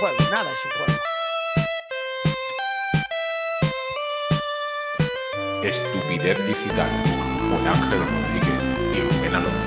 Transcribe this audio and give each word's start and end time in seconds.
juego, 0.00 0.16
nada 0.30 0.50
es 0.50 0.64
un 0.64 0.70
juego. 0.72 1.00
Estupidez 5.62 6.46
digital 6.46 6.88
con 7.50 7.68
Ángel 7.68 8.00
Rodríguez 8.00 8.60
y 8.94 9.00
Rubén 9.02 9.34
Alonso. 9.34 9.58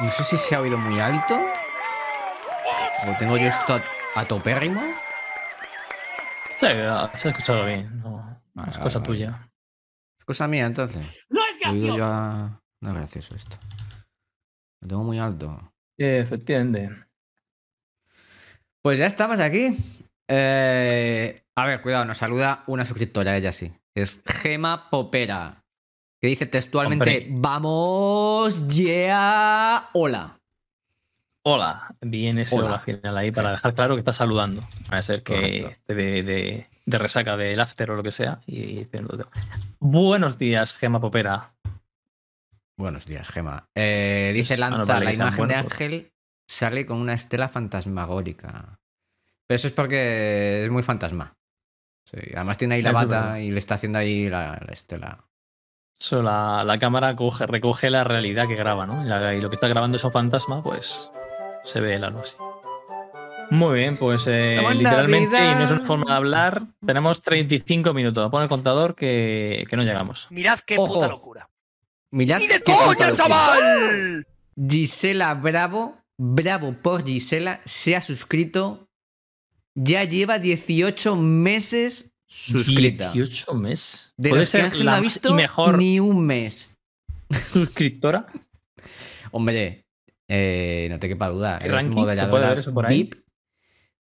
No 0.00 0.10
sé 0.10 0.24
si 0.24 0.38
se 0.38 0.54
ha 0.54 0.60
oído 0.60 0.78
muy 0.78 0.98
alto. 0.98 1.38
O 3.06 3.18
tengo 3.18 3.36
yo 3.36 3.48
esto 3.48 3.74
a, 3.74 3.82
a 4.20 4.24
topérrimo. 4.24 4.80
Sí, 6.58 6.66
se 6.66 7.28
ha 7.28 7.30
escuchado 7.30 7.66
bien. 7.66 8.02
Es 8.70 8.78
cosa 8.78 8.98
vale. 9.00 9.06
tuya. 9.08 9.50
Es 10.18 10.24
cosa 10.24 10.46
mía, 10.48 10.66
entonces. 10.66 11.06
¡No 11.28 11.40
es 11.46 11.58
gracioso! 11.58 11.96
yo 11.96 12.04
a... 12.06 12.62
No 12.80 12.88
es 12.90 12.94
gracioso 12.94 13.34
esto. 13.34 13.56
Lo 14.80 14.88
tengo 14.88 15.04
muy 15.04 15.18
alto. 15.18 15.72
Efectivamente. 15.98 16.90
Pues 18.82 18.98
ya 18.98 19.06
estamos 19.06 19.40
aquí. 19.40 19.68
Eh, 20.28 21.42
a 21.54 21.66
ver, 21.66 21.82
cuidado, 21.82 22.04
nos 22.06 22.18
saluda 22.18 22.64
una 22.66 22.84
suscriptora, 22.84 23.36
ella 23.36 23.52
sí. 23.52 23.72
Es 23.94 24.22
Gema 24.26 24.88
Popera. 24.88 25.62
Que 26.20 26.28
dice 26.28 26.46
textualmente: 26.46 27.10
Hombre. 27.10 27.26
Vamos, 27.32 28.68
yeah, 28.68 29.90
hola. 29.92 30.40
Hola, 31.42 31.94
bien 32.00 32.38
ese 32.38 32.56
Hola. 32.56 32.66
hola 32.68 32.78
final 32.78 33.16
ahí 33.16 33.32
para 33.32 33.50
dejar 33.52 33.74
claro 33.74 33.94
que 33.94 34.00
está 34.00 34.12
saludando. 34.12 34.60
A 34.90 35.02
ser 35.02 35.22
que 35.22 35.34
Correcto. 35.34 35.68
esté 35.70 35.94
de, 35.94 36.22
de- 36.22 36.68
de 36.90 36.98
resaca 36.98 37.36
del 37.36 37.60
after 37.60 37.90
o 37.92 37.96
lo 37.96 38.02
que 38.02 38.10
sea. 38.10 38.38
Y. 38.46 38.82
Buenos 39.78 40.38
días, 40.38 40.74
Gema 40.76 41.00
Popera. 41.00 41.54
Buenos 42.78 43.06
días, 43.06 43.28
Gema. 43.28 43.68
Eh, 43.76 44.32
dice 44.34 44.54
ah, 44.54 44.70
no, 44.70 44.76
Lanza: 44.78 44.92
vale, 44.94 45.04
La 45.06 45.12
imagen 45.14 45.46
de 45.46 45.54
pues. 45.54 45.64
Ángel 45.72 46.12
sale 46.48 46.86
con 46.86 46.98
una 46.98 47.14
estela 47.14 47.48
fantasmagórica. 47.48 48.78
Pero 49.46 49.56
eso 49.56 49.68
es 49.68 49.74
porque 49.74 50.64
es 50.64 50.70
muy 50.70 50.82
fantasma. 50.82 51.34
Sí, 52.10 52.18
además 52.34 52.56
tiene 52.56 52.76
ahí 52.76 52.82
la 52.82 52.92
bata 52.92 53.40
y 53.40 53.50
le 53.50 53.58
está 53.58 53.74
haciendo 53.76 53.98
ahí 53.98 54.28
la, 54.28 54.60
la 54.66 54.72
estela. 54.72 55.24
Eso, 56.00 56.22
la, 56.22 56.64
la 56.64 56.78
cámara 56.78 57.14
coge- 57.14 57.46
recoge 57.46 57.90
la 57.90 58.04
realidad 58.04 58.48
que 58.48 58.54
graba, 58.56 58.86
¿no? 58.86 59.04
Y, 59.04 59.08
la- 59.08 59.34
y 59.34 59.40
lo 59.40 59.50
que 59.50 59.54
está 59.54 59.68
grabando 59.68 59.96
es 59.96 60.04
un 60.04 60.12
fantasma, 60.12 60.62
pues 60.62 61.12
se 61.64 61.80
ve 61.80 61.94
el 61.94 62.04
halo 62.04 62.20
así. 62.20 62.36
Muy 63.50 63.78
bien, 63.78 63.96
pues 63.96 64.26
eh, 64.28 64.60
literalmente, 64.74 65.36
y 65.36 65.54
no 65.54 65.64
es 65.64 65.70
una 65.70 65.84
forma 65.84 66.06
de 66.12 66.16
hablar, 66.16 66.62
tenemos 66.84 67.22
35 67.22 67.92
minutos. 67.94 68.30
Pon 68.30 68.42
el 68.42 68.48
contador 68.48 68.94
que, 68.94 69.64
que 69.68 69.76
no 69.76 69.82
llegamos. 69.82 70.28
Mirad 70.30 70.60
qué 70.60 70.78
Ojo. 70.78 70.94
puta 70.94 71.08
locura. 71.08 71.48
Mirad 72.12 72.38
¡Ni 72.40 72.46
de 72.48 72.60
qué 72.60 72.72
coña, 72.72 72.86
locura. 72.86 73.12
chaval! 73.12 74.26
Gisela 74.68 75.34
Bravo, 75.34 75.96
bravo 76.18 76.74
por 76.74 77.04
Gisela, 77.04 77.60
se 77.64 77.96
ha 77.96 78.00
suscrito. 78.00 78.88
Ya 79.74 80.04
lleva 80.04 80.38
18 80.38 81.16
meses 81.16 82.12
suscrita. 82.26 83.12
18 83.12 83.54
meses. 83.54 84.12
De 84.16 84.28
Puede 84.30 84.42
los 84.42 84.48
que 84.50 84.58
ser 84.58 84.64
Ángel 84.66 84.84
la 84.84 84.90
no 84.92 84.96
ha 84.96 85.00
visto 85.00 85.34
mejor 85.34 85.78
ni 85.78 85.98
un 86.00 86.24
mes. 86.26 86.76
suscriptora. 87.30 88.26
Hombre, 89.32 89.86
eh, 90.28 90.88
no 90.90 90.98
te 90.98 91.08
quepa 91.08 91.28
duda. 91.28 91.58
¿Hay 91.58 91.68
Eres 91.68 91.72
ranking? 91.72 91.90
¿Se 91.90 91.94
puede 91.94 92.06
moderadora 92.16 92.48
ver 92.50 92.58
eso 92.58 92.74
por 92.74 92.86
ahí? 92.86 93.04
VIP. 93.04 93.14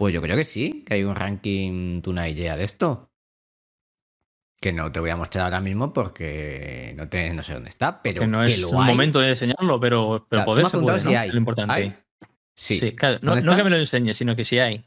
Pues 0.02 0.12
yo 0.12 0.20
creo 0.20 0.36
que 0.36 0.42
sí, 0.42 0.82
que 0.84 0.94
hay 0.94 1.04
un 1.04 1.14
ranking, 1.14 2.02
tú 2.02 2.10
una 2.10 2.28
idea 2.28 2.56
de 2.56 2.64
esto. 2.64 3.12
Que 4.60 4.72
no 4.72 4.90
te 4.90 4.98
voy 4.98 5.10
a 5.10 5.16
mostrar 5.16 5.44
ahora 5.44 5.60
mismo 5.60 5.92
porque 5.92 6.92
no, 6.96 7.08
te, 7.08 7.32
no 7.32 7.44
sé 7.44 7.52
dónde 7.54 7.68
está, 7.68 8.02
pero 8.02 8.22
que 8.22 8.26
no 8.26 8.42
que 8.42 8.50
es 8.50 8.62
lo 8.62 8.70
un 8.70 8.82
hay. 8.82 8.90
momento 8.90 9.20
de 9.20 9.28
enseñarlo, 9.28 9.78
pero, 9.78 10.26
pero 10.28 10.42
Claro, 10.42 10.44
poder 10.44 10.62
me 10.62 10.66
has 10.66 10.70
se 10.72 10.76
preguntado 10.78 10.98
puede, 10.98 11.08
si 11.08 11.14
¿no? 11.14 11.20
hay. 11.20 11.28
Es 11.28 11.34
lo 11.34 11.38
importante. 11.38 11.72
¿Hay? 11.72 11.94
Sí, 12.52 12.76
Sí, 12.78 12.96
claro. 12.96 13.20
No, 13.22 13.30
¿Dónde 13.30 13.46
no 13.46 13.56
que 13.56 13.62
me 13.62 13.70
lo 13.70 13.76
enseñes, 13.76 14.16
sino 14.16 14.34
que 14.34 14.42
si 14.42 14.58
hay. 14.58 14.84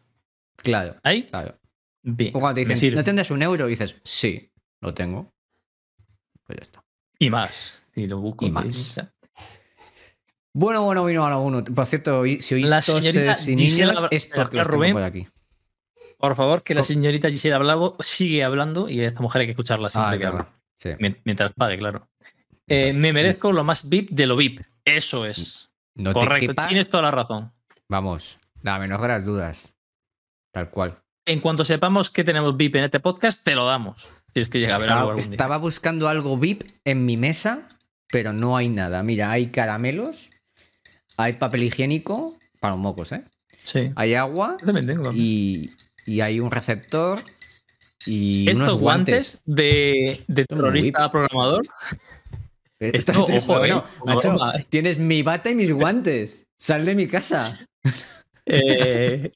claro, 0.58 0.98
¿Hay? 1.02 1.24
claro. 1.28 1.58
Bien. 2.04 2.32
O 2.36 2.42
cuando 2.42 2.62
te 2.62 2.68
dicen. 2.68 2.96
¿no 2.96 3.04
tendrás 3.06 3.32
un 3.32 3.42
euro? 3.42 3.68
Y 3.68 3.70
dices, 3.70 3.96
sí, 4.04 4.52
lo 4.82 4.94
tengo. 4.94 5.34
Pues 6.46 6.58
ya 6.58 6.64
está. 6.64 6.84
Y 7.20 7.30
más. 7.30 7.86
Si 7.94 8.06
lo 8.06 8.20
busco. 8.20 8.44
Y 8.44 8.50
sí, 8.50 8.52
más. 8.52 9.02
Bueno, 10.58 10.84
bueno, 10.84 11.02
bueno, 11.02 11.22
bueno, 11.22 11.42
bueno. 11.42 11.64
Por 11.66 11.86
cierto, 11.86 12.24
si 12.40 12.56
oís 12.56 12.70
La 12.70 12.82
señorita 12.82 13.36
y 13.46 13.56
niños, 13.58 13.72
Gisela- 13.72 14.08
es 14.10 14.26
porque 14.26 14.64
Rubén. 14.64 14.94
por 14.94 15.04
aquí. 15.04 15.28
Por 16.18 16.34
favor, 16.38 16.64
que 16.64 16.74
la 16.74 16.82
señorita 16.82 17.30
Gisela 17.30 17.58
Bravo 17.58 17.98
sigue 18.00 18.42
hablando 18.42 18.88
y 18.88 19.02
a 19.02 19.06
esta 19.06 19.20
mujer 19.22 19.42
hay 19.42 19.48
que 19.48 19.52
escucharla 19.52 19.90
siempre 19.90 20.10
Ah, 20.10 20.14
que 20.14 20.20
claro. 20.22 20.38
habla. 20.38 20.54
Sí. 20.78 21.18
Mientras 21.26 21.52
pague, 21.54 21.78
claro. 21.78 22.08
Eh, 22.68 22.94
me 22.94 23.12
merezco 23.12 23.52
lo 23.52 23.66
más 23.66 23.90
VIP 23.90 24.12
de 24.12 24.28
lo 24.28 24.38
VIP. 24.38 24.62
Eso 24.86 25.26
es. 25.26 25.72
No 25.94 26.14
Correcto. 26.14 26.54
Tienes 26.70 26.90
toda 26.90 27.04
la 27.04 27.12
razón. 27.12 27.52
Vamos, 27.90 28.38
la 28.62 28.80
menor 28.80 29.02
de 29.02 29.08
las 29.10 29.26
dudas. 29.26 29.74
Tal 30.54 30.70
cual. 30.70 30.98
En 31.26 31.42
cuanto 31.42 31.66
sepamos 31.66 32.10
que 32.10 32.24
tenemos 32.24 32.56
VIP 32.56 32.76
en 32.78 32.86
este 32.86 33.02
podcast, 33.02 33.44
te 33.44 33.56
lo 33.56 33.66
damos. 33.66 34.08
Si 34.34 34.40
es 34.40 34.48
que 34.48 34.60
llega 34.62 34.76
a 34.76 34.80
ver 34.80 34.90
algo 34.90 35.02
Estaba, 35.12 35.16
día. 35.22 35.32
estaba 35.32 35.58
buscando 35.58 36.08
algo 36.08 36.38
VIP 36.38 36.64
en 36.86 37.06
mi 37.06 37.18
mesa, 37.18 37.68
pero 38.10 38.32
no 38.32 38.56
hay 38.56 38.70
nada. 38.70 39.04
Mira, 39.04 39.32
hay 39.32 39.48
caramelos, 39.48 40.30
hay 41.18 41.34
papel 41.34 41.64
higiénico, 41.64 42.36
para 42.60 42.74
los 42.74 42.82
mocos, 42.82 43.12
¿eh? 43.12 43.24
Sí. 43.64 43.92
Hay 43.96 44.14
agua 44.16 44.58
Yo 44.60 44.66
también 44.68 44.88
tengo. 44.88 45.12
y, 45.14 45.72
y 46.06 46.22
hay 46.22 46.40
un 46.40 46.52
receptor 46.52 47.20
y 48.06 48.48
Estos 48.50 48.58
unos 48.64 48.74
guantes. 48.80 49.40
guantes 49.44 49.44
de, 49.46 50.20
de 50.28 50.46
terrorista 50.46 51.10
programador. 51.12 51.66
Esto- 52.80 53.12
Esto, 53.12 53.24
ojo, 53.38 53.58
bueno, 53.60 53.86
eh, 53.88 54.00
una 54.04 54.16
macho, 54.16 54.36
eh. 54.58 54.66
tienes 54.70 54.98
mi 55.00 55.24
bata 55.24 55.50
y 55.50 55.56
mis 55.56 55.72
guantes. 55.74 56.46
Sal 56.58 56.86
de 56.86 56.96
mi 56.96 57.08
casa. 57.08 57.58
Eh, 58.48 59.32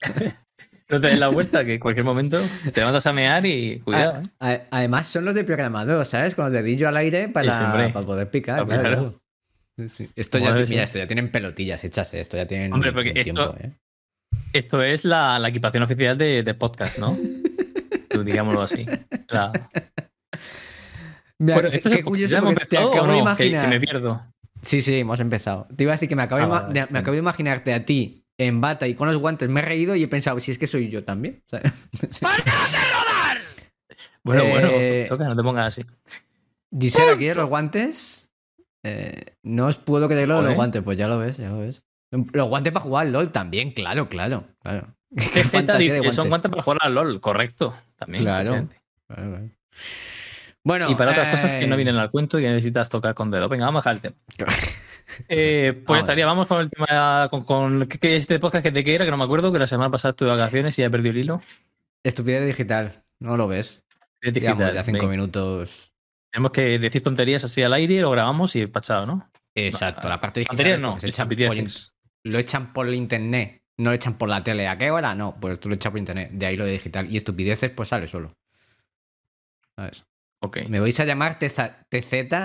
no 0.88 1.02
te 1.02 1.08
des 1.08 1.18
la 1.18 1.30
vuelta, 1.30 1.66
que 1.66 1.74
en 1.74 1.80
cualquier 1.80 2.06
momento 2.06 2.40
te 2.74 2.84
mandas 2.84 3.08
a 3.08 3.12
mear 3.14 3.44
y 3.44 3.80
cuidado. 3.80 4.22
A- 4.40 4.52
a- 4.52 4.62
además, 4.70 5.08
son 5.08 5.26
los 5.26 5.34
de 5.34 5.44
programador, 5.44 6.06
¿sabes? 6.06 6.36
Con 6.36 6.46
los 6.46 6.54
dedillos 6.54 6.88
al 6.90 6.98
aire 6.98 7.28
para, 7.28 7.58
Sí, 7.88 7.92
para 7.92 8.06
poder 8.06 8.30
picar. 8.30 8.68
Claro. 8.68 9.20
Sí. 9.88 10.10
Esto 10.16 10.38
ya, 10.40 10.48
debe 10.54 10.60
mira, 10.62 10.68
ser. 10.68 10.80
esto 10.84 10.98
ya 11.00 11.08
tienen 11.08 11.32
pelotillas 11.32 11.84
hechas, 11.84 12.14
¿eh? 12.14 12.20
esto 12.20 12.36
ya 12.38 12.46
tienen 12.48 12.74
Hombre, 12.74 12.92
porque 12.92 13.12
un 13.12 13.18
esto- 13.18 13.52
tiempo, 13.52 13.56
¿eh? 13.60 13.72
Esto 14.52 14.82
es 14.82 15.06
la, 15.06 15.38
la 15.40 15.50
equipación 15.50 15.84
oficial 15.84 16.18
de, 16.18 16.44
de 16.44 16.54
podcast, 16.56 16.98
¿no? 16.98 17.16
Digámoslo 18.26 18.62
así. 18.62 18.86
La- 19.30 19.52
Mira, 21.38 21.56
Bueno. 21.56 21.70
Que- 23.38 23.68
me 23.68 23.80
pierdo. 23.80 24.26
Sí, 24.62 24.82
sí, 24.82 24.96
hemos 25.00 25.20
empezado. 25.22 25.68
Te 25.76 25.84
iba 25.86 25.94
a 25.94 25.96
decir 25.96 26.10
que 26.10 26.16
me 26.16 26.24
acabo, 26.24 26.42
Ah, 26.42 26.44
de, 26.44 26.48
ima- 26.50 26.62
vale, 26.62 26.74
de- 26.74 26.80
vale. 26.82 26.92
me 26.92 27.00
acabo 27.00 27.14
de 27.14 27.20
imaginarte 27.20 27.74
a 27.74 27.86
ti 27.86 28.26
en 28.38 28.60
bata 28.60 28.88
y 28.88 28.96
con 28.96 29.08
los 29.08 29.18
guantes. 29.18 29.48
Me 29.50 29.62
he 29.62 29.64
reído 29.64 29.96
y 29.96 30.04
he 30.04 30.08
pensado, 30.08 30.40
si 30.40 30.52
es 30.52 30.58
que 30.58 30.68
soy 30.68 30.90
yo 30.90 31.04
también. 31.06 31.42
O 31.46 31.50
sea, 31.50 31.62
Bueno, 34.24 34.42
Eh, 34.44 34.50
bueno, 34.50 34.70
toca, 35.08 35.30
no 35.30 35.36
te 35.36 35.44
pongas 35.44 35.68
así. 35.68 35.86
Gisela, 36.78 37.18
¿quieres 37.18 37.38
los 37.38 37.48
guantes? 37.50 38.29
Eh, 38.84 39.36
no 39.44 39.68
os 39.68 39.78
puedo 39.78 40.08
creer 40.08 40.28
lo 40.28 40.38
de 40.42 40.48
los 40.48 40.56
guantes, 40.56 40.82
pues 40.84 40.98
ya 40.98 41.08
lo 41.08 41.18
ves, 41.18 41.38
ya 41.38 41.50
lo 41.50 41.60
ves. 41.60 41.84
Los 42.12 42.48
guantes 42.48 42.72
para 42.74 42.84
jugar 42.84 43.06
al 43.08 43.14
LOL 43.14 43.32
también, 43.32 43.72
claro, 43.72 44.10
claro, 44.10 44.46
claro. 44.62 44.96
Qué 45.34 45.44
fantasía 45.44 45.94
de 45.96 46.02
que 46.02 46.12
son 46.12 46.30
guantes 46.30 46.50
para 46.50 46.64
jugar 46.64 46.80
al 46.82 46.94
LOL, 46.96 47.20
correcto. 47.22 47.76
También. 47.98 48.24
Claro. 48.24 48.56
efectivamente. 48.56 48.82
Claro, 49.08 49.30
claro. 49.32 49.50
Bueno, 50.64 50.92
Y 50.92 50.96
para 50.96 51.12
otras 51.12 51.28
eh, 51.28 51.32
cosas 51.32 51.54
que 51.54 51.68
no 51.68 51.76
vienen 51.78 51.96
al 51.96 52.12
cuento 52.12 52.38
y 52.38 52.42
que 52.44 52.50
necesitas 52.50 52.90
tocar 52.90 53.14
con 53.16 53.32
dedo. 53.32 53.48
Venga, 53.50 53.66
vamos 53.66 53.86
a 53.86 53.94
dejar 53.94 53.96
el 53.96 54.02
tema. 54.38 54.54
Eh, 55.28 55.72
pues 55.74 55.86
Vamos. 55.88 56.00
estaría, 56.04 56.26
vamos 56.26 56.48
con 56.48 56.62
el 56.62 56.70
tema, 56.70 57.28
con, 57.32 57.44
con 57.44 57.88
¿qué- 57.88 57.98
qué- 57.98 58.16
este 58.16 58.40
podcast 58.40 58.64
que 58.64 58.72
te 58.72 58.84
quiera, 58.84 59.06
que 59.06 59.12
no 59.12 59.18
me 59.18 59.24
acuerdo, 59.24 59.52
que 59.52 59.58
la 59.60 59.68
semana 59.68 59.90
pasada 59.90 60.12
estuve 60.12 60.30
de 60.30 60.36
vacaciones 60.38 60.78
y 60.78 60.82
ya 60.84 60.90
perdí 60.90 61.10
el 61.10 61.18
hilo. 61.18 61.42
Estupidez 62.04 62.46
digital, 62.46 62.92
no 63.20 63.36
lo 63.36 63.48
ves. 63.48 63.84
Es 64.22 64.34
Digamos, 64.34 64.60
digital, 64.60 64.76
ya 64.76 64.84
cinco 64.84 65.08
minutos. 65.08 65.94
Tenemos 66.32 66.52
que 66.52 66.78
decir 66.80 67.02
tonterías 67.02 67.44
así 67.44 67.62
al 67.64 67.74
aire, 67.74 68.02
lo 68.02 68.12
grabamos 68.12 68.56
y 68.56 68.66
pachado, 68.68 69.06
¿no? 69.06 69.32
Exacto, 69.56 70.04
No, 70.04 70.10
la 70.10 70.20
parte 70.20 70.42
digital. 70.42 70.58
tonterías 70.58 70.80
no, 70.80 70.92
pues, 70.94 71.04
echan 71.06 71.28
por 71.28 71.38
lo 72.26 72.38
echan 72.40 72.74
por 72.74 72.88
el 72.88 72.96
internet, 72.96 73.62
no 73.78 73.90
lo 73.90 73.96
echan 73.96 74.18
por 74.18 74.30
la 74.30 74.44
tele. 74.44 74.68
¿A 74.68 74.78
qué 74.78 74.92
hora? 74.92 75.16
No, 75.16 75.36
pues 75.40 75.60
tú 75.60 75.70
lo 75.70 75.76
echas 75.76 75.92
por 75.92 76.00
internet. 76.00 76.30
De 76.32 76.46
ahí 76.46 76.58
lo 76.58 76.66
de 76.66 76.74
digital. 76.74 77.10
Y 77.12 77.18
estupideces, 77.18 77.72
pues 77.72 77.90
sale 77.90 78.08
solo. 78.08 78.32
¿Sabes? 79.76 80.04
Ok. 80.42 80.60
¿Me 80.70 80.80
vais 80.80 81.00
a 81.00 81.06
llamar 81.06 81.40
TZ? 81.40 81.60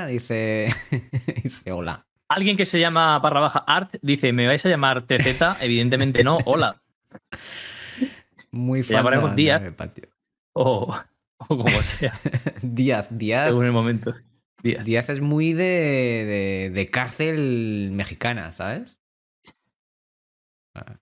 Dice. 0.08 0.68
dice 1.42 1.72
hola. 1.72 2.06
Alguien 2.28 2.56
que 2.56 2.64
se 2.64 2.80
llama 2.80 3.18
barra 3.18 3.40
baja 3.40 3.64
art 3.66 3.94
dice, 4.00 4.32
¿me 4.32 4.46
vais 4.46 4.64
a 4.64 4.68
llamar 4.68 5.06
TZ? 5.06 5.60
Evidentemente 5.60 6.24
no, 6.24 6.38
hola. 6.46 6.80
Muy 8.50 8.80
Te 8.82 8.88
fan. 8.88 8.96
llamaremos 8.98 9.30
de- 9.30 9.36
Díaz. 9.36 9.62
de 9.62 9.72
patio. 9.72 10.08
O, 11.48 11.58
como 11.58 11.82
sea, 11.82 12.12
Díaz, 12.62 13.08
Díaz. 13.10 13.48
según 13.48 13.66
el 13.66 13.72
momento. 13.72 14.14
Díaz. 14.62 14.84
Díaz 14.84 15.08
es 15.10 15.20
muy 15.20 15.52
de, 15.52 15.64
de, 15.64 16.70
de 16.72 16.86
cárcel 16.90 17.90
mexicana, 17.92 18.50
¿sabes? 18.52 18.98
Bueno, 20.74 20.98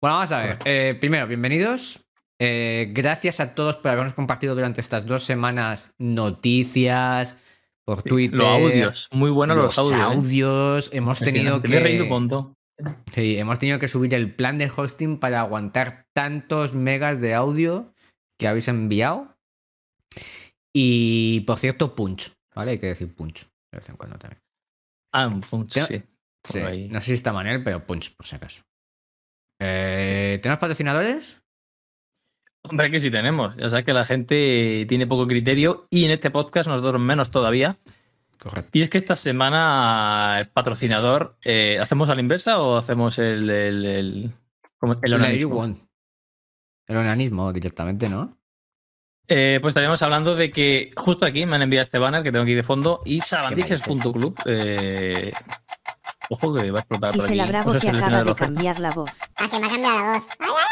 vamos 0.00 0.32
a 0.32 0.38
ver. 0.42 0.58
Eh, 0.64 0.96
primero, 1.00 1.26
bienvenidos. 1.26 2.04
Eh, 2.38 2.90
gracias 2.92 3.40
a 3.40 3.54
todos 3.54 3.76
por 3.76 3.90
habernos 3.92 4.12
compartido 4.14 4.54
durante 4.54 4.80
estas 4.80 5.06
dos 5.06 5.22
semanas 5.24 5.94
noticias 5.98 7.38
por 7.84 8.02
Twitter. 8.02 8.38
Los 8.38 8.48
audios. 8.48 9.08
Muy 9.12 9.30
buenos 9.30 9.56
los, 9.56 9.76
los 9.76 9.78
audios. 9.78 10.00
¿eh? 10.00 10.02
audios. 10.02 10.90
Hemos 10.92 11.18
tenido 11.20 11.56
Impresionante. 11.56 11.68
Me 11.68 11.76
he 11.76 11.80
reído 11.80 12.02
un 12.04 12.08
que. 12.08 12.12
montón. 12.12 12.54
Sí, 13.14 13.38
hemos 13.38 13.58
tenido 13.58 13.78
que 13.78 13.88
subir 13.88 14.12
el 14.14 14.34
plan 14.34 14.58
de 14.58 14.70
hosting 14.74 15.18
para 15.18 15.40
aguantar 15.40 16.06
tantos 16.12 16.74
megas 16.74 17.20
de 17.20 17.34
audio 17.34 17.94
que 18.38 18.48
habéis 18.48 18.68
enviado. 18.68 19.33
Y 20.72 21.40
por 21.40 21.58
cierto, 21.58 21.94
punch. 21.94 22.32
¿Vale? 22.54 22.72
Hay 22.72 22.78
que 22.78 22.86
decir 22.86 23.12
punch 23.14 23.44
de 23.72 23.78
vez 23.78 23.88
en 23.88 23.96
cuando 23.96 24.18
también. 24.18 24.40
Ah, 25.12 25.26
un 25.28 25.40
punch, 25.40 25.72
Tengo- 25.72 25.86
sí. 25.86 26.02
Sí, 26.46 26.88
no 26.90 27.00
sé 27.00 27.06
si 27.06 27.12
está 27.14 27.32
Manel, 27.32 27.62
pero 27.62 27.86
punch, 27.86 28.14
por 28.14 28.26
si 28.26 28.36
acaso. 28.36 28.62
Eh, 29.60 30.38
¿Tenemos 30.42 30.60
patrocinadores? 30.60 31.42
Hombre, 32.62 32.90
que 32.90 33.00
sí 33.00 33.10
tenemos. 33.10 33.56
Ya 33.56 33.70
sabes 33.70 33.84
que 33.84 33.92
la 33.94 34.04
gente 34.04 34.84
tiene 34.88 35.06
poco 35.06 35.26
criterio 35.26 35.86
y 35.90 36.04
en 36.04 36.10
este 36.10 36.30
podcast 36.30 36.68
nosotros 36.68 37.00
menos 37.00 37.30
todavía. 37.30 37.76
Correcto. 38.38 38.70
Y 38.76 38.82
es 38.82 38.90
que 38.90 38.98
esta 38.98 39.16
semana 39.16 40.36
el 40.40 40.48
patrocinador, 40.48 41.36
eh, 41.44 41.78
¿hacemos 41.80 42.10
a 42.10 42.14
la 42.14 42.20
inversa 42.20 42.60
o 42.60 42.76
hacemos 42.76 43.18
el, 43.18 43.48
el, 43.48 43.84
el, 43.86 44.32
el 45.02 45.14
onanismo? 45.14 45.64
El 46.86 46.96
onanismo 46.96 47.52
directamente, 47.54 48.08
¿no? 48.10 48.36
Eh, 49.26 49.58
pues 49.62 49.72
estaríamos 49.72 50.02
hablando 50.02 50.34
de 50.34 50.50
que 50.50 50.90
justo 50.96 51.24
aquí 51.24 51.46
me 51.46 51.56
han 51.56 51.62
enviado 51.62 51.82
este 51.82 51.98
banner 51.98 52.22
que 52.22 52.30
tengo 52.30 52.42
aquí 52.42 52.54
de 52.54 52.62
fondo 52.62 53.00
y 53.04 53.20
sabandijes.club. 53.22 54.38
Eh, 54.46 55.32
ojo 56.28 56.54
que 56.54 56.70
va 56.70 56.78
a 56.78 56.82
explotar 56.82 57.12
por 57.14 57.24
aquí. 57.24 57.32
Gisela 57.32 57.46
Bravo 57.46 57.70
Pues 57.70 57.82
que 57.82 57.88
es 57.88 57.94
acaba 57.94 58.24
de 58.24 58.30
oferta. 58.30 58.44
cambiar 58.52 58.78
la 58.80 58.90
voz. 58.90 59.10
Ah, 59.36 59.48
que 59.48 59.58
me 59.58 59.66
ha 59.66 59.70
cambiado 59.70 59.96
la 59.96 60.02
voz. 60.18 60.24
¡Ay, 60.40 60.48
ay! 60.56 60.64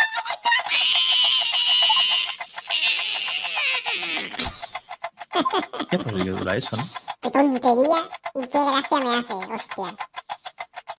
¿Qué 5.91 5.97
rollo 5.99 6.37
dura 6.37 6.57
eso, 6.57 6.77
no? 6.77 6.85
¡Qué 7.21 7.31
tontería 7.31 8.09
y 8.35 8.41
qué 8.49 8.59
gracia 8.67 9.01
me 9.01 9.15
hace! 9.17 9.33
¡Hostia! 9.35 9.97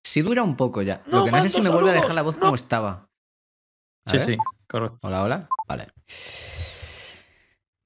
Si 0.03 0.21
dura 0.21 0.43
un 0.43 0.55
poco 0.55 0.81
ya. 0.81 1.01
Lo 1.07 1.25
que 1.25 1.31
no 1.31 1.41
sé 1.41 1.49
si 1.49 1.61
me 1.61 1.69
vuelve 1.69 1.89
a 1.91 1.93
dejar 1.93 2.13
la 2.15 2.21
voz 2.21 2.37
como 2.37 2.55
estaba. 2.55 3.07
A 4.05 4.11
Sí, 4.11 4.17
ver. 4.17 4.25
sí, 4.25 4.37
correcto. 4.67 4.97
Hola, 5.03 5.23
hola. 5.23 5.49
Vale. 5.67 5.87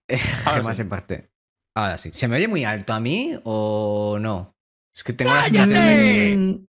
Ahora 0.46 0.62
más 0.64 0.76
sí. 0.78 0.82
en 0.84 0.90
parte. 0.90 1.30
Ahora 1.76 1.98
sí. 1.98 2.10
¿Se 2.14 2.28
me 2.28 2.38
oye 2.38 2.48
muy 2.48 2.64
alto 2.64 2.94
a 2.94 3.00
mí 3.00 3.38
o 3.44 4.18
no? 4.20 4.56
Es 4.96 5.04
que 5.04 5.14
tengo 5.14 5.32
la 5.34 5.44
sensación 5.44 5.70
de 5.70 5.76
que- 5.76 6.38
Mm, 6.38 6.68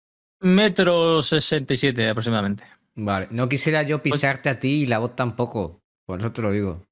Metro 0.55 1.23
67 1.23 2.09
aproximadamente. 2.09 2.63
Vale. 2.95 3.27
No 3.31 3.47
quisiera 3.47 3.83
yo 3.83 4.01
pisarte 4.01 4.49
a 4.49 4.59
ti 4.59 4.83
y 4.83 4.85
la 4.87 4.99
voz 4.99 5.15
tampoco. 5.15 5.81
Por 6.07 6.19
eso 6.19 6.31
te 6.31 6.41
lo 6.41 6.51
digo. 6.51 6.83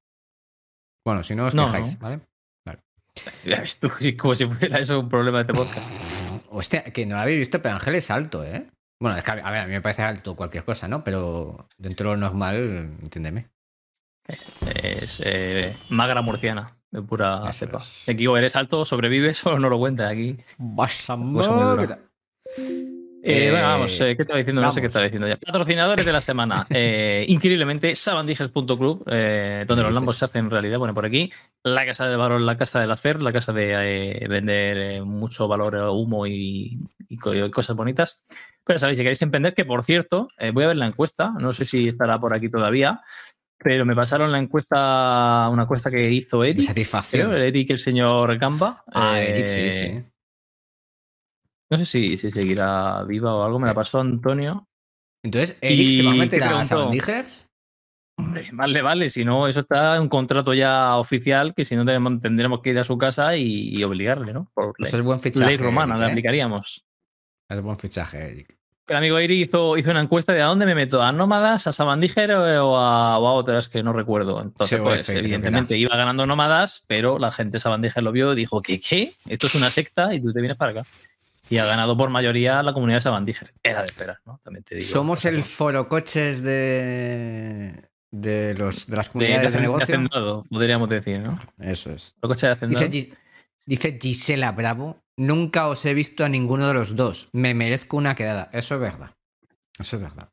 Bueno, 1.04 1.22
si 1.22 1.34
no 1.34 1.46
os 1.46 1.54
No, 1.54 1.64
quejáis, 1.66 1.92
no. 1.94 1.98
¿vale? 2.00 2.20
Ya 3.44 3.60
ves 3.60 3.78
tú, 3.78 3.88
como 4.18 4.34
si 4.34 4.44
fuera 4.46 4.78
eso 4.80 4.98
un 4.98 5.08
problema 5.08 5.38
de 5.38 5.52
este 5.52 5.54
podcast. 5.54 6.46
Hostia, 6.50 6.82
que 6.84 7.06
no 7.06 7.14
lo 7.14 7.22
habéis 7.22 7.38
visto, 7.38 7.62
pero 7.62 7.74
Ángel 7.74 7.94
es 7.94 8.10
alto, 8.10 8.42
¿eh? 8.44 8.68
Bueno, 9.00 9.16
es 9.16 9.22
que 9.22 9.30
a 9.30 9.34
ver, 9.34 9.44
a 9.60 9.66
mí 9.66 9.72
me 9.72 9.80
parece 9.80 10.02
alto 10.02 10.34
cualquier 10.34 10.64
cosa, 10.64 10.88
¿no? 10.88 11.04
Pero 11.04 11.68
dentro 11.78 12.10
de 12.10 12.16
lo 12.16 12.20
normal, 12.20 12.96
entiéndeme. 13.02 13.50
Es 14.74 15.20
eh, 15.24 15.74
magra 15.90 16.22
murciana, 16.22 16.76
de 16.90 17.02
pura 17.02 17.42
Eso 17.48 17.52
cepa. 17.66 17.78
es. 17.78 18.08
Aquí 18.08 18.26
o 18.26 18.36
eres 18.36 18.56
alto, 18.56 18.84
sobrevives 18.84 19.44
o 19.46 19.58
no 19.58 19.68
lo 19.68 19.78
cuentas 19.78 20.10
aquí. 20.10 20.36
Vas 20.58 21.10
a 21.10 21.16
magra. 21.16 21.98
Eh, 23.26 23.46
Eh, 23.46 23.50
bueno, 23.50 23.66
vamos, 23.66 23.98
eh, 24.02 24.14
¿qué 24.16 24.22
estaba 24.22 24.38
diciendo? 24.38 24.60
No 24.60 24.70
sé 24.70 24.82
qué 24.82 24.88
estaba 24.88 25.04
diciendo 25.06 25.26
ya. 25.26 25.38
Patrocinadores 25.38 26.04
de 26.04 26.12
la 26.12 26.20
semana. 26.20 26.66
Eh, 26.70 27.24
increíblemente, 27.28 27.94
sabandijes.club, 27.94 29.04
eh, 29.10 29.64
donde 29.66 29.82
los 29.82 29.90
dices? 29.90 29.94
lambos 29.94 30.16
se 30.18 30.24
hacen 30.26 30.50
realidad. 30.50 30.78
Bueno, 30.78 30.92
por 30.92 31.06
aquí, 31.06 31.32
la 31.62 31.86
casa 31.86 32.06
del 32.06 32.18
valor, 32.18 32.40
la 32.42 32.56
casa 32.58 32.80
del 32.80 32.90
hacer, 32.90 33.22
la 33.22 33.32
casa 33.32 33.52
de 33.54 34.18
eh, 34.22 34.28
vender 34.28 34.76
eh, 34.76 35.02
mucho 35.02 35.48
valor, 35.48 35.74
eh, 35.74 35.88
humo 35.88 36.26
y, 36.26 36.78
y 37.08 37.16
co- 37.16 37.34
y 37.34 37.50
cosas 37.50 37.76
bonitas. 37.76 38.24
Pero 38.62 38.78
sabéis, 38.78 38.98
si 38.98 39.04
queréis 39.04 39.22
emprender, 39.22 39.54
que 39.54 39.64
por 39.64 39.82
cierto, 39.84 40.28
eh, 40.38 40.50
voy 40.50 40.64
a 40.64 40.68
ver 40.68 40.76
la 40.76 40.86
encuesta, 40.86 41.32
no 41.38 41.52
sé 41.54 41.64
si 41.64 41.88
estará 41.88 42.18
por 42.20 42.34
aquí 42.34 42.50
todavía, 42.50 43.00
pero 43.64 43.84
me 43.84 43.96
pasaron 43.96 44.30
la 44.30 44.38
encuesta, 44.38 45.48
una 45.50 45.62
encuesta 45.62 45.90
que 45.90 46.08
hizo 46.12 46.42
De 46.42 46.50
Eric, 46.50 46.62
satisfacción. 46.64 47.30
creo, 47.30 47.42
Eric, 47.42 47.70
el 47.70 47.78
señor 47.80 48.38
Gamba. 48.38 48.84
Ah, 48.92 49.20
Eh, 49.20 49.30
Eric, 49.30 49.46
sí, 49.46 49.70
sí. 49.70 50.04
No 51.70 51.78
sé 51.78 51.86
si, 51.86 52.16
si 52.18 52.30
seguirá 52.30 53.02
viva 53.04 53.34
o 53.34 53.42
algo, 53.42 53.58
me 53.58 53.66
la 53.66 53.74
pasó 53.74 54.00
Antonio. 54.00 54.68
Entonces, 55.24 55.58
Eric 55.60 55.90
se 55.90 56.02
va 56.02 56.10
a 56.12 56.14
meter 56.14 56.40
te 56.40 56.44
a 56.46 56.64
Sabandijers. 56.64 57.48
Hombre, 58.16 58.48
vale, 58.52 58.80
vale, 58.82 59.10
si 59.10 59.24
no, 59.24 59.48
eso 59.48 59.60
está 59.60 59.96
en 59.96 60.02
un 60.02 60.08
contrato 60.08 60.54
ya 60.54 60.96
oficial 60.98 61.52
que 61.52 61.64
si 61.64 61.74
no 61.74 61.84
tendremos 62.20 62.60
que 62.60 62.70
ir 62.70 62.78
a 62.78 62.84
su 62.84 62.96
casa 62.96 63.34
y, 63.36 63.70
y 63.76 63.82
obligarle, 63.82 64.32
¿no? 64.32 64.52
Por 64.54 64.78
ley, 64.78 64.86
Eso 64.88 64.98
es 64.98 65.02
buen 65.02 65.18
fichaje. 65.18 65.46
ley 65.46 65.56
romana, 65.56 65.94
Eric, 65.94 66.00
le 66.02 66.06
¿eh? 66.06 66.12
aplicaríamos. 66.12 66.84
Es 67.50 67.60
buen 67.60 67.78
fichaje, 67.78 68.18
Eric. 68.30 68.56
El 68.86 68.96
amigo 68.96 69.18
Iri 69.18 69.42
hizo, 69.42 69.78
hizo 69.78 69.90
una 69.90 70.02
encuesta 70.02 70.32
de 70.34 70.42
a 70.42 70.46
dónde 70.46 70.66
me 70.66 70.74
meto, 70.74 71.02
a 71.02 71.10
Nómadas, 71.10 71.66
a 71.66 71.72
Sabandíger 71.72 72.32
o 72.32 72.76
a, 72.76 73.18
o 73.18 73.26
a 73.26 73.32
otras 73.32 73.68
que 73.70 73.82
no 73.82 73.92
recuerdo. 73.94 74.42
Entonces, 74.42 74.78
pues, 74.80 75.08
evidentemente 75.08 75.76
iba 75.78 75.96
ganando 75.96 76.26
Nómadas, 76.26 76.84
pero 76.86 77.18
la 77.18 77.32
gente 77.32 77.52
de 77.56 77.60
Sabandíger 77.60 78.02
lo 78.02 78.12
vio 78.12 78.32
y 78.34 78.36
dijo 78.36 78.60
que 78.60 78.80
¿qué? 78.80 79.14
Esto 79.26 79.46
es 79.46 79.54
una 79.54 79.70
secta 79.70 80.14
y 80.14 80.20
tú 80.20 80.32
te 80.34 80.40
vienes 80.40 80.58
para 80.58 80.72
acá. 80.72 80.82
Y 81.48 81.58
ha 81.58 81.64
ganado 81.66 81.96
por 81.96 82.10
mayoría 82.10 82.62
la 82.62 82.72
comunidad 82.74 82.98
de 82.98 83.02
Sabandíger. 83.02 83.52
Era 83.62 83.80
de 83.80 83.86
esperar, 83.86 84.18
¿no? 84.26 84.38
También 84.44 84.64
te 84.64 84.76
digo. 84.76 84.86
Somos 84.86 85.24
el 85.24 85.36
de, 85.36 85.42
foro 85.44 85.88
coches 85.88 86.42
de, 86.42 87.88
de, 88.10 88.54
los, 88.54 88.86
de 88.86 88.96
las 88.96 89.06
de, 89.06 89.12
comunidades 89.12 89.42
de, 89.42 89.48
hacen- 89.48 89.52
de 89.56 89.60
negocio. 89.60 89.82
hacendado, 89.94 90.44
podríamos 90.50 90.88
decir, 90.88 91.20
¿no? 91.20 91.38
Eso 91.58 91.90
es. 91.92 92.14
Los 92.22 92.28
coches 92.28 92.42
de 92.42 92.48
hacendado. 92.50 92.86
Dice, 92.88 93.08
Gis- 93.10 93.16
dice 93.66 93.98
Gisela 94.00 94.52
Bravo, 94.52 95.02
nunca 95.16 95.68
os 95.68 95.84
he 95.86 95.94
visto 95.94 96.24
a 96.24 96.28
ninguno 96.28 96.68
de 96.68 96.74
los 96.74 96.96
dos. 96.96 97.28
Me 97.32 97.54
merezco 97.54 97.96
una 97.96 98.14
quedada. 98.14 98.50
Eso 98.52 98.74
es 98.74 98.80
verdad. 98.80 99.10
Eso 99.78 99.96
es 99.96 100.02
verdad. 100.02 100.30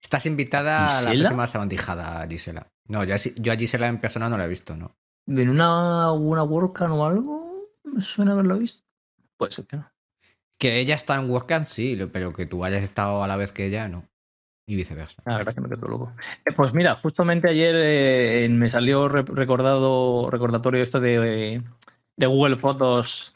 Estás 0.00 0.26
invitada 0.26 0.88
a 0.88 1.02
la 1.02 1.10
próxima 1.12 1.46
sabandijada, 1.46 2.26
Gisela. 2.28 2.66
No, 2.88 3.04
yo 3.04 3.14
a, 3.14 3.18
yo 3.18 3.52
a 3.52 3.56
Gisela 3.56 3.86
en 3.86 4.00
persona 4.00 4.28
no 4.28 4.36
la 4.36 4.46
he 4.46 4.48
visto, 4.48 4.76
¿no? 4.76 4.96
¿En 5.28 5.48
una, 5.48 6.10
una 6.12 6.42
WordCamp 6.42 6.94
o 6.94 7.06
algo? 7.06 7.70
Me 7.84 8.00
suena 8.00 8.32
haberlo 8.32 8.58
visto. 8.58 8.84
Puede 9.36 9.52
ser 9.52 9.66
que 9.66 9.76
no. 9.76 9.92
Que 10.58 10.80
ella 10.80 10.96
está 10.96 11.16
en 11.16 11.30
WordCamp, 11.30 11.64
sí, 11.64 11.98
pero 12.12 12.32
que 12.32 12.46
tú 12.46 12.64
hayas 12.64 12.82
estado 12.82 13.22
a 13.22 13.28
la 13.28 13.36
vez 13.36 13.52
que 13.52 13.66
ella, 13.66 13.86
no. 13.88 14.08
Y 14.66 14.76
viceversa. 14.76 15.22
La 15.26 15.38
verdad 15.38 15.54
que 15.54 15.60
me 15.60 15.68
quedo 15.68 15.88
loco. 15.88 16.12
Eh, 16.44 16.52
pues 16.54 16.72
mira, 16.72 16.94
justamente 16.96 17.48
ayer 17.50 17.74
eh, 17.78 18.48
me 18.48 18.70
salió 18.70 19.08
re- 19.08 19.24
recordado, 19.26 20.28
recordatorio 20.30 20.82
esto 20.82 20.98
de, 21.00 21.62
de 22.16 22.26
Google 22.26 22.56
Fotos. 22.56 23.34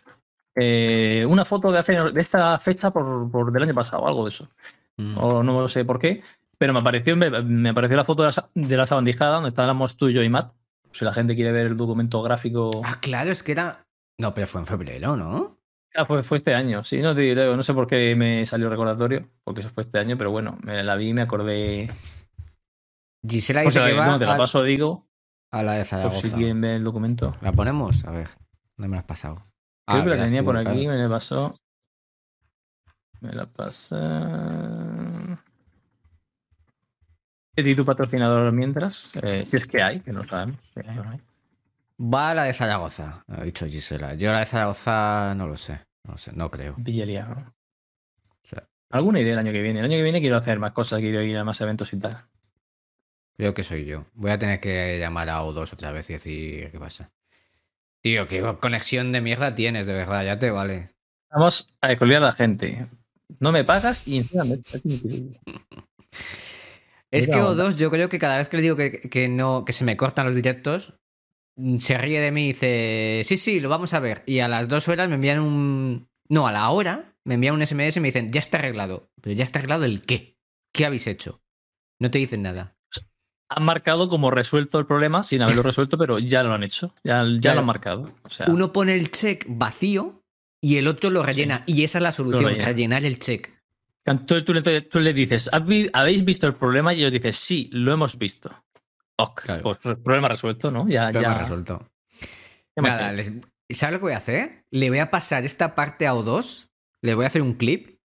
Eh, 0.56 1.24
una 1.28 1.44
foto 1.44 1.70
de, 1.70 1.78
hace, 1.78 1.92
de 2.12 2.20
esta 2.20 2.58
fecha 2.58 2.90
por, 2.90 3.30
por 3.30 3.52
del 3.52 3.62
año 3.62 3.74
pasado, 3.74 4.06
algo 4.08 4.24
de 4.24 4.30
eso. 4.30 4.48
Mm. 4.96 5.18
O 5.18 5.42
no 5.42 5.68
sé 5.68 5.84
por 5.84 5.98
qué. 5.98 6.22
Pero 6.58 6.72
me 6.72 6.78
apareció, 6.80 7.14
me, 7.16 7.28
me 7.42 7.68
apareció 7.68 7.96
la 7.96 8.04
foto 8.04 8.22
de 8.22 8.30
la, 8.34 8.48
de 8.54 8.76
la 8.76 8.86
sabandijada 8.86 9.34
donde 9.34 9.50
estábamos 9.50 9.96
tú, 9.96 10.08
yo 10.10 10.22
y 10.22 10.28
Matt. 10.30 10.52
Si 10.92 11.04
la 11.04 11.12
gente 11.12 11.34
quiere 11.36 11.52
ver 11.52 11.66
el 11.66 11.76
documento 11.76 12.22
gráfico. 12.22 12.70
Ah, 12.82 12.96
claro, 13.00 13.30
es 13.30 13.42
que 13.42 13.52
era. 13.52 13.86
No, 14.18 14.32
pero 14.32 14.46
fue 14.46 14.62
en 14.62 14.66
febrero, 14.66 15.14
¿no? 15.16 15.58
Ah, 15.94 16.06
fue, 16.06 16.22
fue 16.22 16.38
este 16.38 16.54
año, 16.54 16.84
sí, 16.84 17.00
no 17.00 17.14
te 17.14 17.22
diré, 17.22 17.54
no 17.56 17.62
sé 17.62 17.72
por 17.72 17.86
qué 17.86 18.14
me 18.16 18.44
salió 18.44 18.68
recordatorio, 18.68 19.28
porque 19.44 19.60
eso 19.60 19.70
fue 19.70 19.82
este 19.82 19.98
año, 19.98 20.18
pero 20.18 20.30
bueno, 20.30 20.58
me 20.62 20.82
la 20.82 20.94
vi 20.94 21.08
y 21.08 21.14
me 21.14 21.22
acordé. 21.22 21.90
Gisela 23.26 23.62
dice 23.62 23.80
la- 23.80 23.86
que 23.86 23.92
va 23.94 24.18
te 24.18 24.26
la 24.26 24.34
a, 24.34 24.36
paso, 24.36 24.62
digo, 24.62 25.06
a 25.50 25.62
la 25.62 25.72
de 25.72 25.78
por 25.80 25.86
Zaragoza. 25.86 26.20
si 26.20 26.30
quieren 26.34 26.60
ver 26.60 26.76
el 26.76 26.84
documento. 26.84 27.34
¿La 27.40 27.52
ponemos? 27.52 28.04
A 28.04 28.10
ver, 28.10 28.28
¿dónde 28.76 28.88
me 28.88 28.96
la 28.96 29.00
has 29.00 29.06
pasado? 29.06 29.42
Creo 29.86 30.00
Ah, 30.00 30.04
que 30.04 30.10
la 30.10 30.24
tenía 30.24 30.42
por 30.42 30.56
aquí, 30.56 30.88
me 30.88 30.96
la 30.96 31.08
pasó. 31.08 31.54
Me 33.20 33.32
la 33.32 33.46
pasa. 33.46 35.42
¿Qué 37.54 37.74
tu 37.74 37.84
patrocinador 37.84 38.52
mientras? 38.52 39.16
Eh, 39.22 39.46
si 39.48 39.56
es 39.56 39.66
que 39.66 39.82
hay, 39.82 40.00
que 40.00 40.12
no 40.12 40.26
sabemos. 40.26 40.58
si 40.74 40.80
hay 40.86 40.98
o 40.98 41.04
no 41.04 41.10
hay. 41.10 41.20
Va 41.98 42.30
a 42.30 42.34
la 42.34 42.42
de 42.44 42.52
Zaragoza, 42.52 43.24
ha 43.28 43.44
dicho 43.44 43.66
Gisela. 43.66 44.14
Yo 44.14 44.30
la 44.32 44.40
de 44.40 44.44
Zaragoza 44.44 45.34
no 45.34 45.46
lo 45.46 45.56
sé. 45.56 45.80
No 46.04 46.12
lo 46.12 46.18
sé, 46.18 46.32
no 46.34 46.50
creo. 46.50 46.74
Villería, 46.76 47.24
¿no? 47.26 47.54
O 48.44 48.46
sea, 48.46 48.68
¿Alguna 48.90 49.20
idea 49.20 49.32
el 49.32 49.38
año 49.38 49.52
que 49.52 49.62
viene? 49.62 49.78
El 49.78 49.86
año 49.86 49.96
que 49.96 50.02
viene 50.02 50.20
quiero 50.20 50.36
hacer 50.36 50.58
más 50.58 50.72
cosas, 50.72 51.00
quiero 51.00 51.22
ir 51.22 51.38
a 51.38 51.44
más 51.44 51.60
eventos 51.62 51.92
y 51.92 51.98
tal. 51.98 52.26
creo 53.36 53.54
que 53.54 53.62
soy 53.62 53.84
yo. 53.86 54.04
Voy 54.14 54.30
a 54.30 54.38
tener 54.38 54.60
que 54.60 54.98
llamar 54.98 55.30
a 55.30 55.42
O2 55.42 55.72
otra 55.72 55.90
vez 55.92 56.10
y 56.10 56.14
decir 56.14 56.70
qué 56.70 56.78
pasa. 56.78 57.10
Tío, 58.02 58.26
qué 58.26 58.42
conexión 58.60 59.12
de 59.12 59.20
mierda 59.20 59.54
tienes, 59.54 59.86
de 59.86 59.94
verdad, 59.94 60.24
ya 60.24 60.38
te 60.38 60.50
vale. 60.50 60.90
Vamos 61.30 61.68
a 61.80 61.88
descolgar 61.88 62.22
a 62.22 62.26
la 62.26 62.32
gente. 62.32 62.88
No 63.40 63.52
me 63.52 63.64
pagas 63.64 64.06
y 64.06 64.18
encima 64.18 64.44
me. 64.44 64.60
Es 67.10 67.28
que 67.28 67.40
onda. 67.40 67.68
O2, 67.68 67.76
yo 67.76 67.90
creo 67.90 68.08
que 68.08 68.18
cada 68.18 68.38
vez 68.38 68.48
que 68.48 68.56
le 68.56 68.62
digo 68.62 68.76
que, 68.76 69.00
que 69.00 69.28
no, 69.28 69.64
que 69.64 69.72
se 69.72 69.84
me 69.84 69.96
cortan 69.96 70.26
los 70.26 70.34
directos, 70.34 70.94
mm, 71.56 71.78
se 71.78 71.98
ríe 71.98 72.20
de 72.20 72.30
mí 72.30 72.44
y 72.44 72.46
dice, 72.48 73.22
sí, 73.24 73.36
sí, 73.36 73.60
lo 73.60 73.68
vamos 73.68 73.94
a 73.94 74.00
ver. 74.00 74.22
Y 74.26 74.40
a 74.40 74.48
las 74.48 74.68
dos 74.68 74.88
horas 74.88 75.08
me 75.08 75.14
envían 75.16 75.40
un... 75.40 76.08
No, 76.28 76.46
a 76.46 76.52
la 76.52 76.68
hora 76.70 77.16
me 77.24 77.34
envían 77.34 77.54
un 77.54 77.64
SMS 77.64 77.96
y 77.96 78.00
me 78.00 78.08
dicen, 78.08 78.30
ya 78.30 78.40
está 78.40 78.58
arreglado. 78.58 79.10
Pero 79.20 79.34
ya 79.34 79.44
está 79.44 79.58
arreglado 79.58 79.84
el 79.84 80.02
qué. 80.02 80.36
¿Qué 80.72 80.84
habéis 80.84 81.06
hecho? 81.06 81.42
No 81.98 82.10
te 82.10 82.18
dicen 82.18 82.42
nada. 82.42 82.75
Han 83.48 83.62
marcado 83.64 84.08
como 84.08 84.30
resuelto 84.30 84.78
el 84.78 84.86
problema 84.86 85.22
sin 85.24 85.42
haberlo 85.42 85.62
resuelto, 85.62 85.96
pero 85.98 86.18
ya 86.18 86.42
lo 86.42 86.52
han 86.52 86.62
hecho. 86.64 86.94
Ya, 87.04 87.24
ya 87.24 87.40
Claro. 87.40 87.54
lo 87.56 87.60
han 87.60 87.66
marcado. 87.66 88.12
O 88.22 88.30
sea, 88.30 88.46
Uno 88.48 88.72
pone 88.72 88.94
el 88.96 89.10
check 89.10 89.44
vacío 89.48 90.22
y 90.60 90.76
el 90.78 90.88
otro 90.88 91.10
lo 91.10 91.22
rellena. 91.22 91.62
Y 91.66 91.84
esa 91.84 91.98
es 91.98 92.02
la 92.02 92.12
solución, 92.12 92.44
rellena. 92.46 92.64
rellenar 92.64 93.04
el 93.04 93.18
check. 93.18 93.50
tú, 94.26 94.42
tú 94.44 94.54
le- 94.54 94.80
tú 94.82 95.00
le 95.00 95.12
dices, 95.12 95.50
"¿Hab- 95.52 95.90
¿habéis 95.92 96.24
visto 96.24 96.46
el 96.46 96.54
problema? 96.54 96.94
Y 96.94 96.98
ellos 97.00 97.12
dicen, 97.12 97.32
sí, 97.32 97.68
lo 97.72 97.92
hemos 97.92 98.16
visto. 98.18 98.50
Ok, 99.18 99.42
Claro. 99.42 99.62
pues 99.62 99.78
problema 100.04 100.28
resuelto, 100.28 100.70
¿no? 100.70 100.88
Ya, 100.88 101.10
Problema 101.10 101.34
ya, 101.34 101.40
resuelto. 101.40 101.88
Nada, 102.76 103.12
les- 103.12 103.32
¿sabes 103.70 103.94
lo 103.94 103.98
que 103.98 104.04
voy 104.04 104.12
a 104.12 104.18
hacer? 104.18 104.64
Le 104.70 104.90
voy 104.90 104.98
a 104.98 105.10
pasar 105.10 105.44
esta 105.44 105.74
parte 105.74 106.06
a 106.06 106.14
O2, 106.14 106.68
le 107.02 107.14
voy 107.14 107.24
a 107.24 107.26
hacer 107.28 107.42
un 107.42 107.54
clip 107.54 107.95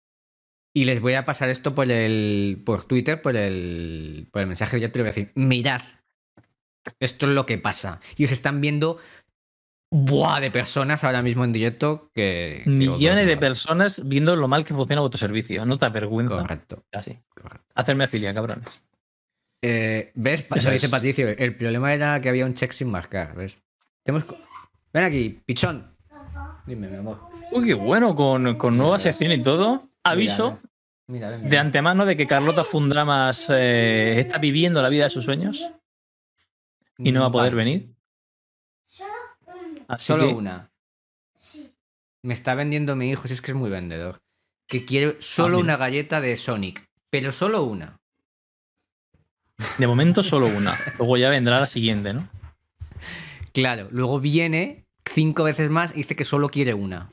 y 0.74 0.86
les 0.86 1.02
voy 1.02 1.14
a 1.14 1.26
pasar 1.26 1.50
esto 1.50 1.76
por 1.76 1.92
el 1.92 2.62
por 2.66 2.84
Twitter, 2.84 3.22
por 3.22 3.36
el, 3.36 4.28
por 4.32 4.42
el 4.42 4.48
mensaje 4.48 4.78
directo 4.78 4.98
y 4.98 5.00
le 5.00 5.04
voy 5.04 5.08
a 5.08 5.14
decir, 5.16 5.32
mirad, 5.36 5.82
esto 7.00 7.28
es 7.28 7.34
lo 7.34 7.46
que 7.46 7.58
pasa. 7.58 8.00
Y 8.16 8.26
os 8.26 8.32
están 8.32 8.62
viendo 8.62 8.98
buah 9.92 10.40
de 10.40 10.52
personas 10.52 11.04
ahora 11.04 11.22
mismo 11.22 11.44
en 11.44 11.52
directo 11.52 12.10
que... 12.14 12.62
que 12.64 12.70
Millones 12.70 13.26
O2 13.26 13.28
de 13.28 13.38
personas 13.38 14.02
viendo 14.08 14.36
lo 14.38 14.48
mal 14.48 14.66
que 14.66 14.74
funciona 14.74 15.02
vuestro 15.02 15.20
servicio. 15.20 15.66
No 15.66 15.78
te 15.78 15.86
avergüenza. 15.86 16.38
Correcto, 16.38 16.86
correcto. 17.30 17.68
Hacerme 17.76 18.06
afilia, 18.06 18.34
cabrones. 18.34 18.84
Eh, 19.62 20.12
¿Ves? 20.16 20.48
Eso 20.56 20.72
dice 20.72 20.86
es. 20.86 20.92
Patricio. 20.92 21.28
El 21.28 21.56
problema 21.56 21.94
era 21.94 22.22
que 22.22 22.30
había 22.30 22.46
un 22.46 22.54
check 22.54 22.72
sin 22.72 22.90
marcar, 22.90 23.36
¿ves? 23.36 23.62
Tenemos... 24.04 24.26
Ven 24.94 25.04
aquí, 25.04 25.42
pichón. 25.46 25.96
Dime, 26.66 26.88
mi 26.88 26.96
amor. 26.96 27.20
Uy, 27.52 27.66
qué 27.66 27.74
bueno, 27.74 28.16
con, 28.16 28.56
con 28.56 28.78
nueva 28.78 28.98
sección 28.98 29.32
y 29.34 29.44
todo. 29.44 29.91
Aviso 30.04 30.60
Mira, 31.08 31.30
de 31.32 31.58
antemano 31.58 32.06
de 32.06 32.16
que 32.16 32.26
Carlota 32.28 32.64
Fundramas 32.64 33.48
eh, 33.50 34.20
está 34.20 34.38
viviendo 34.38 34.82
la 34.82 34.90
vida 34.90 35.04
de 35.06 35.10
sus 35.10 35.26
sueños 35.26 35.66
y 36.98 37.12
no 37.12 37.22
va 37.22 37.28
a 37.28 37.32
poder 37.32 37.54
Vale. 37.56 37.64
venir. 37.64 37.96
Así 39.88 40.06
Solo 40.08 40.28
que- 40.28 40.34
una. 40.34 40.70
Me 42.24 42.34
está 42.34 42.54
vendiendo 42.54 42.96
mi 42.96 43.10
hijo, 43.10 43.28
si 43.28 43.34
es 43.34 43.42
que 43.42 43.52
es 43.52 43.58
muy 43.58 43.70
vendedor. 43.72 44.22
Que 44.68 44.86
quiere 44.86 45.18
solo 45.20 45.58
una 45.58 45.76
galleta 45.76 46.22
de 46.22 46.38
Sonic. 46.38 46.88
Pero 47.10 47.32
solo 47.32 47.64
una. 47.64 47.98
De 49.80 49.88
momento 49.88 50.22
solo 50.24 50.46
una. 50.48 50.78
Luego 50.98 51.18
ya 51.18 51.30
vendrá 51.30 51.60
la 51.60 51.66
siguiente, 51.66 52.14
¿no? 52.14 52.30
Claro, 53.54 53.90
luego 53.92 54.20
viene 54.20 54.86
cinco 55.06 55.44
veces 55.44 55.70
más 55.72 55.92
y 55.92 55.96
dice 55.96 56.16
que 56.16 56.24
solo 56.24 56.48
quiere 56.48 56.74
una. 56.76 57.10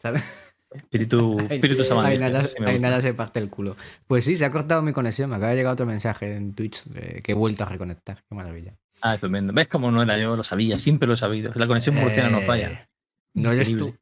¿Sabes? 0.00 0.45
Espíritu, 0.76 1.38
espíritu 1.50 1.80
Ahí 1.82 1.86
samandista, 1.86 2.28
nada, 2.28 2.44
sí 2.44 2.54
gusta. 2.58 2.78
nada 2.78 3.00
se 3.00 3.14
parte 3.14 3.38
el 3.40 3.50
culo. 3.50 3.76
Pues 4.06 4.24
sí, 4.24 4.36
se 4.36 4.44
ha 4.44 4.50
cortado 4.50 4.82
mi 4.82 4.92
conexión. 4.92 5.30
Me 5.30 5.36
acaba 5.36 5.50
de 5.52 5.56
llegar 5.58 5.72
otro 5.72 5.86
mensaje 5.86 6.34
en 6.36 6.54
Twitch 6.54 6.84
de 6.84 7.20
que 7.22 7.32
he 7.32 7.34
vuelto 7.34 7.64
a 7.64 7.68
reconectar. 7.68 8.22
Qué 8.28 8.34
maravilla. 8.34 8.74
Ah, 9.02 9.14
estupendo. 9.14 9.52
¿Ves 9.52 9.68
cómo 9.68 9.90
no 9.90 10.02
era 10.02 10.16
yo? 10.18 10.36
Lo 10.36 10.42
sabía, 10.42 10.78
siempre 10.78 11.06
lo 11.06 11.14
he 11.14 11.16
sabido. 11.16 11.52
La 11.54 11.66
conexión 11.66 11.94
murciana 11.96 12.30
no 12.30 12.38
Eh, 12.38 12.46
falla. 12.46 12.86
No 13.34 13.52
eres 13.52 13.76
tú. 13.76 13.94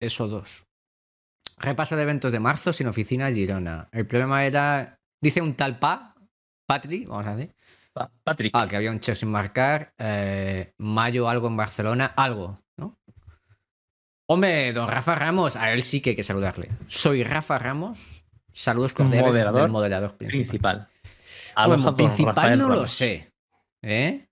Eso 0.00 0.28
dos. 0.28 0.66
Repaso 1.58 1.96
de 1.96 2.02
eventos 2.02 2.32
de 2.32 2.40
marzo 2.40 2.72
sin 2.72 2.88
oficina 2.88 3.30
Girona. 3.30 3.88
El 3.92 4.06
problema 4.06 4.44
era. 4.44 4.98
Dice 5.20 5.40
un 5.40 5.54
tal 5.54 5.78
Pa, 5.78 6.14
Patri, 6.66 7.06
vamos 7.06 7.26
a 7.26 7.36
decir. 7.36 7.54
Pa- 7.92 8.10
Patrick. 8.24 8.50
Ah, 8.54 8.66
que 8.68 8.76
había 8.76 8.90
un 8.90 9.00
check 9.00 9.14
sin 9.14 9.30
marcar. 9.30 9.92
eh, 9.98 10.72
mayo 10.78 11.28
algo 11.28 11.46
en 11.48 11.56
Barcelona, 11.56 12.06
algo, 12.16 12.48
¿no? 12.48 12.61
Hombre, 14.26 14.72
don 14.72 14.88
Rafa 14.88 15.14
Ramos, 15.14 15.56
a 15.56 15.72
él 15.72 15.82
sí 15.82 16.00
que 16.00 16.10
hay 16.10 16.16
que 16.16 16.22
saludarle. 16.22 16.70
Soy 16.88 17.24
Rafa 17.24 17.58
Ramos. 17.58 18.24
Saludos 18.52 18.92
cordiales 18.92 19.26
Moderador 19.26 19.62
del 19.62 19.70
moderador 19.70 20.16
principal. 20.16 20.86
principal. 21.54 21.66
Bueno, 21.68 21.96
principal 21.96 22.34
Rafael 22.36 22.58
no 22.58 22.68
lo 22.68 22.86
sé. 22.86 23.32
¿Eh? 23.82 24.26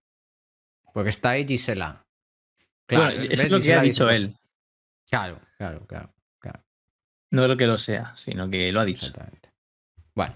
Porque 0.93 1.11
está 1.11 1.31
ahí 1.31 1.47
Gisela. 1.47 2.05
Bueno, 2.89 3.07
¿ves? 3.07 3.31
eso 3.31 3.43
es 3.45 3.51
lo 3.51 3.57
que 3.59 3.63
Gisela 3.63 3.81
ha 3.81 3.83
dicho 3.83 4.05
Gisela. 4.09 4.17
él. 4.17 4.37
Claro, 5.09 5.41
claro, 5.59 5.87
claro. 5.87 6.13
No 7.33 7.47
lo 7.47 7.57
que 7.57 7.67
lo 7.67 7.79
sea, 7.79 8.13
sino 8.17 8.51
que 8.51 8.73
lo 8.73 8.81
ha 8.81 8.85
dicho. 8.85 9.07
Exactamente. 9.07 9.40
Bueno, 10.15 10.35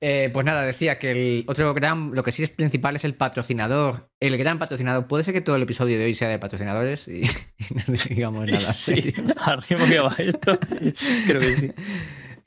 eh, 0.00 0.30
pues 0.32 0.44
nada, 0.46 0.62
decía 0.62 0.98
que 0.98 1.10
el 1.10 1.44
otro 1.48 1.74
gran, 1.74 2.14
lo 2.14 2.22
que 2.22 2.30
sí 2.30 2.42
es 2.42 2.50
principal 2.50 2.96
es 2.96 3.04
el 3.04 3.14
patrocinador. 3.14 4.10
El 4.20 4.36
gran 4.36 4.58
patrocinador. 4.58 5.06
Puede 5.06 5.24
ser 5.24 5.34
que 5.34 5.40
todo 5.40 5.56
el 5.56 5.62
episodio 5.62 5.98
de 5.98 6.04
hoy 6.04 6.14
sea 6.14 6.28
de 6.28 6.38
patrocinadores 6.38 7.08
y, 7.08 7.22
y 7.58 7.74
no 7.86 7.94
digamos 8.08 8.46
nada. 8.46 8.58
Sí, 8.58 9.12
arriba 9.38 9.86
que 9.86 9.98
va 9.98 10.14
esto. 10.18 10.58
Creo 11.26 11.40
que 11.40 11.56
sí. 11.56 11.72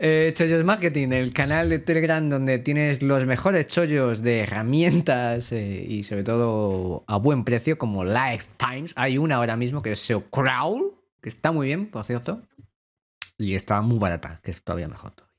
Eh, 0.03 0.33
Chollos 0.33 0.63
Marketing, 0.63 1.09
el 1.11 1.31
canal 1.31 1.69
de 1.69 1.77
Telegram 1.77 2.27
donde 2.27 2.57
tienes 2.57 3.03
los 3.03 3.25
mejores 3.25 3.67
chollos 3.67 4.23
de 4.23 4.39
herramientas 4.39 5.51
eh, 5.51 5.85
y 5.87 6.03
sobre 6.05 6.23
todo 6.23 7.03
a 7.05 7.17
buen 7.17 7.43
precio 7.43 7.77
como 7.77 8.03
Lifetimes. 8.03 8.93
Hay 8.95 9.19
una 9.19 9.35
ahora 9.35 9.57
mismo 9.57 9.83
que 9.83 9.91
es 9.91 9.99
SEO 9.99 10.23
Crawl, 10.31 10.95
que 11.21 11.29
está 11.29 11.51
muy 11.51 11.67
bien, 11.67 11.85
por 11.85 12.03
cierto. 12.03 12.41
Y 13.37 13.53
está 13.53 13.81
muy 13.81 13.99
barata, 13.99 14.39
que 14.41 14.49
es 14.49 14.63
todavía 14.63 14.87
mejor 14.87 15.11
todavía. 15.11 15.30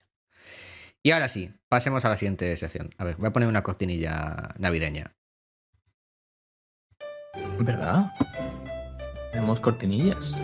Y 1.04 1.10
ahora 1.10 1.28
sí, 1.28 1.52
pasemos 1.68 2.04
a 2.04 2.08
la 2.10 2.16
siguiente 2.16 2.56
sección. 2.56 2.90
A 2.98 3.04
ver, 3.04 3.16
voy 3.16 3.28
a 3.28 3.32
poner 3.32 3.48
una 3.48 3.62
cortinilla 3.62 4.50
navideña. 4.58 5.14
¿Verdad? 7.58 8.12
Tenemos 9.32 9.58
cortinillas. 9.60 10.36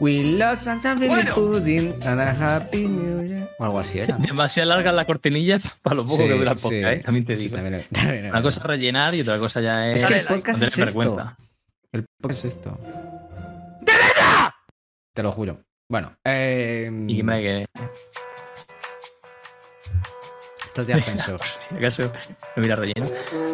We 0.00 0.22
love 0.22 0.60
Santa 0.60 0.96
Fe 0.96 1.08
Pudding 1.34 1.94
and 2.06 2.20
a 2.20 2.30
Happy 2.56 2.86
New 2.86 3.26
Year. 3.26 3.50
O 3.58 3.64
algo 3.64 3.78
así 3.80 3.98
era. 3.98 4.16
¿no? 4.18 4.24
Demasiado 4.26 4.68
largas 4.68 4.94
las 4.94 5.06
cortinillas 5.06 5.64
para 5.82 5.96
lo 5.96 6.04
poco 6.04 6.18
Sí, 6.18 6.28
que 6.28 6.34
dura 6.38 6.52
el 6.52 6.58
sí. 6.58 6.62
podcast, 6.64 6.84
¿eh? 6.92 7.02
También 7.04 7.24
te 7.24 7.36
digo. 7.36 7.56
También- 7.56 7.82
también 7.90 8.24
es 8.26 8.30
Una 8.30 8.42
cosa 8.42 8.60
es 8.60 8.66
rellenar 8.66 9.14
y 9.14 9.22
otra 9.22 9.38
cosa 9.38 9.60
ya 9.60 9.88
es. 9.90 10.04
Es 10.04 10.06
que 10.06 10.18
el 10.18 10.38
podcast 10.38 10.62
es 10.62 10.78
esto. 10.78 10.84
vergüenza. 11.00 11.36
El 11.92 12.04
podcast 12.20 12.44
es 12.44 12.54
esto. 12.56 12.78
Te 15.14 15.22
lo 15.22 15.32
juro. 15.32 15.60
Bueno, 15.90 16.14
eh, 16.24 16.90
Y 17.08 17.16
que 17.16 17.22
me 17.22 17.40
que. 17.40 17.66
esto 20.66 20.80
es 20.82 20.86
de 20.86 20.94
ascensor. 20.94 21.40
Si 21.68 21.74
acaso 21.76 22.12
me 22.56 22.62
mira 22.62 22.76
relleno. 22.76 23.06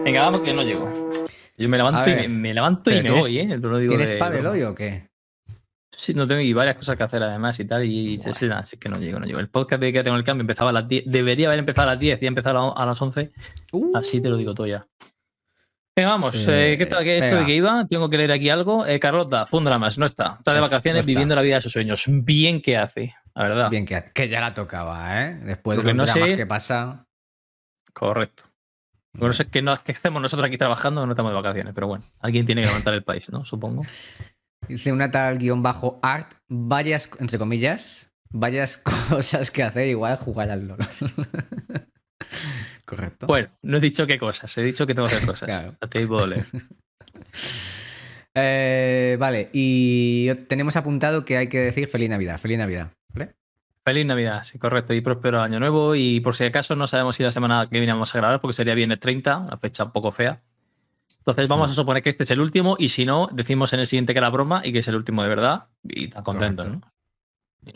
Venga, 0.05 0.23
vamos 0.23 0.41
que 0.41 0.53
no 0.53 0.62
llego. 0.62 1.12
Yo 1.57 1.69
me 1.69 1.76
levanto, 1.76 2.11
y 2.11 2.14
me, 2.14 2.29
me 2.29 2.53
levanto 2.55 2.91
y 2.91 2.95
me 2.95 3.03
tienes- 3.03 3.21
voy, 3.23 3.38
¿eh? 3.38 3.47
Digo 3.47 3.79
¿Tienes 3.88 4.09
de 4.11 4.17
broma. 4.19 4.50
hoy 4.50 4.62
o 4.64 4.75
qué? 4.75 5.09
Sí, 5.97 6.12
no 6.12 6.26
tengo 6.26 6.41
y 6.41 6.53
varias 6.53 6.76
cosas 6.76 6.97
que 6.97 7.05
hacer 7.05 7.23
además 7.23 7.59
y 7.61 7.64
tal. 7.64 7.85
Y 7.85 8.19
sí, 8.19 8.33
sí, 8.33 8.47
nada, 8.49 8.64
sí 8.64 8.76
que 8.76 8.88
no 8.88 8.99
llego, 8.99 9.21
no 9.21 9.26
llego. 9.26 9.38
El 9.38 9.49
podcast 9.49 9.81
de 9.81 9.93
que 9.93 10.03
tengo 10.03 10.17
el 10.17 10.25
cambio 10.25 10.43
empezaba 10.43 10.71
a 10.71 10.73
las 10.73 10.88
10. 10.88 11.05
Debería 11.07 11.47
haber 11.47 11.61
empezado 11.61 11.88
a 11.88 11.93
las 11.93 12.00
10 12.00 12.21
y 12.21 12.25
ha 12.25 12.29
empezado 12.29 12.76
a 12.76 12.85
las 12.87 13.00
11. 13.00 13.33
Uh, 13.73 13.97
Así 13.97 14.21
te 14.21 14.29
lo 14.29 14.37
digo 14.37 14.53
todo 14.55 14.67
ya. 14.67 14.87
Venga, 15.97 16.09
vamos. 16.11 16.49
Eh, 16.49 16.73
eh, 16.73 16.79
¿Qué 16.79 16.87
tal? 16.87 17.05
¿Qué 17.05 17.19
esto 17.19 17.37
de 17.37 17.47
que 17.47 17.55
iba? 17.55 17.87
Tengo 17.87 18.11
que 18.11 18.17
leer 18.17 18.33
aquí 18.33 18.51
algo. 18.51 18.85
Eh, 18.85 18.99
Carlota, 18.99 19.47
Fundramas, 19.47 19.97
no 19.97 20.07
está. 20.07 20.37
Está 20.39 20.53
de 20.55 20.61
vacaciones 20.61 21.01
está. 21.01 21.07
viviendo 21.07 21.37
la 21.37 21.43
vida 21.43 21.57
de 21.57 21.61
sus 21.61 21.73
sueños. 21.73 22.05
Bien 22.09 22.61
que 22.61 22.77
hace, 22.77 23.15
la 23.35 23.43
verdad. 23.45 23.71
bien, 23.71 23.87
que, 23.87 24.03
que 24.13 24.29
ya 24.29 24.41
la 24.41 24.55
tocaba, 24.55 25.23
¿eh? 25.23 25.35
Después 25.37 25.79
de 25.79 25.85
los 25.85 25.97
no 25.97 26.07
sé 26.07 26.13
dramas 26.19 26.31
es- 26.33 26.41
que 26.41 26.47
pasa. 26.47 27.07
Correcto. 27.93 28.43
Bueno, 29.13 29.29
no 29.29 29.33
sé 29.35 29.47
qué, 29.47 29.63
no- 29.63 29.81
qué 29.85 29.93
hacemos 29.93 30.21
nosotros 30.21 30.49
aquí 30.49 30.59
trabajando, 30.59 31.07
no 31.07 31.13
estamos 31.13 31.31
de 31.31 31.37
vacaciones, 31.37 31.73
pero 31.73 31.87
bueno, 31.87 32.05
alguien 32.19 32.45
tiene 32.45 32.63
que 32.63 32.67
levantar 32.67 32.95
el 32.95 33.05
país, 33.05 33.31
¿no? 33.31 33.45
Supongo. 33.45 33.83
Dice 34.69 34.93
una 34.93 35.13
tal 35.13 35.39
guion 35.39 35.63
bajo 35.63 36.01
art, 36.03 36.33
varias, 36.49 37.09
entre 37.21 37.39
comillas, 37.39 38.11
varias 38.31 38.79
cosas 39.11 39.53
que 39.53 39.63
hacer, 39.63 39.87
igual 39.87 40.17
jugar 40.17 40.51
al 40.51 40.67
LOL. 40.67 40.79
Correcto. 42.85 43.26
Bueno, 43.26 43.49
no 43.62 43.79
he 43.79 43.81
dicho 43.81 44.07
qué 44.07 44.19
cosas, 44.19 44.57
he 44.59 44.62
dicho 44.62 44.87
que 44.87 44.95
tengo 44.95 45.09
que 45.09 45.14
hacer 45.14 45.29
cosas. 45.29 45.49
Claro. 45.55 45.76
A 45.81 45.87
ti 45.87 46.07
puedo 46.07 46.26
leer. 46.26 46.47
Eh, 48.35 49.17
vale, 49.19 49.49
y 49.53 50.35
tenemos 50.49 50.76
apuntado 50.76 51.25
que 51.25 51.37
hay 51.37 51.49
que 51.49 51.61
decir 51.61 51.87
feliz 51.87 52.11
Navidad, 52.11 52.38
feliz 52.38 52.59
Navidad, 52.59 52.91
¿vale? 53.12 53.37
Feliz 53.85 54.07
Navidad, 54.07 54.43
sí, 54.45 54.59
correcto. 54.59 54.95
Y 54.95 55.03
próspero 55.03 55.41
año 55.43 55.61
nuevo. 55.61 55.95
Y 55.95 56.21
por 56.21 56.35
si 56.35 56.45
acaso 56.45 56.75
no 56.75 56.87
sabemos 56.87 57.17
si 57.17 57.23
la 57.23 57.31
semana 57.31 57.69
que 57.71 57.79
viene 57.79 57.93
vamos 57.93 58.14
a 58.14 58.19
grabar, 58.19 58.41
porque 58.41 58.55
sería 58.55 58.75
viernes 58.75 58.99
30, 58.99 59.38
una 59.38 59.57
fecha 59.59 59.85
un 59.85 59.93
poco 59.93 60.11
fea. 60.11 60.43
Entonces 61.19 61.47
vamos 61.49 61.71
a 61.71 61.75
suponer 61.75 62.03
que 62.03 62.09
este 62.09 62.25
es 62.25 62.31
el 62.31 62.41
último, 62.41 62.76
y 62.79 62.88
si 62.88 63.05
no, 63.05 63.29
decimos 63.33 63.73
en 63.73 63.81
el 63.81 63.87
siguiente 63.87 64.14
que 64.14 64.19
era 64.19 64.31
broma 64.31 64.62
y 64.64 64.73
que 64.73 64.81
es 64.81 64.88
el 64.88 64.97
último 64.97 65.23
de 65.23 65.29
verdad. 65.29 65.64
Y 65.83 66.09
tan 66.09 66.25
contento. 66.25 66.64
¿no? 66.64 66.81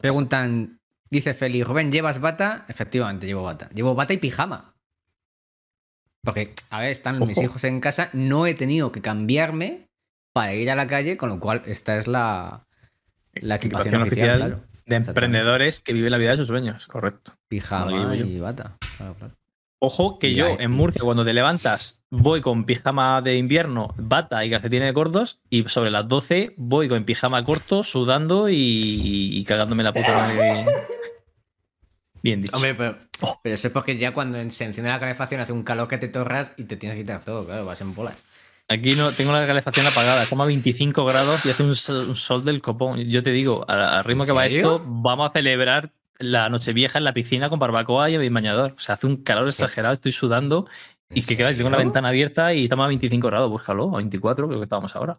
Preguntan, 0.00 0.80
dice 1.10 1.34
Feli, 1.34 1.62
Rubén, 1.62 1.92
¿llevas 1.92 2.20
bata? 2.20 2.64
Efectivamente, 2.68 3.26
llevo 3.26 3.42
bata. 3.42 3.68
Llevo 3.70 3.94
bata 3.94 4.12
y 4.12 4.18
pijama. 4.18 4.74
Porque, 6.24 6.54
a 6.70 6.80
ver, 6.80 6.90
están 6.90 7.18
mis 7.20 7.38
hijos 7.38 7.64
en 7.64 7.80
casa, 7.80 8.10
no 8.12 8.46
he 8.46 8.54
tenido 8.54 8.92
que 8.92 9.00
cambiarme 9.00 9.88
para 10.34 10.54
ir 10.54 10.70
a 10.70 10.74
la 10.74 10.86
calle, 10.86 11.16
con 11.16 11.28
lo 11.28 11.40
cual 11.40 11.62
esta 11.66 11.96
es 11.98 12.06
la, 12.06 12.66
la 13.34 13.56
equipación, 13.56 13.94
Equipación 13.94 14.02
oficial, 14.02 14.30
oficial 14.42 14.50
claro. 14.60 14.68
De 14.86 14.96
emprendedores 14.96 15.80
que 15.80 15.92
viven 15.92 16.10
la 16.10 16.18
vida 16.18 16.30
de 16.30 16.36
sus 16.38 16.46
sueños, 16.48 16.86
correcto. 16.86 17.34
Pijama 17.48 18.14
y 18.16 18.38
bata. 18.38 18.76
Claro, 18.96 19.14
claro. 19.14 19.34
Ojo 19.80 20.18
que 20.18 20.30
Y 20.30 20.34
yo 20.34 20.46
hay- 20.46 20.56
en 20.58 20.72
Murcia, 20.72 21.02
cuando 21.04 21.24
te 21.24 21.32
levantas, 21.32 22.04
voy 22.10 22.40
con 22.40 22.64
pijama 22.64 23.22
de 23.22 23.36
invierno, 23.36 23.94
bata 23.96 24.44
y 24.44 24.50
calcetines 24.50 24.92
gordos, 24.92 25.40
y 25.50 25.62
sobre 25.68 25.90
las 25.92 26.08
12 26.08 26.54
voy 26.56 26.88
con 26.88 27.04
pijama 27.04 27.44
corto, 27.44 27.84
sudando 27.84 28.48
y, 28.48 28.56
y 28.56 29.44
cagándome 29.44 29.84
la 29.84 29.92
puta 29.92 30.12
madre. 30.14 30.66
Bien 32.22 32.42
dicho. 32.42 32.54
Hombre, 32.56 32.74
pero, 32.74 32.96
pero 33.42 33.54
eso 33.54 33.68
es 33.68 33.72
porque 33.72 33.96
ya 33.96 34.12
cuando 34.12 34.38
se 34.50 34.64
enciende 34.64 34.90
la 34.90 35.00
calefacción 35.00 35.40
hace 35.40 35.52
un 35.52 35.62
calor 35.62 35.88
que 35.88 35.98
te 35.98 36.08
torras 36.08 36.52
y 36.56 36.64
te 36.64 36.76
tienes 36.76 36.96
que 36.96 37.02
quitar 37.02 37.24
todo, 37.24 37.46
claro, 37.46 37.64
vas 37.64 37.80
en 37.80 37.94
bola. 37.94 38.14
Aquí 38.70 38.94
no 38.94 39.12
tengo 39.12 39.32
la 39.32 39.46
calefacción 39.46 39.86
apagada, 39.86 40.26
como 40.26 40.42
a 40.42 40.46
25 40.46 41.04
grados 41.06 41.46
y 41.46 41.50
hace 41.50 41.62
un 41.62 41.74
sol, 41.74 42.06
un 42.08 42.16
sol 42.16 42.44
del 42.44 42.60
copón. 42.60 43.00
Yo 43.00 43.22
te 43.22 43.30
digo, 43.30 43.64
al, 43.66 44.04
ritmo 44.04 44.26
que 44.26 44.32
va 44.32 44.44
esto, 44.44 44.82
vamos 44.84 45.30
a 45.30 45.32
celebrar 45.32 45.92
la 46.18 46.50
Nochevieja 46.50 46.98
en 46.98 47.04
la 47.04 47.14
piscina 47.14 47.48
con 47.48 47.58
barbacoa 47.58 48.10
y 48.10 48.28
bañador. 48.28 48.74
O 48.76 48.80
sea, 48.80 48.96
hace 48.96 49.06
un 49.06 49.22
calor 49.22 49.48
exagerado, 49.48 49.94
estoy 49.94 50.12
sudando 50.12 50.66
y 51.10 51.20
¿En 51.20 51.26
que 51.26 51.36
queda, 51.36 51.56
tengo 51.56 51.70
la 51.70 51.78
ventana 51.78 52.08
abierta 52.08 52.52
y 52.52 52.64
estamos 52.64 52.84
a 52.84 52.88
25 52.88 53.26
grados, 53.28 53.50
búscalo, 53.50 53.94
a 53.94 53.98
24 53.98 54.46
creo 54.46 54.60
que 54.60 54.64
estábamos 54.64 54.94
ahora. 54.94 55.18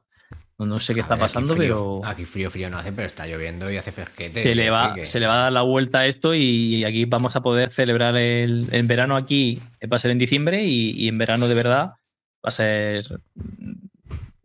No, 0.59 0.77
sé 0.77 0.93
qué 0.93 0.99
A 0.99 1.03
está 1.03 1.15
ver, 1.15 1.23
aquí 1.23 1.33
pasando, 1.33 1.53
frío- 1.55 1.99
pero 2.01 2.09
Aquí 2.11 2.25
frío, 2.25 2.51
frío 2.51 2.69
no 2.69 2.77
hace, 2.77 2.91
pero 2.91 3.07
está 3.07 3.25
lloviendo 3.25 3.71
y 3.71 3.77
hace 3.77 3.91
fresquete. 3.93 4.43
se 4.43 4.55
le, 4.55 4.69
va, 4.69 4.93
que- 4.93 5.05
se 5.05 5.19
le 5.21 5.25
va 5.27 5.35
a 5.35 5.37
dar 5.43 5.53
la 5.53 5.61
vuelta 5.61 5.99
a 5.99 6.05
esto 6.05 6.33
y 6.35 6.83
aquí 6.83 7.05
vamos 7.05 7.35
a 7.37 7.41
poder 7.41 7.69
celebrar 7.71 8.15
el, 8.17 8.67
en 8.71 8.87
verano 8.87 9.15
aquí, 9.15 9.61
va 9.91 9.95
a 9.95 9.99
ser 9.99 10.11
en 10.11 10.17
diciembre 10.19 10.63
y, 10.65 10.91
y 10.91 11.07
en 11.07 11.17
verano 11.17 11.47
de 11.47 11.55
verdad 11.55 11.85
va 11.87 11.95
a 12.43 12.51
ser 12.51 13.05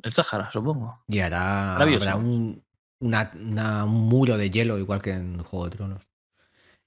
el 0.03 0.13
Sáhara, 0.13 0.51
supongo. 0.51 1.03
Y 1.09 1.19
hará, 1.19 1.77
habrá 1.77 2.17
un, 2.17 2.63
una- 3.01 3.31
una- 3.41 3.85
un 3.85 4.07
muro 4.09 4.39
de 4.39 4.51
hielo, 4.51 4.79
igual 4.79 5.03
que 5.03 5.11
en 5.13 5.39
Juego 5.43 5.65
de 5.69 5.77
Tronos. 5.77 6.03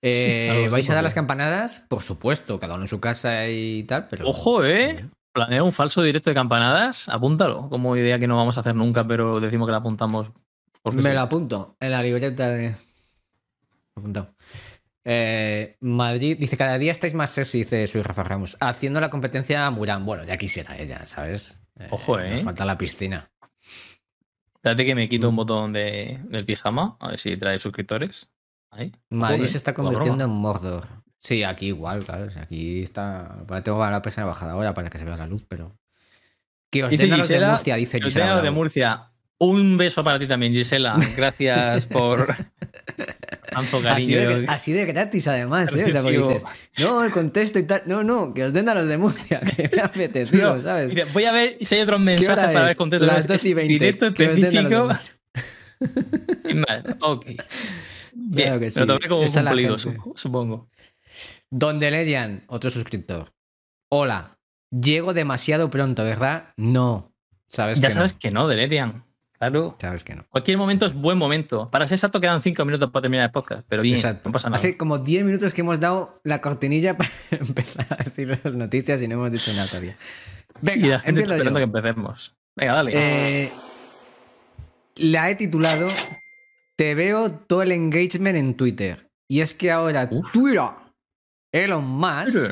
Eh, 0.02 0.68
¿Vais 0.72 0.90
a 0.90 0.94
dar 0.94 1.04
las 1.04 1.16
campanadas? 1.16 1.82
Por 1.90 2.04
supuesto, 2.04 2.60
cada 2.60 2.76
uno 2.76 2.84
en 2.84 2.88
su 2.88 3.00
casa 3.00 3.48
y 3.50 3.84
tal, 3.84 4.08
pero. 4.10 4.28
Ojo, 4.30 4.64
¿eh? 4.64 5.10
Planea 5.38 5.62
un 5.62 5.72
falso 5.72 6.02
directo 6.02 6.32
de 6.32 6.34
campanadas, 6.34 7.10
apúntalo 7.10 7.70
como 7.70 7.96
idea 7.96 8.18
que 8.18 8.26
no 8.28 8.36
vamos 8.38 8.58
a 8.58 8.62
hacer 8.62 8.74
nunca, 8.74 9.08
pero 9.08 9.40
decimos 9.40 9.68
que 9.68 9.72
la 9.72 9.78
apuntamos. 9.78 10.32
Porque 10.82 10.98
Me 10.98 11.04
sí. 11.04 11.14
lo 11.14 11.22
apunto 11.22 11.76
en 11.80 11.92
la 11.92 12.02
libreta 12.02 12.50
de. 12.50 12.76
Apuntado. 13.96 14.34
Eh, 15.06 15.78
Madrid 15.82 16.38
dice: 16.40 16.58
Cada 16.58 16.80
día 16.80 16.92
estáis 16.92 17.14
más 17.14 17.30
sexy, 17.30 17.60
dice 17.60 17.86
soy 17.86 18.02
Rafa 18.02 18.24
Ramos. 18.24 18.58
Haciendo 18.60 19.00
la 19.00 19.12
competencia 19.12 19.68
a 19.68 19.70
Murán. 19.72 20.06
Bueno, 20.06 20.24
ya 20.24 20.38
quisiera 20.38 20.76
ella, 20.76 21.06
¿sabes? 21.06 21.60
Ojo, 21.92 22.20
¿eh? 22.20 22.34
Nos 22.34 22.44
falta 22.44 22.66
la 22.66 22.78
piscina. 22.78 23.30
Espérate 24.56 24.86
que 24.86 24.96
me 24.96 25.06
Mm. 25.06 25.10
quito 25.10 25.30
un 25.30 25.36
botón 25.36 25.72
de, 25.72 26.20
del 26.30 26.46
pijama, 26.46 26.98
a 27.00 27.10
ver 27.10 27.20
si 27.20 27.38
trae 27.38 27.60
suscriptores. 27.60 28.28
Ahí. 28.72 28.92
Madrid 29.12 29.38
Joder, 29.38 29.50
se 29.52 29.58
está 29.58 29.74
convirtiendo 29.76 30.24
en 30.24 30.32
Mordor. 30.32 30.88
Sí, 31.22 31.44
aquí 31.44 31.68
igual, 31.68 32.04
claro. 32.06 32.28
Aquí 32.40 32.82
está. 32.84 33.38
bueno, 33.48 33.64
Tengo 33.64 33.86
la 33.90 34.02
persona 34.02 34.26
bajada 34.28 34.54
ahora 34.54 34.74
para 34.74 34.90
que 34.90 34.98
se 34.98 35.06
vea 35.06 35.18
la 35.18 35.28
luz, 35.28 35.44
pero. 35.48 35.78
Que 36.72 36.84
os 36.84 36.90
den 36.92 37.12
a 37.14 37.18
los 37.18 37.28
de 37.28 37.40
Murcia, 37.46 37.76
dice 37.76 38.02
Gisela. 38.02 38.42
de. 38.42 38.52
Murcia. 38.52 39.12
Un 39.40 39.78
beso 39.78 40.04
para 40.04 40.18
ti 40.18 40.26
también, 40.28 40.52
Gisela. 40.54 40.98
Gracias 41.16 41.86
por 41.86 42.26
tanto 43.50 43.78
Así 43.78 43.84
cariño. 43.84 44.18
de, 44.42 44.46
así 44.48 44.72
de 44.74 44.86
gratis, 44.86 45.28
además, 45.28 45.76
¿eh? 45.76 45.86
O 45.86 45.92
sea, 45.92 46.02
porque 46.02 46.18
dices, 46.18 46.44
no, 46.80 47.04
el 47.04 47.12
contexto 47.12 47.60
y 47.60 47.64
tal. 47.64 47.84
No, 47.86 48.04
no, 48.04 48.34
que 48.34 48.44
os 48.46 48.54
den 48.54 48.68
a 48.68 48.74
los 48.74 48.88
de 48.88 48.98
Murcia, 48.98 49.40
que 49.42 49.70
me 49.72 49.82
ha 49.82 49.86
apetecido, 49.88 50.56
No, 50.56 50.62
¿sabes? 50.62 50.90
mira, 50.94 51.06
voy 51.14 51.26
a 51.26 51.32
ver 51.32 51.58
si 51.62 51.76
hay 51.76 51.82
otros 51.82 52.00
¿Qué 52.00 52.04
mensajes 52.06 52.46
para 52.46 52.66
ver 52.66 52.76
contexto. 52.78 53.06
Las 53.06 53.20
Es 53.20 53.28
2 53.28 53.46
y 53.46 53.54
20. 53.54 53.74
Directo 53.74 54.06
específico. 54.08 54.90
Sin 56.44 56.60
más. 56.62 56.82
Ok. 57.02 57.26
Bien, 58.14 58.48
Claro 58.48 58.60
que 58.60 58.70
sí. 58.72 58.80
Lo 58.80 58.88
tomaré 58.88 59.08
como 59.08 59.24
Esa 59.24 59.44
gente. 59.44 59.68
sup- 59.74 60.14
supongo. 60.16 60.70
Donde 61.50 61.92
Ledian, 61.92 62.44
otro 62.48 62.70
suscriptor. 62.70 63.30
Hola, 63.90 64.38
llego 64.72 65.14
demasiado 65.14 65.70
pronto, 65.70 66.04
¿verdad? 66.04 66.50
No. 66.58 67.14
Sabes 67.48 67.80
Ya 67.80 67.88
que 67.90 67.94
sabes 67.94 68.14
no. 68.16 68.20
que 68.20 68.32
no, 68.32 68.48
Delerian. 68.48 69.06
Claro. 69.40 69.76
Sabes 69.80 70.04
que 70.04 70.16
no. 70.16 70.26
Cualquier 70.30 70.58
momento 70.58 70.86
es 70.88 70.94
buen 70.94 71.18
momento. 71.18 71.70
Para 71.70 71.88
ser 71.88 71.96
exacto, 71.96 72.20
quedan 72.20 72.42
cinco 72.42 72.66
minutos 72.66 72.90
para 72.90 73.04
terminar 73.04 73.26
el 73.26 73.32
podcast. 73.32 73.64
Pero 73.70 73.84
bien, 73.84 73.96
Exacto. 73.96 74.28
no 74.30 74.34
pasa 74.34 74.50
nada. 74.50 74.60
Hace 74.60 74.76
como 74.78 74.98
10 74.98 75.26
minutos 75.26 75.54
que 75.54 75.62
hemos 75.62 75.80
dado 75.80 76.20
la 76.24 76.42
cortinilla 76.42 76.98
para 76.98 77.10
empezar 77.32 77.86
a 77.92 78.04
decir 78.04 78.38
las 78.44 78.54
noticias 78.56 79.02
y 79.04 79.08
no 79.08 79.14
hemos 79.16 79.32
dicho 79.32 79.52
nada 79.54 79.68
todavía. 79.68 79.96
y 80.62 80.66
Venga, 80.66 80.88
la 80.88 81.00
gente 81.00 81.22
está 81.22 81.36
esperando 81.36 81.60
yo. 81.60 81.72
que 81.72 81.78
empecemos. 81.78 82.36
Venga, 82.56 82.74
dale. 82.74 82.92
Eh, 82.96 83.52
la 84.96 85.30
he 85.30 85.36
titulado 85.36 85.88
Te 86.76 86.96
veo 86.96 87.32
todo 87.32 87.62
el 87.62 87.72
engagement 87.72 88.36
en 88.38 88.56
Twitter. 88.58 89.08
Y 89.30 89.42
es 89.42 89.54
que 89.54 89.70
ahora 89.72 90.08
Uf. 90.12 90.32
Twitter, 90.32 90.62
Elon 91.52 91.86
Musk, 91.86 92.46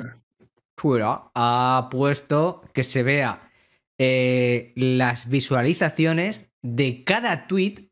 Twitter 0.76 1.08
ha 1.36 1.88
puesto 1.92 2.62
que 2.74 2.84
se 2.84 3.04
vea 3.04 3.50
eh, 3.98 4.74
las 4.76 5.30
visualizaciones 5.30 6.52
de 6.62 7.04
cada 7.04 7.48
tweet 7.48 7.90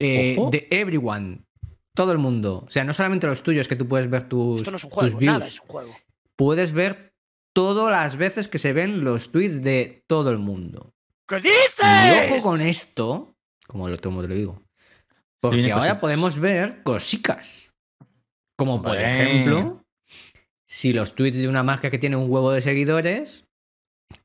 eh, 0.00 0.36
de 0.50 0.68
everyone. 0.70 1.44
Todo 1.94 2.12
el 2.12 2.18
mundo. 2.18 2.64
O 2.66 2.70
sea, 2.70 2.84
no 2.84 2.92
solamente 2.92 3.26
los 3.26 3.42
tuyos, 3.42 3.66
que 3.66 3.74
tú 3.76 3.88
puedes 3.88 4.08
ver 4.08 4.28
tus, 4.28 4.60
Esto 4.60 4.70
no 4.70 4.76
es 4.76 4.84
un 4.84 4.90
tus 4.90 4.94
juego, 4.94 5.18
views. 5.18 5.32
nada 5.32 5.46
es 5.46 5.60
un 5.60 5.66
juego. 5.66 5.96
Puedes 6.36 6.72
ver 6.72 7.12
todas 7.52 7.90
las 7.90 8.16
veces 8.16 8.46
que 8.46 8.58
se 8.58 8.72
ven 8.72 9.02
los 9.04 9.32
tweets 9.32 9.62
de 9.62 10.04
todo 10.06 10.30
el 10.30 10.38
mundo. 10.38 10.92
¿Qué 11.26 11.38
Y 11.38 11.40
dices? 11.42 12.30
ojo 12.30 12.42
con 12.42 12.60
esto, 12.60 13.34
como 13.66 13.88
lo, 13.88 13.98
como 13.98 14.22
te 14.22 14.28
lo 14.28 14.34
digo. 14.34 14.62
Porque 15.40 15.64
ahora 15.72 15.80
cositas. 15.80 16.00
podemos 16.00 16.38
ver 16.38 16.82
cosicas. 16.84 17.74
Como 18.56 18.80
por 18.82 18.96
ejemplo, 18.96 19.84
si 20.68 20.92
los 20.92 21.14
tweets 21.14 21.38
de 21.38 21.48
una 21.48 21.62
marca 21.62 21.90
que 21.90 21.98
tiene 21.98 22.16
un 22.16 22.30
huevo 22.30 22.52
de 22.52 22.60
seguidores 22.60 23.44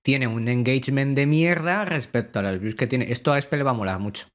tiene 0.02 0.28
un 0.28 0.48
engagement 0.48 1.16
de 1.16 1.26
mierda 1.26 1.86
respecto 1.86 2.40
a 2.40 2.42
las 2.42 2.60
views 2.60 2.76
que 2.76 2.88
tiene. 2.88 3.12
Esto 3.12 3.34
a 3.34 3.38
Espe 3.38 3.58
le 3.58 3.64
va 3.64 3.72
a 3.72 3.76
molar 3.76 4.00
mucho. 4.00 4.28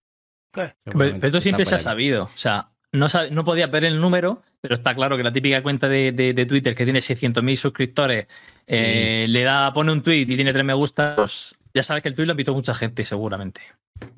¿Qué? 0.54 0.74
Pero, 0.84 0.98
pero 0.98 1.26
esto 1.26 1.40
siempre 1.40 1.64
se 1.64 1.74
ha 1.74 1.78
sabido. 1.78 2.24
O 2.24 2.30
sea, 2.38 2.70
no, 2.92 3.06
sab- 3.06 3.30
no 3.30 3.44
podía 3.44 3.66
ver 3.66 3.84
el 3.84 4.00
número, 4.00 4.42
pero 4.62 4.74
está 4.76 4.94
claro 4.94 5.16
que 5.16 5.22
la 5.22 5.32
típica 5.32 5.62
cuenta 5.62 5.88
de, 5.88 6.12
de- 6.12 6.32
de 6.32 6.46
Twitter 6.46 6.74
que 6.74 6.84
tiene 6.84 7.00
600.000 7.00 7.56
suscriptores 7.56 8.26
Sí. 8.64 8.76
eh, 8.80 9.26
le 9.28 9.42
da, 9.42 9.72
pone 9.72 9.92
un 9.92 10.02
tweet 10.02 10.22
y 10.22 10.36
tiene 10.36 10.52
tres 10.52 10.64
me 10.64 10.74
gustas. 10.74 11.14
pues 11.16 11.54
ya 11.74 11.82
sabes 11.82 12.02
que 12.02 12.08
el 12.08 12.14
tweet 12.14 12.26
lo 12.26 12.32
ha 12.32 12.36
visto 12.36 12.54
mucha 12.54 12.74
gente, 12.74 13.04
seguramente. 13.04 13.60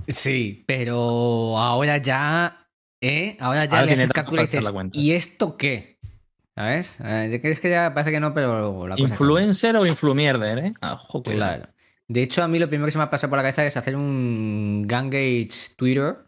Sí, 0.09 0.65
pero 0.67 1.59
ahora 1.59 1.99
ya. 1.99 2.69
¿eh? 3.03 3.37
Ahora 3.41 3.65
ya 3.67 3.81
Ahora 3.81 3.87
le 3.87 4.03
haces 4.03 4.11
captura 4.11 4.43
y 4.43 4.47
dices, 4.47 4.65
la 4.65 4.73
cuenta, 4.73 4.99
¿y 4.99 5.13
esto 5.13 5.57
qué? 5.57 5.99
¿Sabes? 6.61 7.01
Eh, 7.03 7.41
Es 7.43 7.61
que 7.61 7.71
ya 7.71 7.95
parece 7.95 8.11
que 8.11 8.21
no, 8.21 8.35
pero 8.35 8.87
la 8.87 8.95
cosa 8.95 9.03
cambia. 9.03 9.05
¿Influencer 9.09 9.77
o 9.77 9.87
influmierder, 9.87 10.59
eh? 10.59 10.73
Ah, 10.83 10.93
ojo. 10.93 11.23
Claro. 11.23 11.67
De 12.07 12.23
hecho, 12.23 12.43
a 12.43 12.49
mí 12.49 12.59
lo 12.59 12.69
primero 12.69 12.85
que 12.87 12.91
se 12.93 12.99
me 12.99 13.05
ha 13.05 13.09
pasado 13.11 13.31
por 13.31 13.39
la 13.39 13.43
cabeza 13.45 13.65
es 13.65 13.77
hacer 13.79 13.97
un 13.97 14.85
Gangage 14.87 15.49
Twitter, 15.77 16.19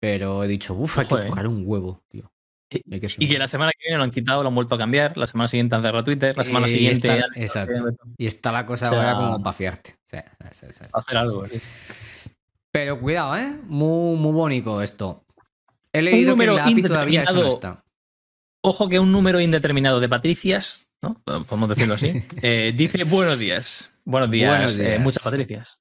pero 0.00 0.42
he 0.42 0.48
dicho, 0.48 0.74
uff, 0.74 0.98
hay 0.98 1.06
que 1.06 1.14
eh. 1.14 1.26
coger 1.28 1.46
un 1.46 1.62
huevo, 1.64 2.02
tío. 2.08 2.32
Y- 2.68 2.98
que 3.00 3.06
Y 3.18 3.28
que 3.28 3.38
la 3.38 3.46
semana 3.46 3.70
que 3.72 3.84
viene 3.84 3.98
lo 3.98 4.02
han 4.04 4.10
quitado, 4.10 4.42
lo 4.42 4.48
han 4.48 4.54
vuelto 4.56 4.74
a 4.74 4.78
cambiar. 4.78 5.16
La 5.16 5.26
semana 5.28 5.46
siguiente 5.46 5.76
han 5.76 5.82
cerrado 5.82 6.02
Twitter. 6.04 6.36
La 6.36 6.42
semana 6.44 6.66
Eh, 6.66 6.70
siguiente 6.70 7.06
está- 7.08 7.12
han 7.26 7.32
hecho- 7.36 7.44
exacto. 7.44 7.86
Y 8.18 8.26
está 8.26 8.50
la 8.52 8.66
cosa 8.66 8.86
O 8.88 8.90
sea- 8.90 8.98
ahora 9.12 9.14
como 9.16 9.42
para 9.42 9.52
fiarte. 9.52 9.94
Sí, 10.04 10.16
sí, 10.52 10.66
sí, 10.66 10.66
sí. 10.70 10.84
hacer 10.92 11.16
algo. 11.16 11.46
¿eh? 11.46 11.60
Pero 12.72 12.98
cuidado, 13.00 13.36
¿eh? 13.36 13.54
Muy, 13.66 14.16
muy 14.16 14.32
bonito 14.32 14.82
esto. 14.82 15.24
He 15.92 16.02
leído 16.02 16.28
que 16.28 16.30
número 16.30 16.52
en 16.52 16.56
la 16.58 16.64
API 16.64 16.82
todavía 16.82 17.22
eso 17.24 17.34
no 17.34 17.48
está. 17.48 17.84
Ojo 18.62 18.88
que 18.88 18.98
un 18.98 19.10
número 19.12 19.40
indeterminado 19.40 20.00
de 20.00 20.08
Patricias, 20.08 20.88
¿no? 21.02 21.14
Podemos 21.24 21.68
decirlo 21.68 21.94
así. 21.94 22.22
eh, 22.42 22.72
dice 22.76 23.04
buenos 23.04 23.38
días. 23.38 23.94
Buenos 24.04 24.30
días. 24.30 24.50
Buenos 24.50 24.78
eh, 24.78 24.98
muchas 25.00 25.22
Patricias. 25.22 25.80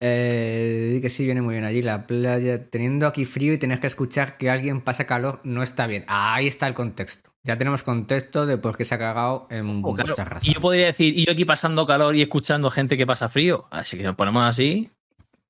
Eh, 0.00 1.00
que 1.02 1.10
sí, 1.10 1.24
viene 1.24 1.42
muy 1.42 1.54
bien 1.54 1.64
allí 1.64 1.82
la 1.82 2.06
playa. 2.06 2.70
Teniendo 2.70 3.06
aquí 3.06 3.24
frío 3.24 3.52
y 3.52 3.58
tener 3.58 3.80
que 3.80 3.88
escuchar 3.88 4.36
que 4.36 4.48
alguien 4.48 4.80
pasa 4.80 5.06
calor, 5.06 5.40
no 5.42 5.62
está 5.62 5.86
bien. 5.88 6.04
Ahí 6.06 6.46
está 6.46 6.68
el 6.68 6.74
contexto. 6.74 7.32
Ya 7.42 7.56
tenemos 7.58 7.82
contexto 7.82 8.46
de 8.46 8.58
por 8.58 8.76
qué 8.76 8.84
se 8.84 8.94
ha 8.94 8.98
cagado 8.98 9.48
en 9.50 9.82
Oh, 9.84 9.94
claro. 9.94 10.14
raza. 10.16 10.46
Y 10.46 10.54
yo 10.54 10.60
podría 10.60 10.86
decir, 10.86 11.16
y 11.16 11.24
yo 11.26 11.32
aquí 11.32 11.44
pasando 11.44 11.86
calor 11.86 12.14
y 12.14 12.22
escuchando 12.22 12.70
gente 12.70 12.96
que 12.96 13.06
pasa 13.06 13.28
frío. 13.28 13.66
Así 13.70 13.96
que 13.96 14.04
nos 14.04 14.14
ponemos 14.14 14.44
así. 14.44 14.90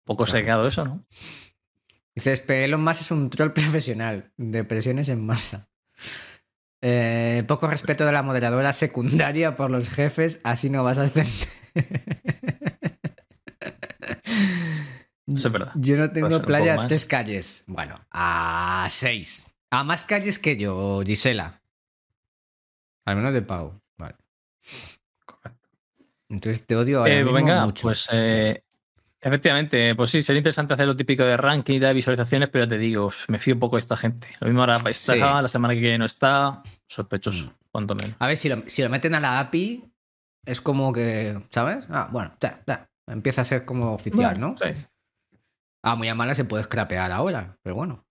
Poco 0.05 0.25
Claro. 0.25 0.39
secado 0.39 0.69
eso, 0.69 0.85
¿no? 0.85 1.05
Dices, 2.19 2.41
pero 2.41 2.65
Elon 2.65 2.83
Musk 2.83 3.03
es 3.03 3.11
un 3.13 3.31
troll 3.31 3.53
profesional. 3.55 4.33
Depresiones 4.37 5.09
en 5.09 5.25
masa. 5.25 5.69
Eh, 6.81 7.45
poco 7.47 7.69
respeto 7.69 8.05
de 8.05 8.11
la 8.13 8.25
moderadora 8.25 8.73
secundaria 8.73 9.55
por 9.55 9.71
los 9.71 9.89
jefes, 9.89 10.41
así 10.43 10.69
no 10.69 10.83
vas 10.83 10.99
a 10.99 11.03
ascender. 11.05 11.33
Eso 15.27 15.49
es 15.49 15.53
verdad. 15.53 15.73
Yo 15.77 15.97
no 15.97 16.11
tengo 16.11 16.37
un 16.37 16.43
playa 16.43 16.75
a 16.75 16.87
tres 16.87 17.05
calles. 17.07 17.65
Bueno, 17.67 18.01
a 18.11 18.87
seis. 18.91 19.47
A 19.71 19.85
más 19.85 20.05
calles 20.05 20.39
que 20.39 20.57
yo, 20.57 21.03
Gisela. 21.07 21.61
Al 23.05 23.17
menos 23.17 23.35
de 23.35 23.43
Pau. 23.43 23.81
Vale. 23.97 24.17
Entonces 26.31 26.67
te 26.67 26.75
odio 26.77 27.01
ahora 27.01 27.13
Eh, 27.13 27.19
mismo 27.23 27.33
venga, 27.33 27.65
mucho. 27.65 27.83
pues 27.83 28.09
eh, 28.13 28.65
efectivamente, 29.21 29.95
pues 29.95 30.11
sí, 30.11 30.23
sería 30.23 30.39
interesante 30.39 30.75
hacer 30.75 30.87
lo 30.87 30.97
típico 30.97 31.25
de 31.25 31.37
ranking 31.37 31.75
y 31.75 31.79
de 31.79 31.93
visualizaciones, 31.93 32.49
pero 32.49 32.67
te 32.69 32.79
digo, 32.79 33.11
me 33.29 33.39
fío 33.39 33.55
un 33.55 33.61
poco 33.61 33.77
de 33.77 33.81
esta 33.81 33.97
gente. 33.97 34.29
Lo 34.41 34.47
mismo 34.49 34.61
ahora 34.61 34.77
está, 34.77 35.13
Sí. 35.15 35.19
la 35.19 35.49
semana 35.49 35.75
que 35.75 35.81
viene 35.81 35.99
no 35.99 36.05
está, 36.05 36.63
sospechoso, 36.87 37.47
Mm. 37.47 37.51
cuanto 37.73 37.95
menos. 37.95 38.15
A 38.19 38.27
ver, 38.27 38.37
si 38.37 38.49
lo, 38.49 38.63
si 38.67 38.83
lo 38.83 38.89
meten 38.91 39.15
a 39.15 39.21
la 39.21 39.41
API, 39.41 39.85
es 40.47 40.61
como 40.61 40.93
que, 40.93 41.41
¿sabes? 41.51 41.87
Ah, 41.91 42.09
bueno, 42.13 42.35
ya, 42.41 42.63
ya. 42.67 42.89
Empieza 43.07 43.43
a 43.43 43.45
ser 43.45 43.65
como 43.65 43.93
oficial, 43.95 44.35
Bueno, 44.35 44.51
¿no? 44.51 44.57
Sí. 44.59 44.75
Ah, 45.83 45.95
muy 45.95 46.09
a 46.09 46.15
mala 46.15 46.35
se 46.35 46.45
puede 46.45 46.65
scrapear 46.65 47.11
ahora, 47.13 47.57
pero 47.63 47.77
bueno. 47.77 48.05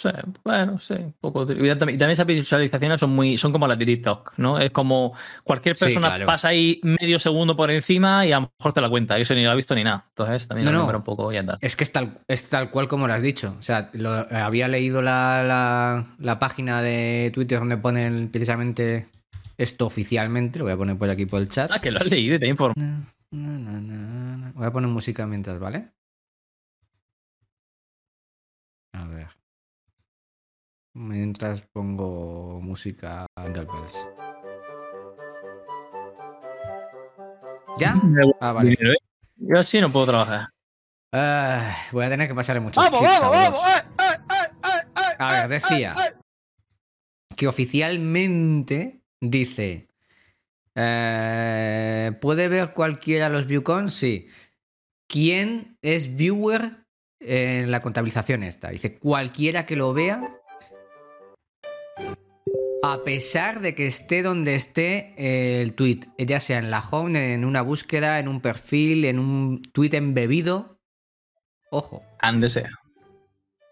Sí, 0.00 0.08
bueno, 0.44 0.78
sí, 0.78 0.94
un 0.94 1.12
poco. 1.20 1.42
Y 1.42 1.46
también, 1.46 1.70
y 1.72 1.74
también 1.74 2.10
esas 2.10 2.24
visualizaciones 2.24 3.00
son 3.00 3.10
muy, 3.10 3.36
son 3.36 3.50
como 3.50 3.66
las 3.66 3.76
de 3.76 3.84
TikTok, 3.84 4.34
¿no? 4.36 4.60
Es 4.60 4.70
como 4.70 5.12
cualquier 5.42 5.76
Sí, 5.76 5.86
persona 5.86 6.06
claro. 6.06 6.24
pasa 6.26 6.48
ahí 6.48 6.78
medio 6.84 7.18
segundo 7.18 7.56
por 7.56 7.72
encima 7.72 8.24
y 8.24 8.30
a 8.30 8.38
lo 8.38 8.52
mejor 8.56 8.72
te 8.72 8.80
la 8.80 8.88
cuenta. 8.88 9.18
Eso 9.18 9.34
ni 9.34 9.42
lo 9.42 9.50
ha 9.50 9.56
visto 9.56 9.74
ni 9.74 9.82
nada. 9.82 10.04
Entonces 10.10 10.46
también 10.46 10.66
No, 10.66 10.70
lo 10.86 10.92
no. 10.92 10.98
un 10.98 11.02
poco 11.02 11.32
y 11.32 11.36
andar. 11.36 11.58
Es 11.60 11.74
que 11.74 11.82
es 11.82 11.90
tal, 11.90 12.20
es 12.28 12.48
tal 12.48 12.70
cual 12.70 12.86
como 12.86 13.08
lo 13.08 13.14
has 13.14 13.22
dicho. 13.22 13.56
O 13.58 13.62
sea, 13.62 13.90
lo- 13.94 14.12
había 14.30 14.68
leído 14.68 15.02
la, 15.02 15.42
la- 15.42 16.06
la 16.20 16.38
página 16.38 16.80
de 16.80 17.32
Twitter 17.34 17.58
donde 17.58 17.76
ponen 17.78 18.28
precisamente 18.28 19.08
esto 19.56 19.84
oficialmente. 19.86 20.60
Lo 20.60 20.66
voy 20.66 20.74
a 20.74 20.76
poner 20.76 20.96
por 20.96 21.10
aquí 21.10 21.26
por 21.26 21.40
el 21.40 21.48
chat. 21.48 21.72
Ah, 21.74 21.80
que 21.80 21.90
lo 21.90 21.98
has 21.98 22.08
leído 22.08 22.36
y 22.36 22.38
te 22.38 22.46
informo. 22.46 22.74
Na. 23.32 24.52
Voy 24.54 24.64
a 24.66 24.70
poner 24.70 24.88
música 24.88 25.26
mientras, 25.26 25.58
¿vale? 25.58 25.90
Mientras 30.98 31.62
pongo 31.62 32.58
música 32.60 33.24
Angel 33.36 33.66
Bells. 33.66 34.08
¿Ya? 37.78 37.94
Ah, 38.40 38.52
vale. 38.52 38.72
¿eh? 38.72 38.96
Yo 39.36 39.60
así 39.60 39.80
no 39.80 39.90
puedo 39.90 40.06
trabajar. 40.06 40.48
Ah, 41.12 41.72
voy 41.92 42.04
a 42.04 42.08
tener 42.08 42.26
que 42.26 42.34
pasarle 42.34 42.60
muchos 42.60 42.82
¡Vamos, 42.82 43.00
vamos, 43.00 43.22
los 43.22 43.30
vamos! 43.30 43.58
¡Eh, 43.66 43.82
eh, 44.76 45.14
A 45.18 45.32
ver, 45.32 45.48
decía 45.48 45.94
que 47.36 47.46
oficialmente 47.46 49.00
dice 49.20 49.88
eh, 50.74 52.12
¿Puede 52.20 52.48
ver 52.48 52.72
cualquiera 52.74 53.28
los 53.28 53.46
viewcons? 53.46 53.94
Sí. 53.94 54.26
¿Quién 55.08 55.78
es 55.80 56.16
viewer 56.16 56.84
en 57.20 57.70
la 57.70 57.82
contabilización 57.82 58.42
esta? 58.42 58.70
Dice 58.70 58.98
cualquiera 58.98 59.64
que 59.64 59.76
lo 59.76 59.94
vea 59.94 60.37
a 62.82 63.02
pesar 63.04 63.60
de 63.60 63.74
que 63.74 63.86
esté 63.86 64.22
donde 64.22 64.54
esté 64.54 65.14
eh, 65.16 65.62
el 65.62 65.74
tweet, 65.74 66.00
ya 66.18 66.40
sea 66.40 66.58
en 66.58 66.70
la 66.70 66.80
home, 66.80 67.34
en 67.34 67.44
una 67.44 67.62
búsqueda, 67.62 68.18
en 68.18 68.28
un 68.28 68.40
perfil, 68.40 69.04
en 69.04 69.18
un 69.18 69.62
tweet 69.72 69.94
embebido. 69.94 70.78
Ojo. 71.70 72.02
Han 72.20 72.40
de 72.40 72.48
ser. 72.48 72.70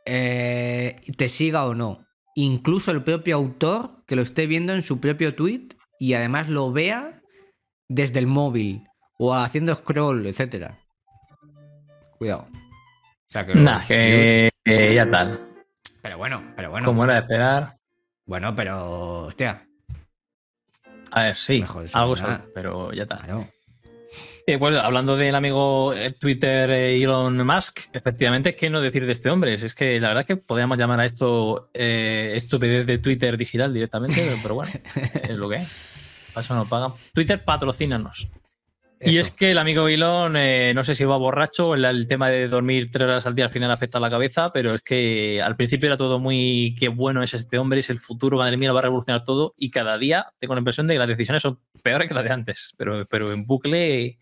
eh, 0.04 1.00
te 1.16 1.28
siga 1.28 1.66
o 1.66 1.74
no. 1.74 2.04
Incluso 2.34 2.90
el 2.90 3.02
propio 3.02 3.36
autor 3.36 4.04
que 4.06 4.16
lo 4.16 4.22
esté 4.22 4.46
viendo 4.46 4.74
en 4.74 4.82
su 4.82 5.00
propio 5.00 5.34
tweet 5.34 5.68
y 5.98 6.14
además 6.14 6.48
lo 6.48 6.70
vea 6.72 7.22
desde 7.88 8.18
el 8.18 8.26
móvil 8.26 8.84
o 9.18 9.34
haciendo 9.34 9.74
scroll, 9.74 10.26
etcétera. 10.26 10.78
Cuidado. 12.18 12.48
O 12.52 13.30
sea 13.30 13.46
que 13.46 13.54
los 13.54 13.62
Nah, 13.62 13.80
que 13.86 14.50
que 14.64 14.94
ya 14.94 15.08
tal. 15.08 15.40
Pero 16.02 16.18
bueno, 16.18 16.52
pero 16.56 16.70
bueno. 16.70 16.86
Como 16.86 17.04
era 17.04 17.14
de 17.14 17.20
esperar. 17.20 17.75
Bueno, 18.26 18.54
pero. 18.54 19.22
Hostia. 19.22 19.66
A 21.12 21.22
ver, 21.22 21.36
sí, 21.36 21.64
algo 21.92 22.16
sabe, 22.16 22.44
pero 22.52 22.92
ya 22.92 23.04
está. 23.04 23.18
Claro. 23.18 23.48
Eh, 24.48 24.56
bueno, 24.56 24.78
hablando 24.78 25.16
del 25.16 25.34
amigo 25.34 25.92
eh, 25.92 26.12
Twitter 26.12 26.70
eh, 26.70 27.02
Elon 27.02 27.44
Musk, 27.44 27.80
efectivamente, 27.92 28.54
¿qué 28.54 28.70
no 28.70 28.80
decir 28.80 29.04
de 29.04 29.12
este 29.12 29.30
hombre? 29.30 29.54
Es 29.54 29.74
que 29.74 30.00
la 30.00 30.08
verdad 30.08 30.22
es 30.22 30.26
que 30.26 30.36
podríamos 30.36 30.78
llamar 30.78 31.00
a 31.00 31.04
esto 31.04 31.70
eh, 31.74 32.32
estupidez 32.36 32.86
de 32.86 32.98
Twitter 32.98 33.36
digital 33.36 33.72
directamente, 33.72 34.36
pero 34.42 34.54
bueno, 34.54 34.70
es 35.22 35.30
lo 35.30 35.48
que 35.48 35.56
es. 35.56 36.30
Para 36.32 36.44
eso 36.44 36.54
nos 36.54 36.68
pagan. 36.68 36.92
Twitter, 37.12 37.44
patrocínanos. 37.44 38.28
Y 39.00 39.18
es 39.18 39.30
que 39.30 39.50
el 39.50 39.58
amigo 39.58 39.88
Elon, 39.88 40.36
eh, 40.36 40.72
no 40.74 40.82
sé 40.82 40.94
si 40.94 41.04
va 41.04 41.16
borracho, 41.18 41.74
el, 41.74 41.84
el 41.84 42.08
tema 42.08 42.30
de 42.30 42.48
dormir 42.48 42.90
tres 42.90 43.04
horas 43.04 43.26
al 43.26 43.34
día 43.34 43.44
al 43.44 43.50
final 43.50 43.70
afecta 43.70 43.98
a 43.98 44.00
la 44.00 44.08
cabeza, 44.10 44.52
pero 44.52 44.74
es 44.74 44.80
que 44.82 45.42
al 45.42 45.54
principio 45.54 45.86
era 45.88 45.96
todo 45.98 46.18
muy 46.18 46.74
qué 46.78 46.88
bueno 46.88 47.22
es 47.22 47.34
este 47.34 47.58
hombre, 47.58 47.80
es 47.80 47.90
el 47.90 47.98
futuro, 47.98 48.38
madre 48.38 48.56
mía, 48.56 48.68
lo 48.68 48.74
va 48.74 48.80
a 48.80 48.84
revolucionar 48.84 49.22
todo, 49.24 49.54
y 49.58 49.70
cada 49.70 49.98
día 49.98 50.32
tengo 50.38 50.54
la 50.54 50.60
impresión 50.60 50.86
de 50.86 50.94
que 50.94 50.98
las 50.98 51.08
decisiones 51.08 51.42
son 51.42 51.60
peores 51.82 52.08
que 52.08 52.14
las 52.14 52.24
de 52.24 52.30
antes, 52.30 52.74
pero, 52.78 53.04
pero 53.06 53.30
en 53.32 53.44
bucle 53.44 54.18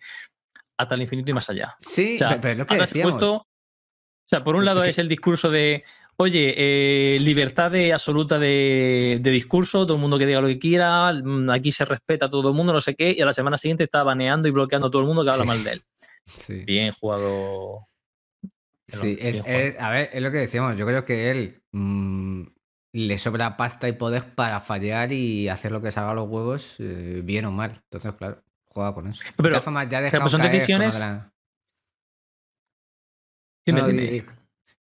hasta 0.76 0.96
el 0.96 1.02
infinito 1.02 1.30
y 1.30 1.34
más 1.34 1.48
allá. 1.50 1.76
Sí, 1.78 2.16
O 2.16 2.18
sea, 2.18 2.40
pero 2.40 2.52
es 2.52 2.58
lo 2.58 2.66
que 2.66 2.76
decíamos. 2.76 3.12
puesto- 3.14 3.34
o 3.36 4.26
sea, 4.26 4.42
por 4.42 4.56
un 4.56 4.64
lado 4.64 4.82
es 4.82 4.98
el 4.98 5.06
discurso 5.08 5.50
de, 5.50 5.84
oye, 6.16 6.54
eh, 6.56 7.18
libertad 7.20 7.70
de- 7.70 7.92
absoluta 7.92 8.38
de, 8.38 9.18
de 9.20 9.30
discurso, 9.30 9.86
todo 9.86 9.96
el 9.96 10.00
mundo 10.00 10.18
que 10.18 10.26
diga 10.26 10.40
lo 10.40 10.48
que 10.48 10.58
quiera, 10.58 11.12
mm, 11.12 11.50
aquí 11.50 11.70
se 11.72 11.84
respeta 11.84 12.26
a 12.26 12.30
todo 12.30 12.48
el 12.50 12.54
mundo, 12.54 12.72
no 12.72 12.80
sé 12.80 12.94
qué, 12.94 13.14
y 13.16 13.20
a 13.20 13.26
la 13.26 13.32
semana 13.32 13.56
siguiente 13.58 13.84
está 13.84 14.02
baneando 14.02 14.48
y 14.48 14.50
bloqueando 14.50 14.88
a 14.88 14.90
todo 14.90 15.02
el 15.02 15.08
mundo 15.08 15.24
que 15.24 15.30
habla 15.30 15.42
Sí. 15.42 15.48
mal 15.48 15.64
de 15.64 15.72
él. 15.72 15.82
Sí. 16.26 16.64
Bien 16.64 16.92
jugado. 16.92 17.88
Sí, 18.88 19.14
Bien 19.16 19.18
es, 19.28 19.40
jugado. 19.40 19.58
es- 19.58 19.78
a 19.80 19.90
ver, 19.90 20.10
es 20.12 20.22
lo 20.22 20.30
que 20.30 20.38
decíamos. 20.38 20.76
Yo 20.76 20.86
creo 20.86 21.04
que 21.04 21.30
él 21.30 21.62
mm, 21.72 22.42
le 22.92 23.18
sobra 23.18 23.56
pasta 23.56 23.88
y 23.88 23.92
poder 23.92 24.34
para 24.34 24.60
fallar 24.60 25.10
y 25.12 25.48
hacer 25.48 25.72
lo 25.72 25.80
que 25.82 25.90
se 25.90 25.98
haga 26.00 26.12
a 26.12 26.14
los 26.14 26.28
huevos, 26.28 26.76
eh, 26.78 27.22
bien 27.24 27.44
o 27.46 27.50
mal. 27.50 27.80
Entonces, 27.90 28.14
claro, 28.14 28.42
juega 28.66 28.94
con 28.94 29.08
eso. 29.08 29.24
De 29.24 29.30
Pero- 29.36 29.48
todas 29.50 29.64
formas, 29.64 29.88
ya 29.88 30.08
pues 30.10 30.30
son 30.30 30.42
decisiones- 30.42 31.00
de 31.00 31.20
Dime, 33.66 33.80
no, 33.80 33.88
dime. 33.88 34.24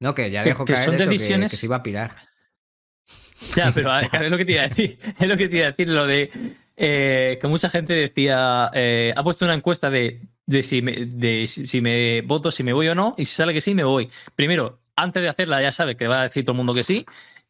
No, 0.04 0.14
que 0.14 0.30
ya 0.30 0.44
dejó 0.44 0.66
que 0.66 0.74
caer 0.74 0.86
son 0.86 0.96
eso, 0.96 1.06
decisiones- 1.10 1.52
que, 1.52 1.58
se 1.58 1.66
iba 1.66 1.78
a 1.78 1.84
pirar. 1.84 2.12
Ya, 3.58 3.72
pero 3.74 3.92
a 3.92 4.02
ver, 4.02 4.24
es 4.24 4.30
lo 4.32 4.38
que 4.38 4.46
te 4.46 4.52
iba 4.54 4.62
a 4.64 4.68
decir. 4.68 4.98
Es 5.20 5.28
lo 5.28 5.36
que 5.38 5.50
te 5.50 5.58
iba 5.58 5.66
a 5.68 5.72
decir, 5.72 5.88
lo 5.90 6.06
de 6.08 6.32
eh, 6.78 7.38
que 7.42 7.48
mucha 7.48 7.70
gente 7.70 7.94
decía, 7.94 8.70
eh, 8.74 9.14
ha 9.16 9.22
puesto 9.24 9.44
una 9.46 9.54
encuesta 9.54 9.90
de, 9.90 10.22
de, 10.46 10.64
si, 10.64 10.82
me, 10.82 10.92
de 10.94 11.46
si, 11.48 11.68
si 11.68 11.82
me 11.82 12.22
voto, 12.22 12.52
si 12.52 12.64
me 12.64 12.72
voy 12.74 12.88
o 12.88 12.96
no, 12.96 13.16
y 13.18 13.26
si 13.26 13.36
sale 13.36 13.54
que 13.54 13.62
sí, 13.62 13.74
me 13.76 13.84
voy. 13.84 14.10
Primero, 14.36 14.80
antes 14.96 15.22
de 15.22 15.28
hacerla, 15.30 15.62
ya 15.62 15.72
sabe 15.72 15.96
que 15.98 16.08
va 16.08 16.22
a 16.22 16.24
decir 16.24 16.44
todo 16.46 16.54
el 16.54 16.58
mundo 16.58 16.74
que 16.74 16.84
sí. 16.84 17.06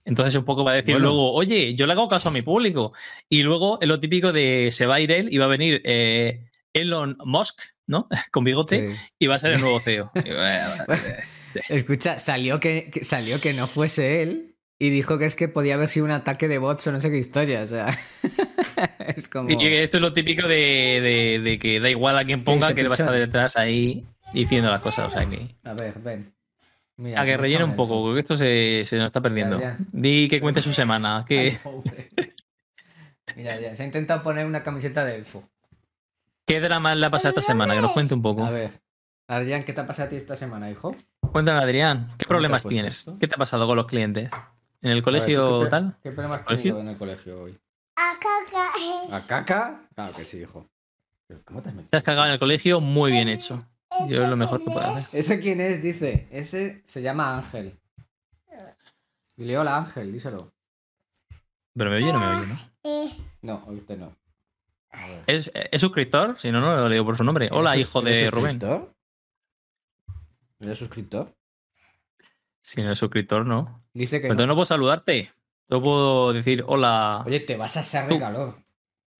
Entonces 0.05 0.35
un 0.35 0.43
poco 0.45 0.63
va 0.65 0.71
a 0.71 0.75
decir 0.75 0.95
Bueno. 0.95 1.07
luego, 1.09 1.31
oye, 1.33 1.75
yo 1.75 1.85
le 1.87 1.93
hago 1.93 2.07
caso 2.09 2.29
a 2.29 2.31
mi 2.31 2.41
público. 2.41 2.91
Y 3.29 3.43
luego 3.43 3.77
es 3.81 3.87
lo 3.87 3.99
típico 3.99 4.33
de 4.33 4.69
se 4.71 4.85
va 4.85 4.95
a 4.95 4.99
ir 4.99 5.11
él 5.11 5.27
y 5.31 5.37
va 5.37 5.45
a 5.45 5.49
venir 5.49 5.81
eh, 5.85 6.49
Elon 6.73 7.17
Musk, 7.23 7.61
¿no? 7.87 8.07
Con 8.31 8.43
bigote, 8.43 8.87
Sí. 8.93 8.99
y 9.19 9.27
va 9.27 9.35
a 9.35 9.39
ser 9.39 9.53
el 9.53 9.61
nuevo 9.61 9.79
CEO. 9.79 10.11
Escucha, 11.69 12.19
salió 12.19 12.59
que, 12.59 12.89
que- 12.91 13.03
salió 13.03 13.39
que 13.41 13.53
no 13.53 13.67
fuese 13.67 14.21
él 14.23 14.55
y 14.79 14.89
dijo 14.89 15.17
que 15.17 15.25
es 15.25 15.35
que 15.35 15.47
podía 15.47 15.75
haber 15.75 15.89
sido 15.89 16.05
un 16.05 16.11
ataque 16.11 16.47
de 16.47 16.57
bots 16.57 16.87
o 16.87 16.91
no 16.91 16.99
sé 16.99 17.09
qué 17.09 17.17
historia. 17.17 17.61
O 17.63 17.67
sea, 17.67 17.97
es 19.15 19.27
como. 19.27 19.49
Y 19.49 19.65
esto 19.75 19.97
es 19.97 20.01
lo 20.01 20.13
típico 20.13 20.47
de, 20.47 20.55
de- 21.01 21.41
de 21.43 21.59
que 21.59 21.79
da 21.79 21.89
igual 21.89 22.17
a 22.17 22.25
quien 22.25 22.43
ponga, 22.43 22.73
que 22.73 22.81
él 22.81 22.87
va 22.89 22.95
a 22.95 22.97
estar 22.97 23.11
detrás 23.13 23.55
ahí 23.57 24.05
diciendo 24.33 24.69
las 24.71 24.81
cosas. 24.81 25.07
O 25.07 25.17
sea 25.17 25.25
que. 25.29 25.47
A 25.63 25.73
ver, 25.73 25.93
ven. 25.99 26.33
Mira, 26.95 27.21
A 27.21 27.25
que 27.25 27.37
rellene 27.37 27.63
un 27.63 27.75
poco, 27.75 28.03
porque 28.03 28.19
esto 28.19 28.37
se, 28.37 28.83
se 28.85 28.97
nos 28.97 29.07
está 29.07 29.19
perdiendo. 29.19 29.59
Ya, 29.59 29.77
ya. 29.79 29.85
Di 29.91 30.27
que 30.29 30.39
cuente 30.39 30.61
su 30.61 30.71
semana. 30.73 31.25
Que, 31.27 31.57
Ay. 31.65 32.29
Mira, 33.35 33.59
ya, 33.59 33.75
se 33.75 33.81
ha 33.83 33.85
intentado 33.85 34.21
poner 34.21 34.45
una 34.45 34.63
camiseta 34.63 35.03
de 35.03 35.15
elfo. 35.15 35.49
¿Qué 36.45 36.59
drama 36.59 36.93
le 36.93 37.05
ha 37.05 37.09
pasado 37.09 37.29
esta 37.29 37.41
semana? 37.41 37.73
Que 37.73 37.81
nos 37.81 37.93
cuente 37.93 38.13
un 38.13 38.21
poco. 38.21 38.45
A 38.45 38.51
ver. 38.51 38.71
Adrián, 39.27 39.63
¿qué 39.63 39.73
te 39.73 39.81
ha 39.81 39.85
pasado 39.85 40.07
a 40.07 40.09
ti 40.09 40.15
esta 40.15 40.35
semana, 40.35 40.69
hijo? 40.69 40.95
Cuéntanos, 41.31 41.63
Adrián. 41.63 42.09
¿Qué 42.17 42.25
problemas 42.25 42.63
puesto 42.63 42.69
tienes? 42.69 42.97
esto? 42.99 43.17
¿Qué 43.19 43.27
te 43.27 43.35
ha 43.35 43.37
pasado 43.37 43.65
con 43.67 43.75
los 43.77 43.87
clientes? 43.87 44.29
¿En 44.81 44.89
el 44.91 44.97
ver, 44.97 45.03
colegio 45.03 45.49
¿tú 45.59 45.63
qué, 45.63 45.69
tal? 45.69 45.97
¿Qué 46.03 46.11
problemas 46.11 46.41
has 46.41 46.47
tenido 46.47 46.79
en 46.81 46.87
el 46.89 46.97
colegio 46.97 47.41
hoy? 47.43 47.57
A 47.95 48.13
caca. 48.19 49.15
¿A 49.17 49.21
caca? 49.21 49.81
Claro 49.95 50.13
que 50.13 50.21
sí, 50.23 50.37
hijo. 50.41 50.67
Pero 51.27 51.41
¿Cómo 51.45 51.61
te 51.61 51.69
has 51.69 51.75
metido? 51.75 51.89
Te 51.89 51.97
has 51.97 52.03
cagado 52.03 52.25
en 52.27 52.33
el 52.33 52.39
colegio, 52.39 52.81
muy 52.81 53.11
bien 53.11 53.29
hecho. 53.29 53.65
Yo 54.09 54.23
es 54.23 54.29
lo 54.29 54.35
mejor 54.35 54.59
que 54.59 54.65
puedo 54.65 54.81
hacer. 54.81 55.19
¿Ese 55.19 55.39
quién 55.39 55.61
es? 55.61 55.81
Dice. 55.81 56.27
Ese 56.31 56.81
se 56.85 57.01
llama 57.01 57.37
Ángel. 57.37 57.79
Dile 59.37 59.57
hola, 59.57 59.77
Ángel, 59.77 60.11
díselo. 60.11 60.51
Pero 61.75 61.89
me 61.89 61.95
oye 61.97 62.09
o 62.09 62.13
no 62.13 62.19
me 62.19 62.25
oye, 62.35 62.47
¿no? 62.47 62.59
Eh, 62.83 63.17
No, 63.41 63.63
oíste 63.67 63.95
no. 63.97 64.15
A 64.91 65.07
ver. 65.07 65.23
¿Es, 65.27 65.49
es 65.53 65.81
suscriptor? 65.81 66.37
Si 66.37 66.51
no, 66.51 66.59
no 66.59 66.75
lo 66.75 66.89
digo 66.89 67.05
por 67.05 67.17
su 67.17 67.23
nombre. 67.23 67.49
Hola, 67.51 67.73
¿Eres 67.73 67.87
hijo 67.87 68.01
de 68.01 68.29
Rubén. 68.29 68.59
suscriptor? 68.59 68.92
¿Eres 70.63 70.79
suscriptor? 70.79 71.35
Si 72.61 72.81
no 72.81 72.91
es 72.91 72.97
suscriptor, 72.99 73.45
no. 73.45 73.83
Dice 73.93 74.21
que 74.21 74.27
Entonces 74.27 74.47
no. 74.47 74.53
no 74.53 74.55
puedo 74.55 74.65
saludarte. 74.65 75.33
No 75.69 75.81
puedo 75.81 76.31
decir 76.31 76.63
hola. 76.65 77.23
Oye, 77.25 77.41
te 77.41 77.57
vas 77.57 77.75
a 77.77 77.81
asar 77.81 78.07
de 78.07 78.17
calor 78.17 78.55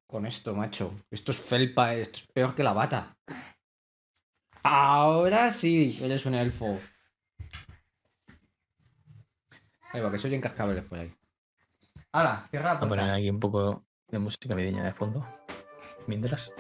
con 0.08 0.26
esto, 0.26 0.56
macho. 0.56 0.94
Esto 1.12 1.32
es 1.32 1.38
felpa, 1.40 1.96
esto 1.96 2.20
es 2.20 2.28
peor 2.28 2.56
que 2.56 2.64
la 2.64 2.74
bata. 2.74 3.18
Ahora 4.64 5.52
sí, 5.52 6.00
eres 6.02 6.26
un 6.26 6.36
elfo. 6.36 6.80
Ahí 9.92 10.02
va, 10.02 10.12
que 10.12 10.18
soy 10.18 10.40
cascabeles 10.40 10.86
por 10.86 11.00
ahí. 11.00 11.14
¡Hala! 12.14 12.48
Cierra 12.50 12.76
la 12.76 12.80
Voy 12.80 12.86
a 12.86 12.90
poner 12.90 13.10
aquí 13.12 13.30
un 13.30 13.40
poco 13.40 13.86
de 14.08 14.20
música 14.20 14.48
navideña 14.50 14.84
de 14.84 14.94
fondo. 14.94 15.28
Mientras. 16.08 16.52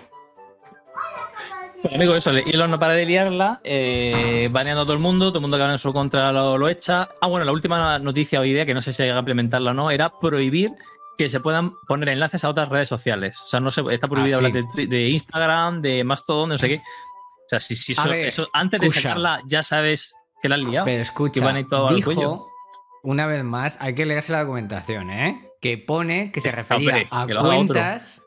Bueno, 1.83 1.97
amigo, 1.97 2.15
eso, 2.15 2.29
Elon 2.31 2.71
no 2.71 2.79
para 2.79 2.93
de 2.93 3.05
liarla, 3.05 3.59
eh, 3.63 4.47
baneando 4.51 4.83
a 4.83 4.85
todo 4.85 4.93
el 4.93 4.99
mundo, 4.99 5.27
todo 5.29 5.39
el 5.39 5.41
mundo 5.41 5.57
que 5.57 5.63
habla 5.63 5.73
en 5.73 5.79
su 5.79 5.91
contra 5.91 6.31
lo, 6.31 6.57
lo 6.57 6.69
echa. 6.69 7.09
Ah, 7.21 7.27
bueno, 7.27 7.45
la 7.45 7.51
última 7.51 7.99
noticia 7.99 8.39
o 8.39 8.45
idea, 8.45 8.65
que 8.65 8.73
no 8.73 8.81
sé 8.81 8.93
si 8.93 9.03
hay 9.03 9.11
que 9.11 9.17
implementarla 9.17 9.71
o 9.71 9.73
no, 9.73 9.91
era 9.91 10.17
prohibir 10.17 10.71
que 11.17 11.27
se 11.27 11.41
puedan 11.41 11.73
poner 11.87 12.09
enlaces 12.09 12.43
a 12.45 12.49
otras 12.49 12.69
redes 12.69 12.87
sociales. 12.87 13.37
O 13.43 13.47
sea, 13.47 13.59
no 13.59 13.69
se, 13.69 13.81
está 13.91 14.07
prohibido 14.07 14.37
Ah, 14.37 14.39
sí. 14.39 14.45
hablar 14.45 14.63
de, 14.87 15.09
Instagram, 15.09 15.81
de 15.81 16.03
Mastodon, 16.05 16.49
no 16.49 16.57
sé 16.57 16.69
qué. 16.69 16.75
O 16.77 17.49
sea, 17.49 17.59
si, 17.59 17.75
si 17.75 17.91
eso, 17.91 18.09
ver, 18.09 18.25
eso- 18.27 18.47
antes 18.53 18.79
de 18.79 18.89
sacarla 18.91 19.41
ya 19.45 19.61
sabes 19.61 20.15
que 20.41 20.47
la 20.49 20.55
has 20.55 20.61
liado. 20.61 20.85
Pero 20.85 21.01
escucha, 21.01 21.43
van 21.43 21.57
ahí 21.57 21.67
todo 21.67 21.89
al 21.89 21.95
dijo, 21.97 22.13
cuello. 22.13 22.45
una 23.03 23.27
vez 23.27 23.43
más, 23.43 23.77
hay 23.81 23.93
que 23.93 24.05
leerse 24.05 24.31
la 24.31 24.39
documentación, 24.39 25.11
¿eh? 25.11 25.49
Que 25.61 25.77
pone 25.77 26.31
que 26.31 26.39
se 26.41 26.49
Eh, 26.49 26.51
refería 26.53 26.89
hombre, 26.89 27.07
a 27.11 27.27
que 27.27 27.35
cuentas. 27.35 28.21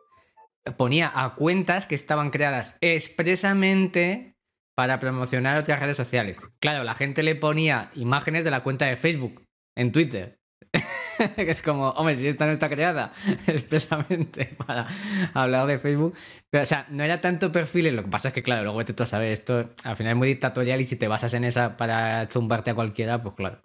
Ponía 0.76 1.12
a 1.14 1.35
cuentas 1.35 1.87
que 1.87 1.94
estaban 1.94 2.31
creadas 2.31 2.79
expresamente 2.81 4.37
para 4.76 4.98
promocionar 4.98 5.59
otras 5.59 5.81
redes 5.81 5.96
sociales. 5.96 6.38
Claro, 6.61 6.85
la 6.85 6.94
gente 6.94 7.22
le 7.22 7.35
ponía 7.35 7.90
imágenes 7.94 8.44
de 8.44 8.50
la 8.50 8.62
cuenta 8.62 8.87
de 8.87 8.96
Facebook 8.96 9.42
en 9.76 9.92
Twitter. 9.92 10.38
es 11.37 11.62
como, 11.62 11.90
hombre, 11.90 12.16
si 12.16 12.29
esta 12.29 12.46
no 12.46 12.52
está 12.52 12.68
creada 12.68 13.12
expresamente 13.46 14.57
para 14.66 14.87
hablar 15.35 15.66
de 15.66 15.79
Facebook. 15.79 16.14
Pero, 16.50 16.62
o 16.62 16.66
sea, 16.66 16.87
no 16.90 17.05
era 17.05 17.20
tanto 17.20 17.52
perfiles, 17.52 17.94
lo 17.94 18.05
que 18.05 18.11
pasa 18.11 18.29
es 18.29 18.35
que, 18.35 18.42
claro, 18.42 18.62
luego 18.62 18.79
vete 18.79 18.92
tú 18.92 19.05
a 19.11 19.26
esto 19.26 19.70
al 19.85 19.96
final 19.96 20.12
es 20.12 20.16
muy 20.16 20.29
dictatorial 20.29 20.81
y 20.81 20.85
si 20.85 20.96
te 20.96 21.09
basas 21.09 21.35
en 21.35 21.44
esa 21.44 21.76
para 21.76 22.26
zumbarte 22.31 22.70
a 22.70 22.74
cualquiera, 22.74 23.20
pues 23.20 23.35
claro. 23.35 23.61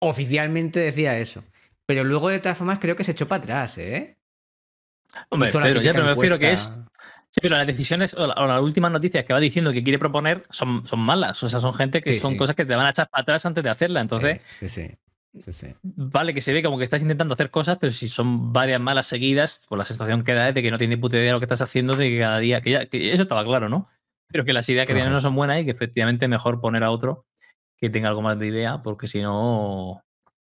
Oficialmente 0.00 0.78
decía 0.80 1.18
eso. 1.18 1.42
Pero 1.86 2.04
luego, 2.04 2.28
de 2.28 2.38
todas 2.38 2.58
formas, 2.58 2.78
creo 2.78 2.96
que 2.96 3.04
se 3.04 3.12
echó 3.12 3.26
para 3.26 3.42
atrás, 3.42 3.78
¿eh? 3.78 4.17
Hombre, 5.30 5.50
Pedro, 5.52 5.80
ya 5.82 5.92
pero 5.92 6.04
me 6.04 6.14
refiero 6.14 6.38
que 6.38 6.52
es. 6.52 6.80
Sí, 7.30 7.40
pero 7.42 7.56
las 7.56 7.66
decisiones 7.66 8.14
o, 8.14 8.26
la- 8.26 8.34
o 8.34 8.46
las 8.46 8.60
últimas 8.62 8.90
noticias 8.90 9.24
que 9.24 9.32
va 9.34 9.40
diciendo 9.40 9.72
que 9.72 9.82
quiere 9.82 9.98
proponer 9.98 10.44
son, 10.48 10.86
son 10.86 11.00
malas. 11.00 11.42
O 11.42 11.48
sea, 11.48 11.60
son 11.60 11.74
gente 11.74 12.00
que 12.00 12.14
Sí, 12.14 12.20
son 12.20 12.32
sí. 12.32 12.36
cosas 12.38 12.56
que 12.56 12.64
te 12.64 12.74
van 12.74 12.86
a 12.86 12.90
echar 12.90 13.08
para 13.10 13.22
atrás 13.22 13.44
antes 13.44 13.62
de 13.62 13.70
hacerla. 13.70 14.00
Entonces, 14.00 14.40
Sí, 14.60 14.68
sí. 14.68 14.88
sí, 15.40 15.52
sí. 15.52 15.74
vale 15.82 16.32
que 16.32 16.40
se 16.40 16.52
ve 16.54 16.62
como 16.62 16.78
que 16.78 16.84
estás 16.84 17.02
intentando 17.02 17.34
hacer 17.34 17.50
cosas, 17.50 17.76
pero 17.78 17.92
si 17.92 18.08
son 18.08 18.52
varias 18.52 18.80
malas 18.80 19.06
seguidas, 19.06 19.66
pues 19.68 19.76
la 19.78 19.84
sensación 19.84 20.24
que 20.24 20.32
da 20.32 20.48
es 20.48 20.54
de 20.54 20.62
que 20.62 20.70
no 20.70 20.78
tiene 20.78 20.96
puta 20.96 21.16
idea 21.16 21.26
de 21.26 21.32
lo 21.32 21.38
que 21.40 21.44
estás 21.44 21.60
haciendo, 21.60 21.96
de 21.96 22.08
que 22.08 22.18
cada 22.18 22.38
día. 22.38 22.60
Que, 22.62 22.70
ya, 22.70 22.86
que 22.86 23.12
eso 23.12 23.22
estaba 23.22 23.44
claro, 23.44 23.68
¿no? 23.68 23.88
Pero 24.28 24.44
que 24.46 24.52
las 24.54 24.68
ideas 24.70 24.86
que 24.86 24.94
tienen 24.94 25.12
no 25.12 25.20
son 25.20 25.34
buenas 25.34 25.60
y 25.60 25.64
que 25.66 25.70
efectivamente 25.70 26.24
es 26.24 26.28
mejor 26.30 26.60
poner 26.60 26.82
a 26.84 26.90
otro 26.90 27.26
que 27.76 27.90
tenga 27.90 28.08
algo 28.08 28.22
más 28.22 28.38
de 28.38 28.46
idea, 28.46 28.82
porque 28.82 29.06
si 29.06 29.20
no. 29.20 30.02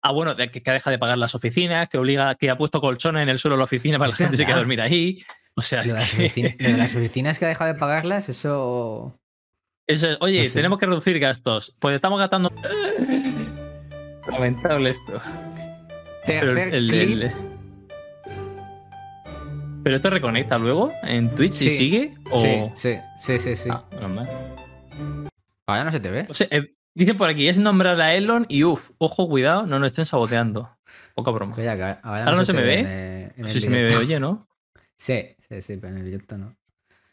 Ah, 0.02 0.12
bueno, 0.12 0.34
de 0.34 0.50
que, 0.50 0.62
que 0.62 0.70
deja 0.70 0.90
de 0.90 0.98
pagar 0.98 1.18
las 1.18 1.34
oficinas, 1.34 1.88
que 1.88 1.98
obliga, 1.98 2.34
que 2.36 2.48
ha 2.50 2.56
puesto 2.56 2.80
colchones 2.80 3.22
en 3.22 3.28
el 3.28 3.38
suelo 3.38 3.56
de 3.56 3.58
la 3.58 3.64
oficina 3.64 3.98
para 3.98 4.12
que 4.12 4.22
la 4.22 4.28
gente 4.28 4.36
se 4.36 4.44
quede 4.44 4.54
a 4.54 4.58
dormir 4.58 4.80
ahí. 4.80 5.22
O 5.56 5.62
sea, 5.62 5.82
de, 5.82 5.92
las 5.92 6.02
es 6.04 6.14
que- 6.14 6.26
oficina- 6.26 6.54
lo 6.58 6.68
de 6.70 6.76
las 6.76 6.94
oficinas 6.94 7.38
que 7.38 7.44
ha 7.46 7.48
dejado 7.48 7.72
de 7.72 7.78
pagarlas, 7.78 8.28
eso. 8.28 9.14
Eso 9.88 10.10
es, 10.10 10.18
oye, 10.20 10.40
No 10.42 10.44
sé. 10.48 10.52
tenemos 10.54 10.78
que 10.78 10.86
reducir 10.86 11.18
gastos. 11.18 11.74
Pues 11.78 11.94
estamos 11.94 12.18
gastando. 12.18 12.52
Lamentable 14.30 14.90
esto. 14.90 15.20
Pero, 16.26 16.54
Tercer 16.54 16.74
el- 16.74 16.88
clip. 16.88 17.22
el- 17.22 17.32
¿Pero 19.84 19.96
esto 19.96 20.10
reconecta 20.10 20.58
luego 20.58 20.92
en 21.04 21.32
Twitch 21.34 21.52
Sí. 21.52 21.66
y 21.68 21.70
sigue? 21.70 22.14
O... 22.30 22.42
Sí, 22.42 22.70
sí, 22.74 22.98
sí, 23.18 23.38
sí, 23.38 23.56
sí. 23.56 23.68
Ah. 23.70 23.84
Ahora 25.68 25.84
no 25.84 25.92
se 25.92 26.00
te 26.00 26.10
ve. 26.10 26.26
O 26.28 26.34
sea, 26.34 26.48
eh, 26.50 26.74
dicen 26.96 27.16
por 27.16 27.28
aquí, 27.28 27.48
es 27.48 27.58
nombrar 27.58 28.00
a 28.00 28.14
Elon 28.14 28.46
y 28.48 28.64
uff, 28.64 28.90
ojo, 28.98 29.28
cuidado, 29.28 29.66
no 29.66 29.78
nos 29.78 29.86
estén 29.88 30.06
saboteando. 30.06 30.70
Poca 31.14 31.30
broma. 31.30 31.54
Ahora, 31.56 32.00
Ahora 32.02 32.32
no 32.32 32.44
se 32.44 32.52
me 32.52 32.62
ve. 32.62 32.80
en, 32.80 32.86
en 33.36 33.42
No 33.42 33.48
sé 33.48 33.60
si 33.60 33.68
me 33.68 33.82
ve, 33.84 33.96
oye, 33.96 34.18
¿no? 34.20 34.46
Sí, 34.98 35.36
sí, 35.38 35.60
sí, 35.60 35.76
pero 35.76 35.92
en 35.92 35.98
el 36.00 36.04
directo 36.06 36.38
no. 36.38 36.56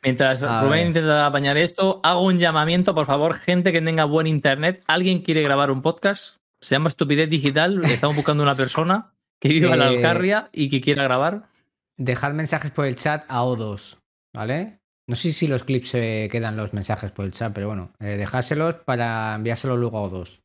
Mientras 0.01 0.41
A 0.43 0.61
Rubén 0.61 0.79
ver. 0.79 0.87
intenta 0.87 1.25
apañar 1.25 1.57
esto, 1.57 1.99
hago 2.03 2.21
un 2.25 2.39
llamamiento, 2.39 2.95
por 2.95 3.05
favor, 3.05 3.35
gente 3.35 3.71
que 3.71 3.81
tenga 3.81 4.05
buen 4.05 4.25
internet. 4.27 4.81
¿Alguien 4.87 5.21
quiere 5.21 5.41
grabar 5.43 5.69
un 5.71 5.81
podcast? 5.81 6.37
Se 6.61 6.75
llama 6.75 6.87
Estupidez 6.89 7.29
Digital. 7.29 7.83
Estamos 7.85 8.15
buscando 8.15 8.41
una 8.43 8.55
persona 8.55 9.13
que 9.39 9.49
viva 9.49 9.73
en 9.73 9.79
la 9.79 9.91
Eh, 9.91 9.97
Alcarria 9.97 10.49
y 10.53 10.69
que 10.69 10.79
quiera 10.81 11.03
grabar. 11.03 11.49
Dejad 11.97 12.33
mensajes 12.33 12.71
por 12.71 12.85
el 12.85 12.95
chat 12.95 13.25
a 13.27 13.43
O2, 13.43 13.97
¿vale? 14.33 14.79
No 15.07 15.15
sé 15.15 15.33
si 15.33 15.47
los 15.47 15.63
clips 15.65 15.89
se 15.89 16.29
quedan 16.31 16.55
los 16.55 16.73
mensajes 16.73 17.11
por 17.11 17.25
el 17.25 17.31
chat, 17.31 17.53
pero 17.53 17.67
bueno, 17.67 17.91
eh, 17.99 18.15
dejádselos 18.17 18.75
para 18.75 19.35
enviárselos 19.35 19.77
luego 19.77 19.97
a 19.97 20.09
O2. 20.09 20.39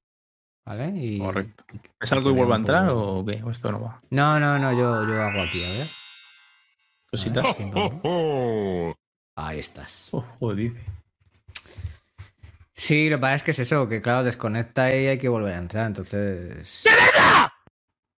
¿Vale? 0.67 0.93
Y, 0.97 1.19
Correcto. 1.19 1.65
¿Es 2.01 2.13
algo 2.13 2.31
que 2.31 2.35
y 2.35 2.37
vuelvo 2.37 2.53
a 2.53 2.57
entrar 2.57 2.87
poco. 2.89 3.19
o 3.21 3.25
qué? 3.25 3.43
¿O 3.43 3.51
esto 3.51 3.73
no 3.73 3.81
va? 3.81 4.03
No, 4.11 4.39
no, 4.39 4.59
no, 4.59 4.73
yo, 4.73 5.07
yo 5.09 5.23
hago 5.23 5.43
aquí, 5.43 5.65
a 5.65 5.71
ver. 5.71 5.91
Cositas. 7.11 7.45
A 7.45 7.65
ver, 7.65 7.73
vamos. 7.73 8.97
Ahí 9.37 9.61
estás. 9.61 10.09
Ojo, 10.13 10.55
dice. 10.55 10.79
Sí, 12.75 13.09
lo 13.09 13.17
que 13.17 13.21
pasa 13.21 13.35
es 13.37 13.45
que 13.45 13.51
es 13.53 13.59
eso, 13.61 13.89
que 13.89 14.03
claro, 14.03 14.25
desconecta 14.25 14.95
y 14.95 15.07
hay 15.07 15.19
que 15.19 15.29
volver 15.29 15.55
a 15.55 15.59
entrar, 15.59 15.87
entonces. 15.87 16.85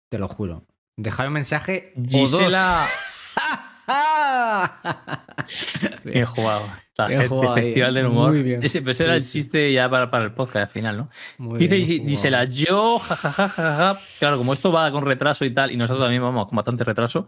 Te 0.10 0.17
lo 0.17 0.28
juro. 0.28 0.65
Dejar 0.97 1.28
un 1.28 1.34
mensaje 1.34 1.93
o 1.97 2.02
Gisela. 2.10 2.88
dos. 2.88 3.60
Bien 6.04 6.25
jugado. 6.25 6.63
La 6.97 7.08
Bien 7.08 7.21
gente, 7.21 7.36
jugado 7.36 7.54
ahí, 7.56 7.63
Festival 7.63 7.91
¿eh? 7.91 7.99
del 7.99 8.08
humor. 8.12 8.32
Muy 8.32 8.43
bien. 8.43 8.63
Ese 8.63 8.82
pues 8.82 8.97
Sí, 8.97 9.04
era 9.04 9.15
el 9.15 9.21
sí. 9.21 9.39
chiste 9.39 9.71
ya 9.71 9.89
para, 9.89 10.12
para 10.12 10.25
el 10.25 10.34
podcast 10.34 10.63
al 10.63 10.67
final, 10.67 10.97
¿no? 10.97 11.10
Muy 11.38 11.60
Dice 11.60 11.75
bien. 11.75 12.08
Gisela, 12.08 12.43
yo, 12.45 12.99
jajaja, 12.99 13.47
jajaja. 13.49 13.99
Claro, 14.19 14.38
como 14.38 14.54
esto 14.54 14.71
va 14.71 14.91
con 14.91 15.06
retraso 15.06 15.45
y 15.45 15.54
tal, 15.54 15.71
y 15.71 15.78
nosotros 15.78 16.04
también 16.04 16.21
vamos 16.21 16.45
con 16.47 16.56
bastante 16.58 16.84
retraso. 16.84 17.28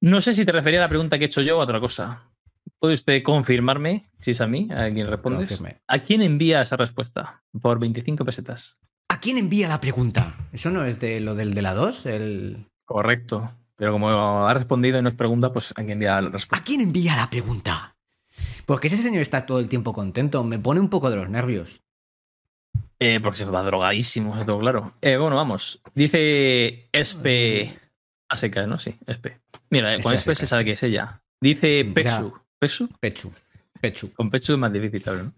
No 0.00 0.20
sé 0.20 0.34
si 0.34 0.44
te 0.44 0.52
refería 0.52 0.80
a 0.80 0.82
la 0.82 0.88
pregunta 0.88 1.18
que 1.18 1.24
he 1.24 1.26
hecho 1.26 1.42
yo 1.42 1.58
o 1.58 1.60
a 1.60 1.64
otra 1.64 1.80
cosa. 1.80 2.24
¿Puede 2.78 2.94
usted 2.94 3.22
confirmarme, 3.22 4.10
si 4.18 4.32
es 4.32 4.40
a 4.40 4.46
mí, 4.46 4.68
a 4.74 4.90
quien 4.90 5.06
respondes? 5.08 5.48
Confirme. 5.48 5.80
¿A 5.86 5.98
quién 6.00 6.22
envía 6.22 6.62
esa 6.62 6.76
respuesta? 6.76 7.42
Por 7.60 7.78
25 7.78 8.24
pesetas. 8.24 8.80
¿A 9.08 9.20
quién 9.20 9.38
envía 9.38 9.68
la 9.68 9.80
pregunta? 9.80 10.34
¿Eso 10.52 10.70
no 10.70 10.84
es 10.84 10.98
de 10.98 11.20
lo 11.20 11.34
del 11.34 11.54
de 11.54 11.62
la 11.62 11.74
2? 11.74 12.06
El... 12.06 12.66
Correcto. 12.84 13.50
Pero 13.80 13.92
como 13.92 14.46
ha 14.46 14.52
respondido 14.52 14.98
y 14.98 15.02
no 15.02 15.08
es 15.08 15.14
pregunta, 15.14 15.54
pues 15.54 15.72
hay 15.74 15.86
que 15.86 15.92
enviar 15.92 16.22
la 16.22 16.28
¿A 16.28 16.32
respuesta. 16.32 16.62
quién 16.62 16.82
envía 16.82 17.16
la 17.16 17.30
pregunta? 17.30 17.96
Porque 18.66 18.88
ese 18.88 18.98
señor 18.98 19.22
está 19.22 19.46
todo 19.46 19.58
el 19.58 19.70
tiempo 19.70 19.94
contento. 19.94 20.44
Me 20.44 20.58
pone 20.58 20.80
un 20.80 20.90
poco 20.90 21.08
de 21.08 21.16
los 21.16 21.30
nervios. 21.30 21.80
Eh, 22.98 23.20
porque 23.22 23.38
se 23.38 23.46
va 23.46 23.62
drogadísimo, 23.62 24.36
tengo 24.44 24.58
claro. 24.58 24.92
Eh, 25.00 25.16
bueno, 25.16 25.34
vamos. 25.34 25.80
Dice 25.94 26.90
Espe. 26.92 27.74
A 28.28 28.36
secas, 28.36 28.68
¿no? 28.68 28.78
Sí, 28.78 28.94
Espe. 29.06 29.40
Mira, 29.70 29.92
Espe 29.92 30.02
con 30.02 30.12
a 30.12 30.14
Espe 30.14 30.34
se 30.34 30.46
sabe 30.46 30.66
que 30.66 30.72
es 30.72 30.82
ella. 30.82 31.22
Dice. 31.40 31.90
Pesu. 31.94 32.34
¿Pesu? 32.58 32.86
Pechu. 33.00 33.32
Pechu. 33.80 34.12
Con 34.12 34.28
Pechu 34.28 34.52
es 34.52 34.58
más 34.58 34.70
difícil, 34.74 35.00
¿sabes? 35.00 35.22
no? 35.24 35.32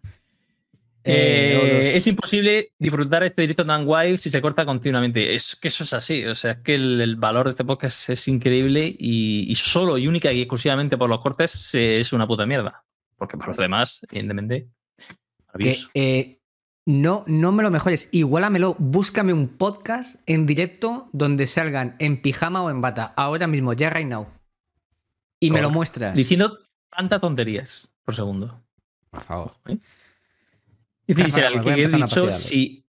Eh, 1.05 1.59
O2. 1.93 1.97
es 1.97 2.07
imposible 2.07 2.73
disfrutar 2.79 3.23
este 3.25 3.43
directo 3.43 3.67
tan 3.67 3.85
guay 3.85 4.17
si 4.19 4.31
se 4.31 4.41
corta 4.41 4.65
continuamente. 4.65 5.35
Es 5.35 5.57
que 5.57 5.69
eso 5.69 5.85
es 5.85 5.93
así. 5.93 6.25
O 6.25 6.35
sea, 6.35 6.53
es 6.53 6.59
que 6.59 6.75
el, 6.77 7.01
el 7.01 7.17
valor 7.17 7.47
de 7.47 7.53
este 7.53 7.65
podcast 7.65 8.11
es 8.11 8.29
increíble 8.29 8.95
y, 8.99 9.51
y 9.51 9.55
solo 9.57 9.99
y 9.99 10.07
única 10.07 10.33
y 10.33 10.41
exclusivamente 10.43 10.97
por 10.97 11.09
los 11.11 11.21
cortes 11.21 11.75
es 11.75 12.12
una 12.12 12.27
puta 12.27 12.47
mierda. 12.47 12.85
Porque 13.17 13.37
para 13.37 13.49
los 13.49 13.57
demás, 13.57 14.05
evidentemente, 14.11 14.69
Que, 14.97 15.07
maravilloso. 15.47 15.91
eh, 15.95 16.38
no, 16.87 17.25
no 17.27 17.53
me 17.53 17.62
lo 17.62 17.71
mejores. 17.71 18.09
Igualamelo, 18.12 18.75
búscame 18.79 19.33
un 19.33 19.49
podcast 19.49 20.21
en 20.27 20.47
directo 20.47 21.09
donde 21.12 21.47
salgan 21.47 21.95
en 22.01 22.21
pijama 22.21 22.62
o 22.62 22.71
en 22.71 22.81
bata. 22.81 23.12
Ahora 23.17 23.47
mismo, 23.47 23.73
ya 23.73 23.91
right 23.91 24.07
now. 24.09 24.27
Y 25.41 25.51
me 25.51 25.61
lo 25.61 25.71
muestras. 25.71 26.17
Diciendo 26.17 26.57
tantas 26.97 27.21
tonterías 27.21 27.93
por 28.05 28.15
segundo. 28.15 28.62
Por 29.11 29.21
favor. 29.23 29.53
¿eh? 29.67 29.79
Dice 31.14 31.40
que 31.62 31.83
he 31.83 31.87
dicho 31.88 32.31
si 32.31 32.87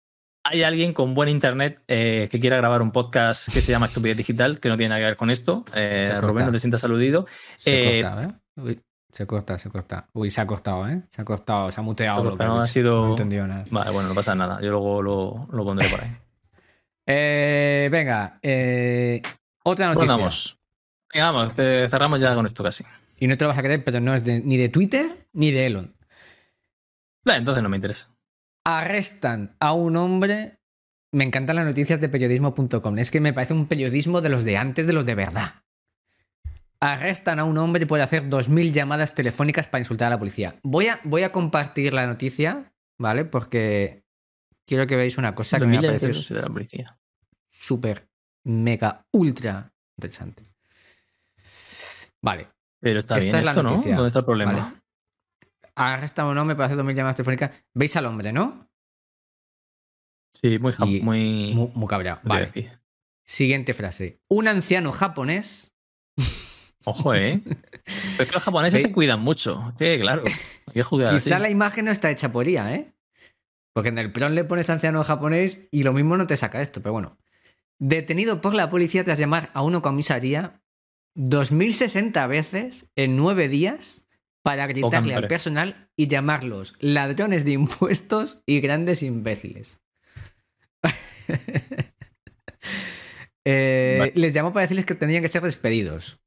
hay 0.45 0.63
alguien 0.63 0.93
con 0.93 1.15
buen 1.15 1.29
internet 1.29 1.83
eh, 1.89 2.29
que 2.31 2.41
quiera 2.41 2.57
grabar 2.57 2.81
un 2.83 2.91
podcast 2.91 3.53
que 3.53 3.61
se 3.61 3.71
llama 3.73 3.87
Estupidez 3.87 4.17
Digital, 4.17 4.61
que 4.61 4.69
no 4.69 4.77
tiene 4.77 4.91
nada 4.91 5.01
que 5.01 5.05
ver 5.07 5.17
con 5.17 5.31
esto. 5.31 5.65
Eh, 5.75 6.11
Rubén, 6.21 6.47
no 6.47 6.53
te 6.53 6.59
sientas 6.59 6.83
aludido. 6.85 7.27
Se 7.57 7.99
Eh, 7.99 8.03
corta, 8.03 8.23
¿eh? 8.25 8.33
Uy, 8.57 8.81
se 9.11 9.27
corta, 9.27 9.59
se 9.59 9.69
corta. 9.71 10.09
Uy, 10.15 10.31
se 10.31 10.41
ha 10.41 10.47
cortado, 10.47 10.89
¿eh? 10.89 11.03
Se 11.11 11.21
ha 11.21 11.25
cortado, 11.25 11.71
se 11.71 11.81
ha 11.81 11.83
muteado. 11.83 12.17
Se 12.23 12.27
ha 12.27 12.31
cortado, 12.31 12.61
he 12.61 12.65
ha 12.65 12.67
sido- 12.67 13.17
No 13.19 13.47
nada. 13.47 13.65
Vale, 13.71 13.91
bueno, 13.91 14.09
no 14.09 14.15
pasa 14.15 14.35
nada. 14.35 14.61
Yo 14.63 14.71
luego 14.71 15.03
lo, 15.03 15.49
lo 15.53 15.65
pondré 15.65 15.89
por 15.89 16.01
ahí. 16.03 16.11
Eh, 17.11 17.89
venga, 17.91 18.39
otra 19.65 19.87
Bueno, 19.87 19.95
noticia. 19.95 20.17
vamos. 20.19 20.59
Venga, 21.13 21.31
vamos, 21.31 21.53
cerramos 21.91 22.21
ya 22.21 22.35
con 22.35 22.45
esto 22.45 22.63
casi. 22.63 22.85
Y 23.19 23.27
no 23.27 23.37
te 23.39 23.45
lo 23.45 23.49
vas 23.49 23.57
a 23.57 23.63
creer, 23.63 23.83
pero 23.83 23.99
no 24.01 24.15
es 24.15 24.23
de- 24.25 24.41
ni 24.41 24.59
de 24.59 24.69
Twitter 24.69 25.27
ni 25.33 25.51
de 25.51 25.67
Elon. 25.67 25.95
Entonces 27.25 27.63
no 27.63 27.69
me 27.69 27.77
interesa. 27.77 28.15
Arrestan 28.65 29.57
a 29.61 29.73
un 29.73 29.97
hombre. 29.97 30.59
Me 31.13 31.25
encantan 31.25 31.57
las 31.57 31.65
noticias 31.65 32.01
de 32.01 32.09
periodismo.com. 32.09 32.99
Es 32.99 33.11
que 33.11 33.21
me 33.21 33.33
parece 33.33 33.55
un 33.55 33.67
periodismo 33.67 34.21
de 34.21 34.29
los 34.29 34.45
de 34.45 34.57
antes, 34.59 34.87
de 34.87 34.93
los 34.93 35.07
de 35.07 35.15
verdad. 35.15 35.63
Arrestan 36.81 37.39
a 37.41 37.45
un 37.45 37.59
hombre 37.59 37.87
por 37.87 38.01
hacer 38.01 38.29
2.000 38.29 38.73
llamadas 38.73 39.15
telefónicas 39.15 39.67
para 39.67 39.81
insultar 39.81 40.09
a 40.09 40.11
la 40.11 40.19
policía. 40.19 40.57
Voy 40.63 40.87
a, 40.89 41.01
voy 41.05 41.23
a 41.23 41.33
compartir 41.33 41.93
la 41.93 42.07
noticia, 42.07 42.73
¿vale? 42.99 43.25
Porque 43.25 44.05
quiero 44.67 44.87
que 44.87 44.97
veáis 44.97 45.19
una 45.19 45.35
cosa 45.35 45.59
que 45.59 45.67
me 45.67 45.79
ha 45.79 45.81
2000 45.81 45.89
parecido 45.89 46.09
euros 46.11 46.29
de 46.29 46.43
la 46.43 46.49
policía. 46.49 46.99
súper, 47.49 48.09
mega, 48.45 49.07
ultra 49.13 49.73
interesante. 49.97 50.45
Vale. 52.23 52.49
Pero 52.81 53.01
está 53.01 53.19
Esta 53.19 53.29
bien 53.31 53.39
es 53.41 53.45
la 53.45 53.51
esto, 53.53 53.63
¿no? 53.63 53.71
noticia. 53.71 53.95
¿Dónde 53.97 54.09
está 54.09 54.19
el 54.21 54.25
problema? 54.25 54.53
Vale. 54.53 54.83
Arrestan 55.79 56.27
a 56.27 56.29
un 56.31 56.39
hombre 56.39 56.57
para 56.57 56.67
hacer 56.67 56.77
2.000 56.79 56.95
llamadas 56.95 57.17
telefónicas. 57.17 57.65
¿Veis 57.75 57.95
al 57.97 58.07
hombre, 58.07 58.33
no? 58.33 58.69
Sí, 60.41 60.59
muy, 60.59 60.73
Y- 60.87 61.01
muy, 61.03 61.53
Muy, 61.55 61.71
muy 61.75 61.89
cabreado. 61.89 62.21
¿qué 62.21 62.23
te 62.23 62.29
Vale. 62.29 62.79
Siguiente 63.27 63.75
frase. 63.75 64.21
Un 64.29 64.49
anciano 64.49 64.93
japonés. 64.93 65.73
Ojo, 66.85 67.15
¿eh? 67.15 67.41
Es 68.19 68.27
que 68.27 68.33
los 68.33 68.43
japoneses 68.43 68.83
se 68.83 68.93
cuidan 68.93 69.21
mucho. 69.21 69.73
Sí, 69.79 69.99
claro. 70.01 70.25
Hay 70.75 70.81
así. 70.81 71.25
Quizá 71.27 71.39
la 71.39 71.51
imagen 71.51 71.85
no 71.87 71.91
está 71.91 72.11
hecha 72.11 72.33
por 72.33 72.47
IA, 72.49 72.75
¿eh? 72.75 72.95
Porque 73.75 73.91
en 73.91 73.99
el 73.99 74.13
PRON 74.13 74.35
le 74.35 74.45
pones 74.45 74.69
anciano 74.71 75.05
japonés 75.05 75.69
y 75.71 75.83
lo 75.85 75.93
mismo 75.93 76.17
no 76.17 76.27
te 76.27 76.37
saca 76.37 76.61
esto, 76.61 76.83
pero 76.83 76.95
bueno. 76.95 77.19
Detenido 77.79 78.41
por 78.41 78.55
la 78.55 78.71
policía 78.71 79.05
tras 79.05 79.19
llamar 79.19 79.51
a 79.55 79.63
una 79.63 79.81
comisaría 79.81 80.61
2060 81.15 82.27
veces 82.27 82.91
en 82.97 83.15
nueve 83.17 83.49
días 83.49 84.08
para 84.49 84.67
gritarle 84.67 85.15
al 85.15 85.29
personal 85.29 85.91
y 85.95 86.07
llamarlos 86.07 86.73
ladrones 86.81 87.45
de 87.45 87.53
impuestos 87.53 88.43
y 88.47 88.61
grandes 88.61 89.03
imbéciles. 89.03 89.81
Eh, 93.51 93.97
Vale. 93.99 94.13
Les 94.15 94.35
llamó 94.35 94.53
para 94.53 94.65
decirles 94.65 94.85
que 94.85 94.95
tenían 94.95 95.23
que 95.23 95.29
ser 95.29 95.41
despedidos. 95.41 96.21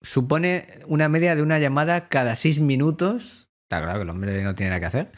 Supone 0.00 0.66
una 0.86 1.06
media 1.10 1.36
de 1.36 1.42
una 1.42 1.58
llamada 1.58 2.08
cada 2.08 2.34
seis 2.34 2.60
minutos. 2.60 3.50
Está 3.64 3.82
claro 3.82 3.98
que 3.98 4.04
el 4.04 4.08
hombre 4.08 4.42
no 4.42 4.54
tiene 4.54 4.70
nada 4.70 4.80
que 4.80 4.86
hacer. 4.86 5.12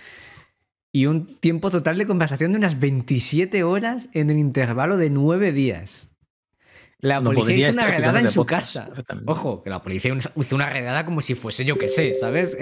Y 0.90 1.06
un 1.06 1.38
tiempo 1.38 1.70
total 1.70 1.96
de 1.98 2.08
conversación 2.08 2.50
de 2.50 2.58
unas 2.58 2.80
27 2.80 3.62
horas 3.62 4.08
en 4.14 4.30
el 4.30 4.38
intervalo 4.40 4.96
de 4.96 5.10
nueve 5.10 5.52
días. 5.52 6.11
La 7.02 7.20
No 7.20 7.32
policía 7.32 7.68
hizo 7.68 7.78
una 7.78 7.88
redada 7.88 8.20
en 8.20 8.28
su 8.28 8.40
podcast, 8.40 8.76
casa. 8.76 9.22
Ojo, 9.26 9.62
que 9.62 9.70
la 9.70 9.82
policía 9.82 10.16
hizo 10.36 10.54
una 10.54 10.70
redada 10.70 11.04
como 11.04 11.20
si 11.20 11.34
fuese 11.34 11.64
yo 11.64 11.76
que 11.76 11.88
sé, 11.88 12.14
¿sabes? 12.14 12.56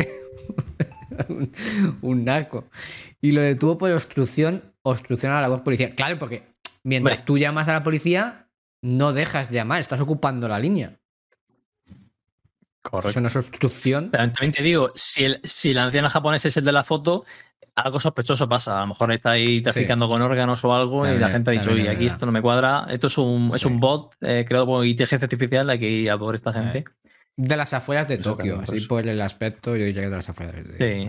un, 1.28 1.52
un 2.00 2.24
narco. 2.24 2.70
Y 3.20 3.32
lo 3.32 3.42
detuvo 3.42 3.76
por 3.76 3.92
obstrucción, 3.92 4.74
obstrucción 4.82 5.32
a 5.32 5.36
la 5.36 5.42
labor 5.42 5.62
policial. 5.62 5.94
Claro, 5.94 6.18
porque 6.18 6.48
mientras 6.84 7.24
tú 7.26 7.36
llamas 7.36 7.68
a 7.68 7.74
la 7.74 7.82
policía, 7.82 8.48
no 8.80 9.12
dejas 9.12 9.50
llamar, 9.50 9.80
estás 9.80 10.00
ocupando 10.00 10.48
la 10.48 10.58
línea. 10.58 10.98
Correcto. 12.82 13.10
Eso 13.10 13.20
no 13.20 13.28
es 13.28 13.36
obstrucción. 13.36 14.08
Pero 14.10 14.32
también 14.32 14.52
te 14.52 14.62
digo, 14.62 14.90
si 14.94 15.24
el, 15.24 15.40
si 15.44 15.72
el 15.72 15.78
anciano 15.78 16.08
japonés 16.08 16.46
es 16.46 16.56
el 16.56 16.64
de 16.64 16.72
la 16.72 16.82
foto, 16.82 17.26
algo 17.74 18.00
sospechoso 18.00 18.48
pasa. 18.48 18.78
A 18.78 18.80
lo 18.82 18.88
mejor 18.88 19.12
está 19.12 19.32
ahí 19.32 19.60
traficando 19.60 20.08
con 20.08 20.20
órganos 20.22 20.64
o 20.64 20.74
algo 20.74 21.06
y 21.06 21.18
la 21.18 21.28
gente 21.28 21.50
ha 21.50 21.52
dicho, 21.52 21.68
también 21.70 21.86
oye, 21.88 21.96
aquí 21.96 22.06
esto 22.06 22.26
no 22.26 22.32
me 22.32 22.42
cuadra. 22.42 22.86
Esto 22.90 23.06
es 23.08 23.18
un, 23.18 23.52
es 23.54 23.64
un 23.64 23.80
bot 23.80 24.14
eh, 24.20 24.44
creado 24.46 24.66
por 24.66 24.86
inteligencia 24.86 25.26
artificial, 25.26 25.68
hay 25.70 25.78
que 25.78 25.88
ir 25.90 26.10
a 26.10 26.18
por 26.18 26.34
esta 26.34 26.52
gente. 26.52 26.84
De 27.36 27.56
las 27.56 27.72
afueras 27.72 28.06
de 28.08 28.16
Eso, 28.16 28.36
Tokio, 28.36 28.56
así 28.60 28.72
pues. 28.72 28.86
por 28.86 29.06
el 29.06 29.20
aspecto, 29.20 29.76
yo 29.76 29.84
diría 29.84 30.02
que 30.02 30.08
de 30.10 30.16
las 30.16 30.28
afueras 30.28 30.54
de 30.56 31.08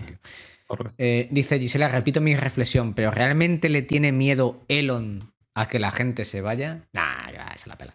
Tokio. 0.66 0.92
Eh, 0.96 1.28
dice 1.30 1.58
Gisela, 1.58 1.88
repito 1.88 2.20
mi 2.22 2.34
reflexión, 2.36 2.94
pero 2.94 3.10
¿realmente 3.10 3.68
le 3.68 3.82
tiene 3.82 4.12
miedo 4.12 4.62
Elon 4.68 5.32
a 5.54 5.68
que 5.68 5.78
la 5.78 5.90
gente 5.90 6.24
se 6.24 6.40
vaya? 6.40 6.86
Nah, 6.94 7.30
ya 7.32 7.52
se 7.56 7.68
la 7.68 7.76
pela. 7.76 7.94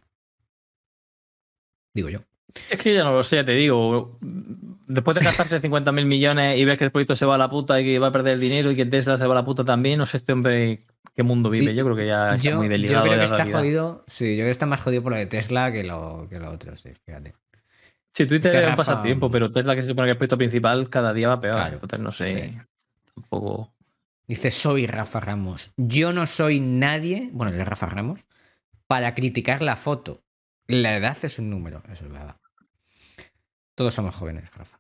Digo 1.96 2.10
yo. 2.10 2.20
Es 2.70 2.78
que 2.80 2.94
ya 2.94 3.04
no 3.04 3.14
lo 3.14 3.24
sé, 3.24 3.38
ya 3.38 3.46
te 3.46 3.54
digo. 3.54 4.20
Después 4.90 5.16
de 5.16 5.24
gastarse 5.26 5.60
50 5.60 5.92
mil 5.92 6.06
millones 6.06 6.58
y 6.58 6.64
ver 6.64 6.78
que 6.78 6.86
el 6.86 6.92
proyecto 6.92 7.16
se 7.16 7.26
va 7.26 7.36
a 7.36 7.38
la 7.38 7.50
puta 7.50 7.80
y 7.82 7.84
que 7.84 8.00
va 8.00 8.08
a 8.08 8.12
perder 8.12 8.36
el 8.36 8.40
dinero 8.40 8.72
y 8.72 8.76
que 8.76 8.86
Tesla 8.86 9.18
se 9.18 9.28
va 9.28 9.34
a 9.34 9.36
la 9.36 9.44
puta 9.46 9.66
también, 9.66 9.98
no 9.98 10.06
sé 10.06 10.18
este 10.18 10.32
hombre 10.34 10.86
qué 11.14 11.24
mundo 11.24 11.50
vive. 11.50 11.76
Yo 11.76 11.84
creo 11.84 11.96
que 11.96 12.08
ya 12.08 12.36
está 12.36 12.50
Yo, 12.50 12.58
muy 12.58 12.68
yo 12.68 12.72
desligado 12.72 13.06
creo 13.06 13.18
que 13.18 13.24
está 13.26 13.36
realidad. 13.38 13.60
jodido. 13.60 14.04
Sí, 14.08 14.30
yo 14.32 14.36
creo 14.38 14.46
que 14.48 14.52
está 14.52 14.66
más 14.66 14.82
jodido 14.82 15.04
por 15.04 15.12
lo 15.12 15.18
de 15.18 15.26
Tesla 15.26 15.72
que 15.72 15.84
lo, 15.84 16.26
que 16.30 16.40
lo 16.40 16.50
otro, 16.52 16.76
sí, 16.76 16.92
fíjate. 17.06 17.36
Sí, 18.14 18.26
Twitter 18.26 18.56
es 18.64 18.70
un 18.70 18.76
pasatiempo, 18.76 19.30
pero 19.30 19.52
Tesla, 19.52 19.76
que 19.76 19.82
se 19.82 19.90
supone 19.90 20.06
que 20.06 20.12
es 20.12 20.14
el 20.14 20.18
proyecto 20.18 20.38
principal, 20.38 20.90
cada 20.90 21.14
día 21.14 21.28
va 21.28 21.40
peor. 21.42 21.56
Claro, 21.56 21.74
Entonces, 21.76 22.00
no 22.00 22.12
sé. 22.12 22.30
sí. 22.30 22.58
Tampoco. 23.14 23.74
Dice, 24.26 24.52
soy 24.52 24.88
Rafa 24.88 25.20
Ramos. 25.20 25.72
Yo 25.78 26.14
no 26.14 26.26
soy 26.26 26.60
nadie, 26.60 27.30
bueno, 27.34 27.54
es 27.54 27.68
Rafa 27.68 27.88
Ramos, 27.88 28.26
para 28.88 29.14
criticar 29.16 29.62
la 29.62 29.76
foto. 29.76 30.24
La 30.68 30.96
edad 30.98 31.18
es 31.24 31.40
un 31.40 31.50
número, 31.50 31.84
eso 31.92 32.06
es 32.06 32.12
verdad. 32.12 32.38
Todos 33.76 33.94
somos 33.94 34.16
jóvenes, 34.16 34.50
Rafa. 34.56 34.77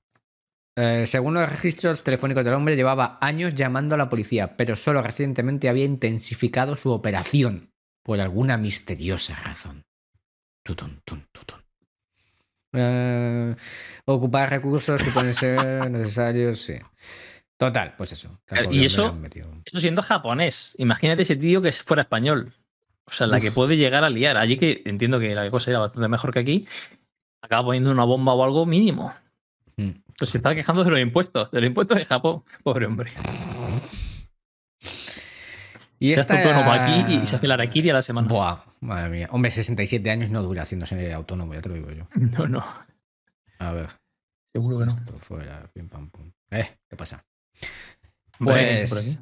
Eh, 0.80 1.08
según 1.08 1.34
los 1.34 1.50
registros 1.50 2.04
telefónicos 2.04 2.46
del 2.46 2.54
hombre, 2.54 2.76
llevaba 2.76 3.18
años 3.20 3.56
llamando 3.56 3.96
a 3.96 3.98
la 3.98 4.10
policía, 4.10 4.56
pero 4.56 4.76
solo 4.76 5.02
recientemente 5.02 5.70
había 5.70 5.86
intensificado 5.86 6.76
su 6.76 6.92
operación 6.92 7.72
por 8.04 8.20
alguna 8.20 8.58
misteriosa 8.58 9.36
razón. 9.38 9.84
Tutun, 10.62 11.02
tun, 11.04 11.26
tutun. 11.32 11.64
Eh, 12.74 13.56
ocupar 14.06 14.52
recursos 14.52 15.02
que 15.02 15.10
pueden 15.10 15.34
ser 15.34 15.90
necesarios, 15.92 16.62
sí. 16.62 16.76
Total, 17.58 17.96
pues 17.98 18.12
eso. 18.12 18.40
Y 18.70 18.86
eso-. 18.86 19.18
Esto 19.66 19.80
siendo 19.80 20.04
japonés. 20.04 20.76
Imagínate 20.78 21.24
ese 21.24 21.36
tío 21.36 21.60
que 21.60 21.72
fuera 21.72 22.04
español. 22.04 22.54
O 23.06 23.12
sea, 23.12 23.26
la 23.26 23.40
que 23.40 23.52
puede 23.52 23.78
llegar 23.78 24.04
a 24.04 24.12
liar. 24.12 24.38
Allí 24.38 24.58
que 24.58 24.84
entiendo 24.86 25.20
que 25.20 25.34
la 25.34 25.50
cosa 25.50 25.72
era 25.72 25.80
bastante 25.80 26.08
mejor 26.08 26.32
que 26.32 26.40
aquí. 26.40 26.68
Acaba 27.42 27.66
poniendo 27.66 27.90
una 27.90 28.04
bomba 28.04 28.34
o 28.34 28.44
algo 28.44 28.68
mínimo. 28.68 29.12
Mm. 29.78 30.07
Pues 30.18 30.32
se 30.32 30.38
estaba 30.40 30.56
quejando 30.56 30.84
de 30.84 30.92
los 30.92 31.00
impuestos. 31.00 31.52
De 31.52 31.62
los 31.62 31.68
impuestos 31.68 31.98
de 31.98 32.06
Japón. 32.06 32.44
Pobre 32.64 32.86
hombre. 32.86 33.12
Y 36.00 36.14
se 36.14 36.20
esta 36.20 36.36
hace 36.36 36.44
autónomo 36.44 36.72
aquí 36.72 37.16
y 37.16 37.26
se 37.26 37.36
hace 37.36 37.48
la 37.48 37.56
araquiri 37.56 37.90
a 37.90 37.94
la 37.94 38.02
semana. 38.02 38.28
Buah, 38.28 38.60
madre 38.82 39.10
mía. 39.10 39.30
Hombre, 39.32 39.50
67 39.50 40.10
años 40.12 40.30
no 40.30 40.44
dura 40.44 40.62
haciéndose 40.62 41.14
autónomo, 41.14 41.54
ya 41.54 41.62
te 41.62 41.70
lo 41.70 41.76
digo 41.76 41.92
yo. 41.92 42.08
No, 42.16 42.48
no. 42.48 42.64
A 43.60 43.72
ver, 43.72 43.90
Seguro 44.46 44.78
que 44.80 44.86
no. 44.86 44.92
esto 44.92 45.14
fuera, 45.14 45.70
pim 45.74 45.90
pam 45.90 46.10
pum. 46.12 46.32
Eh, 46.52 46.78
¿qué 46.88 46.96
pasa? 46.96 47.26
Pues, 48.38 48.90
por 48.90 49.00
aquí. 49.00 49.18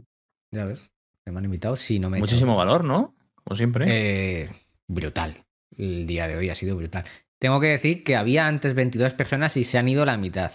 Ya 0.51 0.65
ves, 0.65 0.91
que 1.23 1.31
me 1.31 1.39
han 1.39 1.45
invitado, 1.45 1.77
sí, 1.77 1.99
no 1.99 2.10
me 2.10 2.19
Muchísimo 2.19 2.55
valor, 2.55 2.84
¿no? 2.84 3.15
Como 3.43 3.55
siempre. 3.55 3.86
Eh, 3.88 4.49
brutal. 4.88 5.45
El 5.77 6.05
día 6.05 6.27
de 6.27 6.36
hoy 6.36 6.49
ha 6.49 6.55
sido 6.55 6.75
brutal. 6.75 7.05
Tengo 7.39 7.60
que 7.62 7.67
decir 7.67 8.03
que 8.03 8.17
había 8.17 8.47
antes 8.47 8.73
22 8.73 9.13
personas 9.13 9.55
y 9.55 9.63
se 9.63 9.77
han 9.77 9.88
ido 9.88 10.05
la 10.05 10.17
mitad. 10.17 10.51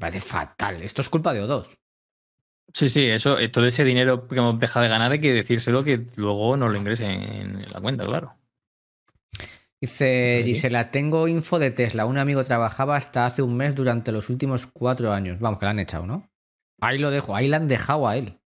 Parece 0.00 0.20
fatal. 0.20 0.82
Esto 0.82 1.00
es 1.02 1.08
culpa 1.08 1.32
de 1.32 1.42
O2. 1.44 1.68
Sí, 2.74 2.88
sí, 2.88 3.04
eso, 3.06 3.38
eh, 3.38 3.48
todo 3.48 3.66
ese 3.66 3.84
dinero 3.84 4.26
que 4.26 4.36
hemos 4.36 4.58
dejado 4.58 4.82
de 4.84 4.88
ganar 4.90 5.12
hay 5.12 5.20
que 5.20 5.32
decírselo 5.32 5.84
que 5.84 6.06
luego 6.16 6.56
nos 6.56 6.72
lo 6.72 6.78
ingresen 6.78 7.10
en 7.10 7.66
la 7.70 7.80
cuenta, 7.80 8.04
claro. 8.06 8.36
Dice. 9.80 10.42
Gisela, 10.44 10.90
tengo 10.90 11.26
info 11.26 11.58
de 11.58 11.70
Tesla. 11.70 12.04
Un 12.06 12.18
amigo 12.18 12.44
trabajaba 12.44 12.96
hasta 12.96 13.24
hace 13.26 13.42
un 13.42 13.56
mes 13.56 13.74
durante 13.74 14.12
los 14.12 14.28
últimos 14.28 14.66
cuatro 14.66 15.12
años. 15.12 15.38
Vamos, 15.40 15.58
que 15.58 15.64
la 15.64 15.70
han 15.70 15.78
echado, 15.78 16.06
¿no? 16.06 16.28
Ahí 16.80 16.98
lo 16.98 17.10
dejo, 17.10 17.34
ahí 17.36 17.48
la 17.48 17.56
han 17.58 17.66
dejado 17.68 18.06
a 18.08 18.16
él. 18.16 18.38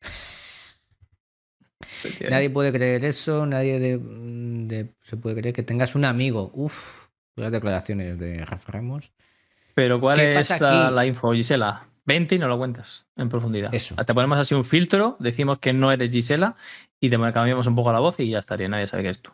Nadie 2.30 2.50
puede 2.50 2.72
creer 2.72 3.04
eso, 3.06 3.46
nadie 3.46 3.80
de- 3.80 3.98
de- 4.00 4.94
se 5.02 5.18
puede 5.18 5.40
creer 5.40 5.54
que 5.54 5.64
tengas 5.64 5.96
un 5.96 6.06
amigo. 6.06 6.52
Uf, 6.54 7.08
las 7.36 7.52
declaraciones 7.52 8.18
de 8.18 8.44
Rafa 8.46 8.72
Ramos. 8.72 9.12
Pero 9.74 10.00
¿cuál 10.00 10.18
¿Qué 10.18 10.38
es 10.40 10.62
la 10.62 11.06
info, 11.06 11.34
Gisela? 11.34 11.88
Vente 12.06 12.36
y 12.36 12.40
no 12.40 12.48
lo 12.48 12.58
cuentas 12.58 13.08
en 13.16 13.30
profundidad. 13.30 13.74
Eso. 13.74 13.96
Te 13.96 14.14
ponemos 14.14 14.38
así 14.38 14.54
un 14.54 14.66
filtro, 14.66 15.16
decimos 15.20 15.60
que 15.60 15.72
no 15.72 15.92
eres 15.92 16.12
Gisela 16.12 16.56
y 17.02 17.10
te 17.10 17.18
cambiamos 17.32 17.66
un 17.66 17.76
poco 17.76 17.94
la 17.94 18.00
voz 18.00 18.20
y 18.20 18.30
ya 18.30 18.40
estaría, 18.40 18.68
nadie 18.68 18.88
sabe 18.88 19.04
que 19.04 19.10
es 19.10 19.22
tú. 19.22 19.32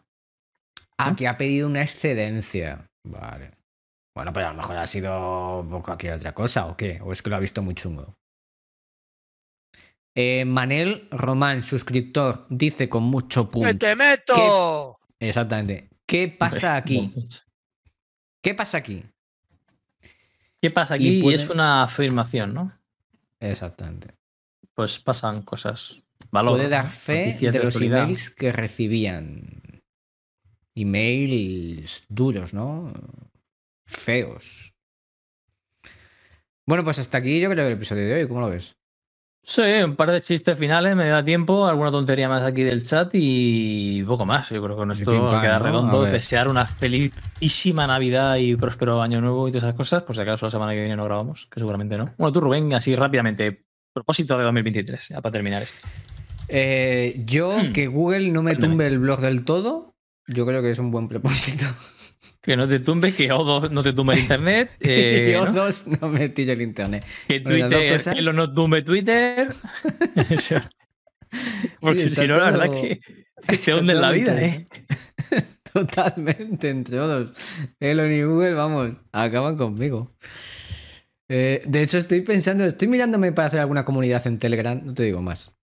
Ah, 0.98 1.12
¿No? 1.12 1.16
que 1.16 1.28
ha 1.28 1.38
pedido 1.38 1.68
una 1.68 1.82
excedencia. 1.82 2.88
Vale. 3.04 3.52
Bueno, 4.16 4.34
pero 4.34 4.48
a 4.48 4.50
lo 4.52 4.58
mejor 4.58 4.78
ha 4.78 4.86
sido 4.86 5.66
cualquier 5.84 6.14
otra 6.14 6.34
cosa, 6.34 6.68
¿o 6.68 6.78
qué? 6.78 7.00
¿O 7.04 7.12
es 7.12 7.22
que 7.22 7.30
lo 7.30 7.38
ha 7.38 7.40
visto 7.40 7.62
muy 7.62 7.74
chungo? 7.74 8.14
Eh, 10.16 10.44
Manel 10.46 11.08
Román, 11.12 11.64
suscriptor, 11.64 12.46
dice 12.50 12.90
con 12.90 13.04
mucho 13.04 13.46
¡Que 13.46 13.52
punch. 13.52 13.80
te 13.80 13.96
meto! 13.96 15.00
Exactamente. 15.20 15.90
¿Qué 16.06 16.28
pasa 16.28 16.76
aquí? 16.76 17.14
¿Qué 18.44 18.54
pasa 18.54 18.80
aquí? 18.80 19.06
¿Qué 20.62 20.72
pasa 20.72 20.98
Y 20.98 21.08
aquí? 21.08 21.22
puede- 21.22 21.36
Es 21.36 21.50
una 21.50 21.84
afirmación, 21.84 22.54
¿no? 22.54 22.78
Exactamente. 23.40 24.16
Pues 24.74 25.00
pasan 25.00 25.42
cosas. 25.42 26.02
Valor. 26.32 26.58
Puede 26.58 26.70
dar 26.70 26.90
fe 26.90 27.34
de 27.40 27.64
los 27.64 27.80
emails 27.82 28.30
que 28.30 28.52
recibían. 28.52 29.62
Emails 30.76 32.06
duros, 32.10 32.54
¿no? 32.54 32.94
Feos. 33.88 34.74
Bueno, 36.68 36.84
pues 36.84 37.00
hasta 37.00 37.18
aquí 37.18 37.40
yo 37.40 37.50
creo 37.50 37.64
que 37.66 37.72
el 37.72 37.78
episodio 37.78 38.06
de 38.06 38.14
hoy. 38.22 38.28
¿Cómo 38.28 38.42
lo 38.42 38.50
ves? 38.50 38.78
Sí, 39.50 39.64
un 39.84 39.96
par 39.96 40.12
de 40.12 40.22
chistes 40.22 40.60
finales, 40.60 40.96
me 40.96 41.08
da 41.08 41.24
tiempo, 41.26 41.66
alguna 41.66 41.90
tontería 41.90 42.30
más 42.30 42.44
aquí 42.44 42.62
del 42.62 42.84
chat 42.84 43.10
y 43.14 44.04
poco 44.04 44.24
más. 44.24 44.48
Yo 44.52 44.62
creo 44.62 44.76
que 44.76 44.80
con 44.82 44.92
esto 44.92 45.10
pim, 45.10 45.22
pam, 45.28 45.42
queda 45.42 45.58
¿no? 45.58 45.66
redondo. 45.66 46.02
A. 46.04 46.12
Desear 46.12 46.48
una 46.48 46.68
felicísima 46.68 47.88
Navidad 47.88 48.36
y 48.36 48.56
próspero 48.56 49.02
año 49.02 49.20
nuevo 49.22 49.48
y 49.48 49.52
todas 49.52 49.64
esas 49.64 49.74
cosas. 49.76 50.04
Por 50.04 50.16
si 50.16 50.22
acaso 50.22 50.46
la 50.46 50.52
semana 50.52 50.74
que 50.74 50.82
viene 50.82 50.96
no 50.96 51.04
grabamos, 51.06 51.48
que 51.52 51.60
seguramente 51.60 51.98
no. 51.98 52.14
Bueno, 52.20 52.32
tú, 52.32 52.42
Rubén, 52.42 52.72
así 52.76 52.96
rápidamente. 52.96 53.66
Propósito 53.92 54.38
de 54.38 54.44
2023, 54.44 55.08
ya 55.10 55.20
para 55.20 55.34
terminar 55.34 55.64
esto. 55.64 55.80
Eh, 56.48 57.20
yo, 57.26 57.58
Hmm. 57.58 57.74
que 57.74 57.88
Google 57.88 58.30
no 58.30 58.44
me 58.44 58.56
tumbe 58.56 58.86
el 58.86 59.00
blog 59.00 59.20
del 59.20 59.46
todo, 59.46 59.96
yo 60.28 60.46
creo 60.46 60.62
que 60.62 60.70
es 60.70 60.78
un 60.78 60.92
buen 60.92 61.08
propósito. 61.08 61.66
Que 62.42 62.58
no 62.58 62.68
te 62.68 62.80
tumbe, 62.80 63.14
que 63.14 63.30
O2 63.32 63.70
no 63.70 63.84
te 63.84 63.94
tumbe 63.94 64.14
el 64.14 64.20
internet. 64.22 64.72
eh, 64.80 65.38
y 65.38 65.46
¿no? 65.46 65.54
dos 65.54 65.88
no 65.88 66.10
me 66.10 66.30
tille 66.30 66.54
el 66.54 66.62
internet. 66.62 67.06
Que 67.28 67.40
Twitter, 67.40 67.94
cosas. 67.94 68.16
que 68.16 68.22
lo 68.22 68.34
no 68.34 68.54
tumbe 68.54 68.82
Twitter. 68.82 69.50
Porque 71.80 72.10
si 72.10 72.28
no, 72.28 72.38
la 72.38 72.52
verdad 72.52 72.66
todo- 72.66 72.82
que 72.82 73.58
te 73.58 73.74
hunde 73.74 73.94
en 73.94 74.02
la 74.02 74.12
vida, 74.12 74.42
¿eh? 74.42 74.68
Totalmente, 75.72 76.70
entre 76.70 76.98
todos. 76.98 77.32
Elon 77.80 78.12
y 78.12 78.24
Google, 78.24 78.54
vamos, 78.54 78.98
acaban 79.12 79.56
conmigo. 79.56 80.12
Eh, 81.30 81.62
de 81.66 81.82
hecho, 81.84 82.00
estoy 82.00 82.22
pensando, 82.22 82.66
estoy 82.66 82.88
mirándome 82.88 83.32
para 83.32 83.48
hacer 83.48 83.60
alguna 83.60 83.86
comunidad 83.86 84.26
en 84.26 84.40
Telegram, 84.40 84.82
no 84.84 84.94
te 84.94 85.04
digo 85.04 85.22
más. 85.22 85.56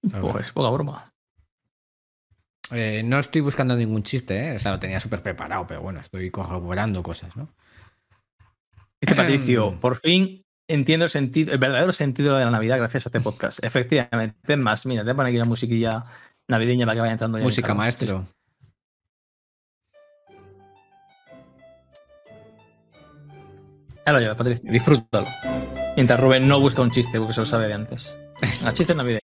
Pues 0.00 0.52
poca 0.52 0.70
broma. 0.70 1.12
Eh, 2.72 3.02
no 3.04 3.18
estoy 3.18 3.40
buscando 3.40 3.74
ningún 3.76 4.02
chiste, 4.02 4.48
¿eh? 4.50 4.56
O 4.56 4.58
sea, 4.58 4.72
lo 4.72 4.78
tenía 4.78 5.00
súper 5.00 5.22
preparado, 5.22 5.66
pero 5.66 5.80
bueno, 5.80 6.00
estoy 6.00 6.30
corroborando 6.30 7.02
cosas, 7.02 7.36
¿no? 7.36 7.48
Dice 9.00 9.14
Patricio, 9.14 9.78
por 9.80 9.96
fin 9.96 10.44
entiendo 10.68 11.04
el 11.04 11.10
sentido, 11.10 11.52
el 11.52 11.58
verdadero 11.58 11.92
sentido 11.92 12.36
de 12.36 12.44
la 12.44 12.50
Navidad 12.50 12.78
gracias 12.78 13.06
a 13.06 13.08
este 13.08 13.20
podcast. 13.20 13.64
Efectivamente. 13.64 14.56
Más, 14.56 14.86
mira, 14.86 15.04
te 15.04 15.14
poner 15.14 15.30
aquí 15.30 15.38
la 15.38 15.44
musiquilla 15.44 16.04
navideña 16.46 16.86
para 16.86 16.94
que 16.94 17.00
vaya 17.00 17.12
entrando 17.12 17.38
ya 17.38 17.42
en 17.42 17.46
Música 17.46 17.68
calma. 17.68 17.84
maestro. 17.84 18.26
Ya 24.06 24.12
lo 24.12 24.20
lleva, 24.20 24.36
Patricio. 24.36 24.70
Disfrútalo. 24.70 25.26
Mientras 25.96 26.18
Rubén 26.20 26.48
no 26.48 26.60
busca 26.60 26.80
un 26.80 26.90
chiste 26.90 27.18
porque 27.18 27.34
se 27.34 27.40
lo 27.40 27.46
sabe 27.46 27.66
de 27.66 27.74
antes. 27.74 28.18
A 28.64 28.72
chiste 28.72 28.94
navideño. 28.94 29.27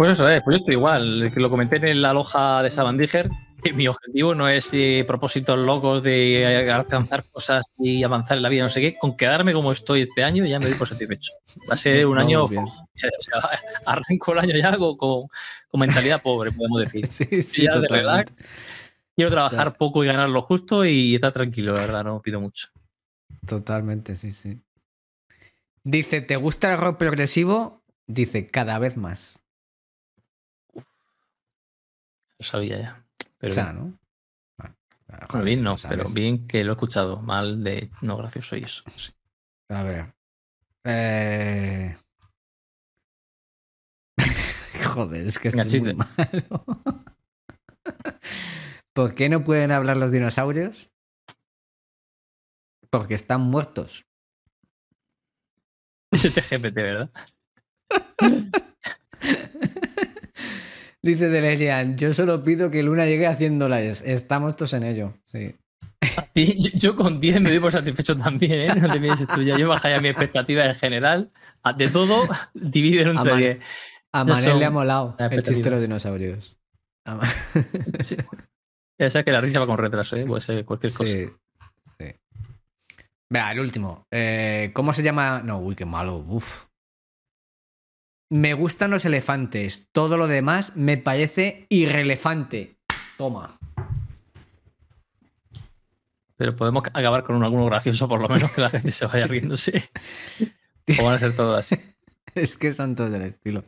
Pues 0.00 0.14
eso 0.14 0.26
es, 0.30 0.40
pues 0.42 0.54
yo 0.56 0.60
estoy 0.60 0.74
igual. 0.76 1.30
Lo 1.34 1.50
comenté 1.50 1.76
en 1.90 2.00
la 2.00 2.14
loja 2.14 2.62
de 2.62 2.70
Sabandiger. 2.70 3.28
Que 3.62 3.74
mi 3.74 3.86
objetivo 3.86 4.34
no 4.34 4.48
es 4.48 4.70
eh, 4.72 5.04
propósitos 5.06 5.58
locos 5.58 6.02
de 6.02 6.40
eh, 6.40 6.72
alcanzar 6.72 7.22
cosas 7.30 7.66
y 7.78 8.02
avanzar 8.02 8.38
en 8.38 8.42
la 8.44 8.48
vida, 8.48 8.62
no 8.64 8.70
sé 8.70 8.80
qué. 8.80 8.96
Con 8.98 9.14
quedarme 9.14 9.52
como 9.52 9.72
estoy 9.72 10.00
este 10.00 10.24
año 10.24 10.46
ya 10.46 10.58
me 10.58 10.64
doy 10.64 10.78
por 10.78 10.88
satisfecho. 10.88 11.34
Va 11.68 11.74
a 11.74 11.76
ser 11.76 12.06
un 12.06 12.16
año. 12.18 12.46
bien. 12.48 12.62
o 12.64 12.70
sea, 13.18 13.42
arranco 13.84 14.32
el 14.32 14.38
año 14.38 14.56
ya 14.56 14.74
con, 14.78 14.96
con- 14.96 15.26
con 15.68 15.80
mentalidad 15.80 16.22
pobre, 16.22 16.50
podemos 16.52 16.80
decir. 16.80 17.06
Sí, 17.06 17.42
sí, 17.42 17.64
Ya 17.64 17.76
de 17.78 17.86
relax. 17.86 18.42
Quiero 19.14 19.30
trabajar 19.30 19.76
poco 19.76 20.02
y 20.02 20.06
ganar 20.06 20.30
lo 20.30 20.40
justo 20.40 20.86
y 20.86 21.16
estar 21.16 21.34
tranquilo, 21.34 21.74
la 21.74 21.80
verdad, 21.82 22.04
no 22.04 22.22
pido 22.22 22.40
mucho. 22.40 22.68
Totalmente, 23.46 24.16
sí, 24.16 24.30
sí. 24.30 24.62
Dice, 25.84 26.22
¿te 26.22 26.36
gusta 26.36 26.72
el 26.72 26.78
rock 26.78 26.96
progresivo? 26.96 27.82
Dice, 28.06 28.46
cada 28.46 28.78
vez 28.78 28.96
más. 28.96 29.39
Lo 32.40 32.46
sabía 32.46 32.78
ya. 32.78 33.06
Pero 33.36 33.72
¿no? 33.74 33.98
Bueno, 34.56 34.76
joder, 35.28 35.44
bien 35.44 35.62
no, 35.62 35.76
pero 35.86 36.08
bien 36.08 36.46
que 36.46 36.64
lo 36.64 36.72
he 36.72 36.74
escuchado. 36.74 37.20
Mal 37.20 37.62
de 37.62 37.90
no 38.00 38.16
gracioso 38.16 38.56
y 38.56 38.64
eso. 38.64 38.82
sí. 38.88 39.12
A 39.68 39.82
ver. 39.82 40.14
Eh... 40.84 41.94
Joder, 44.86 45.26
es 45.26 45.38
que 45.38 45.48
esto 45.48 45.60
es 45.60 45.82
muy 45.82 45.94
malo. 45.94 46.16
¿Por 48.94 49.14
qué 49.14 49.28
no 49.28 49.44
pueden 49.44 49.70
hablar 49.70 49.98
los 49.98 50.12
dinosaurios? 50.12 50.90
Porque 52.88 53.12
están 53.14 53.42
muertos. 53.42 54.06
Es 56.12 56.34
GPT, 56.50 56.74
¿verdad? 56.74 57.10
Dice 61.02 61.28
Delerian, 61.30 61.96
yo 61.96 62.12
solo 62.12 62.44
pido 62.44 62.70
que 62.70 62.82
Luna 62.82 63.06
llegue 63.06 63.26
haciendo 63.26 63.68
lives. 63.68 64.02
Estamos 64.02 64.56
todos 64.56 64.74
en 64.74 64.82
ello. 64.84 65.14
Sí. 65.24 65.54
Yo, 66.34 66.70
yo 66.74 66.96
con 66.96 67.20
10 67.20 67.40
me 67.40 67.50
doy 67.50 67.58
por 67.58 67.72
satisfecho 67.72 68.16
también, 68.16 68.52
¿eh? 68.52 68.74
No 68.74 68.90
te 68.92 69.00
pienses 69.00 69.26
tú 69.28 69.42
ya. 69.42 69.58
Yo 69.58 69.68
bajé 69.68 69.90
ya 69.90 70.00
mi 70.00 70.08
expectativa 70.08 70.64
en 70.66 70.74
general. 70.74 71.30
A- 71.62 71.72
De 71.72 71.88
todo, 71.88 72.26
dividir 72.54 73.06
entre 73.06 73.32
Aman- 73.32 73.38
10. 73.38 73.58
A 74.12 74.24
Manel 74.24 74.58
le 74.58 74.64
ha 74.64 74.70
molado 74.70 75.16
el 75.18 75.42
chiste 75.42 75.62
de 75.62 75.70
los 75.70 75.82
dinosaurios. 75.82 76.56
A 77.06 77.20
Sí. 78.02 78.16
Ya 78.98 79.08
sabes 79.10 79.24
que 79.24 79.32
la 79.32 79.40
risa 79.40 79.60
va 79.60 79.66
con 79.66 79.78
retraso, 79.78 80.16
¿eh? 80.16 80.26
Puede 80.26 80.40
ser 80.42 80.64
cualquier 80.64 80.92
cosa. 80.92 81.10
Sí. 81.12 81.26
sí. 81.98 82.06
Vea, 83.30 83.52
el 83.52 83.60
último. 83.60 84.06
Eh, 84.10 84.70
¿Cómo 84.74 84.92
se 84.92 85.02
llama? 85.02 85.40
No, 85.44 85.58
uy, 85.60 85.74
qué 85.76 85.84
malo. 85.84 86.16
Uf. 86.28 86.64
Me 88.30 88.54
gustan 88.54 88.90
los 88.92 89.04
elefantes. 89.04 89.88
Todo 89.92 90.16
lo 90.16 90.28
demás 90.28 90.76
me 90.76 90.96
parece 90.96 91.66
irrelevante. 91.68 92.76
Toma. 93.18 93.58
Pero 96.36 96.56
podemos 96.56 96.84
acabar 96.94 97.22
con 97.22 97.36
un- 97.36 97.44
alguno 97.44 97.66
gracioso, 97.66 98.08
por 98.08 98.20
lo 98.20 98.28
menos 98.28 98.50
que 98.52 98.60
la 98.60 98.70
gente 98.70 98.90
se 98.92 99.06
vaya 99.06 99.26
riéndose. 99.26 99.90
O 100.98 101.04
van 101.04 101.14
a 101.14 101.18
ser 101.18 101.34
todos 101.36 101.58
así. 101.58 101.76
Es 102.36 102.56
que 102.56 102.72
son 102.72 102.94
todos 102.94 103.10
del 103.10 103.22
estilo. 103.22 103.64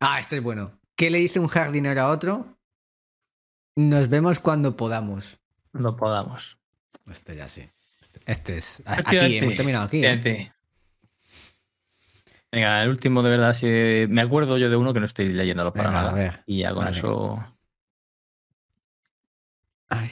Ah, 0.00 0.18
este 0.18 0.36
es 0.36 0.42
bueno. 0.42 0.72
¿Qué 0.96 1.10
le 1.10 1.18
dice 1.18 1.38
un 1.38 1.48
jardinero 1.48 2.00
a 2.00 2.08
otro? 2.08 2.56
Nos 3.76 4.08
vemos 4.08 4.38
cuando 4.40 4.74
podamos. 4.74 5.38
No 5.74 5.94
podamos. 5.96 6.56
Este 7.10 7.36
ya 7.36 7.48
sí. 7.48 7.68
Este 8.24 8.56
es. 8.56 8.82
Aquí, 8.86 9.36
hemos 9.36 9.54
terminado 9.54 9.84
aquí. 9.84 10.02
¿eh? 10.04 10.50
Venga, 12.52 12.82
el 12.82 12.90
último 12.90 13.22
de 13.22 13.30
verdad, 13.30 13.54
si 13.54 13.66
me 14.10 14.20
acuerdo 14.20 14.58
yo 14.58 14.68
de 14.68 14.76
uno 14.76 14.92
que 14.92 15.00
no 15.00 15.06
estoy 15.06 15.32
leyéndolo 15.32 15.72
para 15.72 15.88
Venga, 15.88 16.00
a 16.00 16.02
nada. 16.04 16.14
ver. 16.14 16.42
Y 16.46 16.58
ya 16.60 16.74
con 16.74 16.86
eso. 16.86 17.42
Ay. 19.88 20.10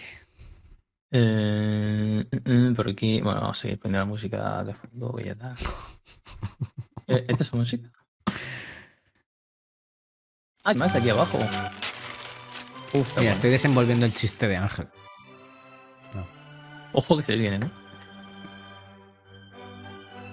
Eh, 1.13 2.25
eh, 2.31 2.41
eh, 2.45 2.73
por 2.75 2.89
aquí. 2.89 3.21
Bueno, 3.21 3.41
vamos 3.43 3.59
a 3.59 3.61
seguir 3.61 3.79
poniendo 3.79 3.99
la 3.99 4.05
música 4.07 4.65
de 4.65 4.75
fondo 4.75 5.13
que 5.15 5.25
ya 5.25 5.33
está. 5.33 5.55
Eh, 7.07 7.25
¿Esta 7.27 7.43
es 7.43 7.49
su 7.49 7.57
música? 7.57 7.91
Ah, 10.63 10.75
más 10.75 10.95
aquí 10.95 11.11
abajo. 11.11 11.39
Uf, 11.39 12.95
Mira, 12.95 13.05
bueno. 13.17 13.33
estoy 13.33 13.51
desenvolviendo 13.51 14.07
el 14.07 14.15
chiste 14.15 14.47
de 14.47 14.57
Ángel. 14.59 14.87
Ojo 16.93 17.17
que 17.17 17.25
se 17.25 17.35
viene, 17.35 17.59
¿no? 17.59 17.71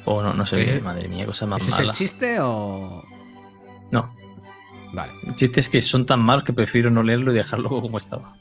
Oh, 0.09 0.21
no, 0.23 0.33
no 0.33 0.43
¿Ese- 0.45 0.55
viene. 0.55 0.79
Madre 0.79 1.09
mía, 1.09 1.25
cosa 1.25 1.45
más 1.45 1.61
¿Ese 1.61 1.71
es 1.71 1.79
el 1.79 1.85
mala. 1.87 1.93
chiste 1.97 2.37
o.? 2.39 3.03
No, 3.91 4.15
Vale. 4.93 5.11
chistes 5.35 5.67
que 5.69 5.81
son 5.81 6.05
tan 6.05 6.21
malos 6.21 6.43
que 6.45 6.53
prefiero 6.53 6.89
no 6.89 7.03
leerlo 7.03 7.31
y 7.33 7.35
dejarlo 7.35 7.69
como 7.69 7.97
estaba. 7.97 8.37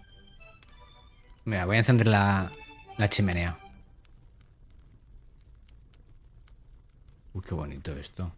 Mira, 1.45 1.65
voy 1.67 1.77
a 1.77 1.79
encender 1.81 2.07
la, 2.07 2.53
la 2.99 3.09
chimenea. 3.09 3.59
Uy, 7.35 7.43
qué 7.47 7.55
bonito 7.55 7.93
esto. 7.93 8.33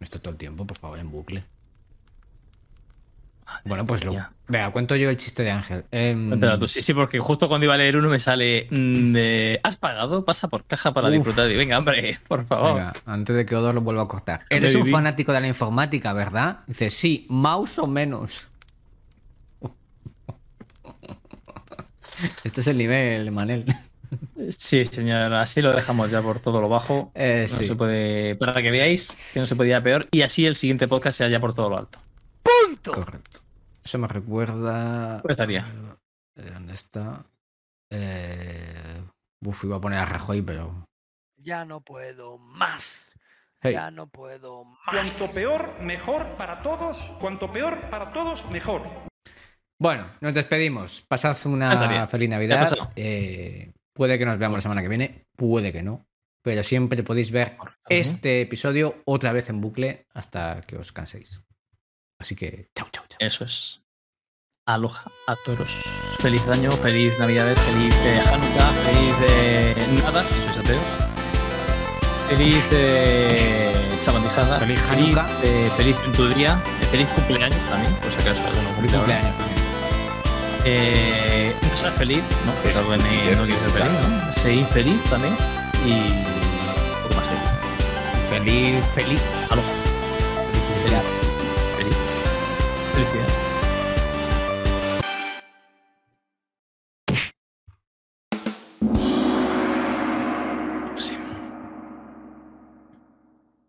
Esto 0.00 0.20
todo 0.20 0.30
el 0.32 0.36
tiempo, 0.38 0.66
por 0.66 0.78
favor, 0.78 0.98
en 0.98 1.10
bucle. 1.10 1.44
Bueno, 3.64 3.86
pues 3.86 4.04
lo. 4.04 4.12
Venga, 4.48 4.70
cuento 4.70 4.94
yo 4.96 5.10
el 5.10 5.16
chiste 5.16 5.42
de 5.42 5.50
Ángel. 5.50 5.84
Cuéntalo 5.90 6.58
tú. 6.58 6.68
Sí, 6.68 6.80
sí, 6.80 6.94
porque 6.94 7.18
justo 7.18 7.48
cuando 7.48 7.64
iba 7.64 7.74
a 7.74 7.78
leer 7.78 7.96
uno 7.96 8.08
me 8.08 8.18
sale. 8.18 8.66
mm, 8.70 9.12
de, 9.12 9.60
¿Has 9.62 9.76
pagado? 9.76 10.24
Pasa 10.24 10.48
por 10.48 10.64
caja 10.64 10.92
para 10.92 11.08
Uf. 11.08 11.14
disfrutar. 11.14 11.50
Y 11.50 11.56
venga, 11.56 11.78
hombre, 11.78 12.18
por 12.28 12.46
favor. 12.46 12.74
venga, 12.74 12.92
antes 13.06 13.34
de 13.36 13.44
que 13.46 13.56
Odor 13.56 13.74
lo 13.74 13.80
vuelva 13.80 14.02
a 14.02 14.08
cortar. 14.08 14.40
Eres 14.50 14.74
un 14.74 14.86
fanático 14.86 15.32
de 15.32 15.40
la 15.40 15.48
informática, 15.48 16.12
¿verdad? 16.12 16.60
Dice, 16.66 16.90
sí, 16.90 17.26
mouse 17.28 17.78
o 17.78 17.86
menos. 17.86 18.46
Este 22.44 22.60
es 22.60 22.66
el 22.68 22.78
nivel, 22.78 23.30
Manel. 23.32 23.64
Sí, 24.56 24.84
señor, 24.84 25.32
así 25.34 25.60
lo 25.60 25.72
dejamos 25.72 26.10
ya 26.10 26.22
por 26.22 26.38
todo 26.40 26.60
lo 26.60 26.68
bajo. 26.68 27.10
Eh, 27.14 27.46
No 27.50 27.56
sí. 27.58 27.66
se 27.66 27.74
puede, 27.74 28.36
para 28.36 28.62
que 28.62 28.70
veáis 28.70 29.14
que 29.34 29.40
no 29.40 29.46
se 29.46 29.56
podía 29.56 29.82
peor. 29.82 30.06
Y 30.12 30.22
así 30.22 30.46
el 30.46 30.56
siguiente 30.56 30.86
podcast 30.88 31.18
sea 31.18 31.28
ya 31.28 31.40
por 31.40 31.52
todo 31.54 31.68
lo 31.70 31.78
alto. 31.78 31.98
Correcto. 32.92 33.40
Eso 33.84 33.98
me 33.98 34.08
recuerda. 34.08 35.20
Pues 35.22 35.32
estaría. 35.32 35.66
Eh, 36.36 36.50
¿Dónde 36.50 36.74
está? 36.74 37.24
Eh... 37.90 39.02
Uf, 39.44 39.64
iba 39.64 39.76
a 39.76 39.80
poner 39.80 39.98
a 39.98 40.04
Rajoy, 40.04 40.42
pero. 40.42 40.86
Ya 41.36 41.64
no 41.64 41.80
puedo 41.80 42.38
más. 42.38 43.06
Hey, 43.60 43.74
Ya 43.74 43.90
no 43.90 44.08
puedo 44.08 44.64
más. 44.64 44.78
Cuanto 44.90 45.32
peor, 45.32 45.80
mejor 45.80 46.36
para 46.36 46.62
todos. 46.62 46.96
Cuanto 47.20 47.52
peor 47.52 47.88
para 47.90 48.12
todos, 48.12 48.48
mejor. 48.50 48.82
Bueno, 49.78 50.10
nos 50.20 50.34
despedimos. 50.34 51.02
Pasad 51.02 51.36
una 51.46 52.06
feliz 52.06 52.28
¿Qué 52.28 52.34
ha 52.34 52.38
Navidad. 52.38 52.92
Eh, 52.96 53.72
puede 53.92 54.18
que 54.18 54.24
nos 54.24 54.38
veamos 54.38 54.58
la 54.58 54.62
semana 54.62 54.82
que 54.82 54.88
viene, 54.88 55.26
puede 55.36 55.72
que 55.72 55.82
no. 55.82 56.06
Pero 56.42 56.62
siempre 56.62 57.02
podéis 57.02 57.30
ver 57.30 57.56
este 57.88 58.40
episodio 58.40 59.02
otra 59.04 59.32
vez 59.32 59.50
en 59.50 59.60
bucle 59.60 60.06
hasta 60.14 60.60
que 60.60 60.76
os 60.76 60.92
canséis. 60.92 61.42
Así 62.18 62.34
que, 62.34 62.70
chao, 62.74 62.88
chao, 62.92 63.04
chao. 63.08 63.18
Eso 63.20 63.44
es. 63.44 63.82
Aloha 64.66 65.04
a 65.28 65.36
todos. 65.44 65.70
Feliz 66.18 66.42
año, 66.48 66.72
feliz 66.72 67.16
Navidades, 67.20 67.56
feliz 67.60 67.94
eh, 67.94 68.20
Hanukkah, 68.26 68.72
feliz 68.84 69.14
eh, 69.28 69.86
nada, 70.02 70.24
si 70.26 70.40
sois 70.40 70.56
ateos. 70.58 70.82
Feliz 72.28 72.64
eh, 72.72 73.96
sabandijada. 74.00 74.58
Feliz 74.58 74.80
Hanukkah. 74.90 75.28
eh, 75.44 75.70
feliz 75.76 75.96
en 76.04 76.12
tu 76.14 76.28
día. 76.34 76.58
eh, 76.82 76.86
feliz 76.90 77.08
cumpleaños 77.10 77.60
también, 77.70 77.94
por 77.94 78.10
si 78.10 78.20
acaso 78.20 78.42
alguno 78.44 78.70
Feliz 78.74 78.92
cumpleaños 78.92 79.36
también. 79.36 79.56
Eh, 80.64 81.54
ser 81.74 81.92
feliz, 81.92 82.22
¿no? 82.44 82.52
Pues 82.62 82.74
Es 82.74 82.80
algo 82.80 82.94
en- 82.94 83.00
no 83.38 83.44
quiere 83.44 83.60
ser 83.60 83.70
feliz, 83.70 83.90
¿no? 83.92 84.32
Ser 84.34 84.52
infeliz 84.54 85.04
también. 85.04 85.36
Y. 85.86 85.92
un 85.92 87.02
poco 87.04 87.14
más 87.14 87.26
feliz. 87.28 88.28
Feliz, 88.30 88.84
feliz. 88.94 89.20
Aloha. 89.50 89.64
Thank. 92.96 93.25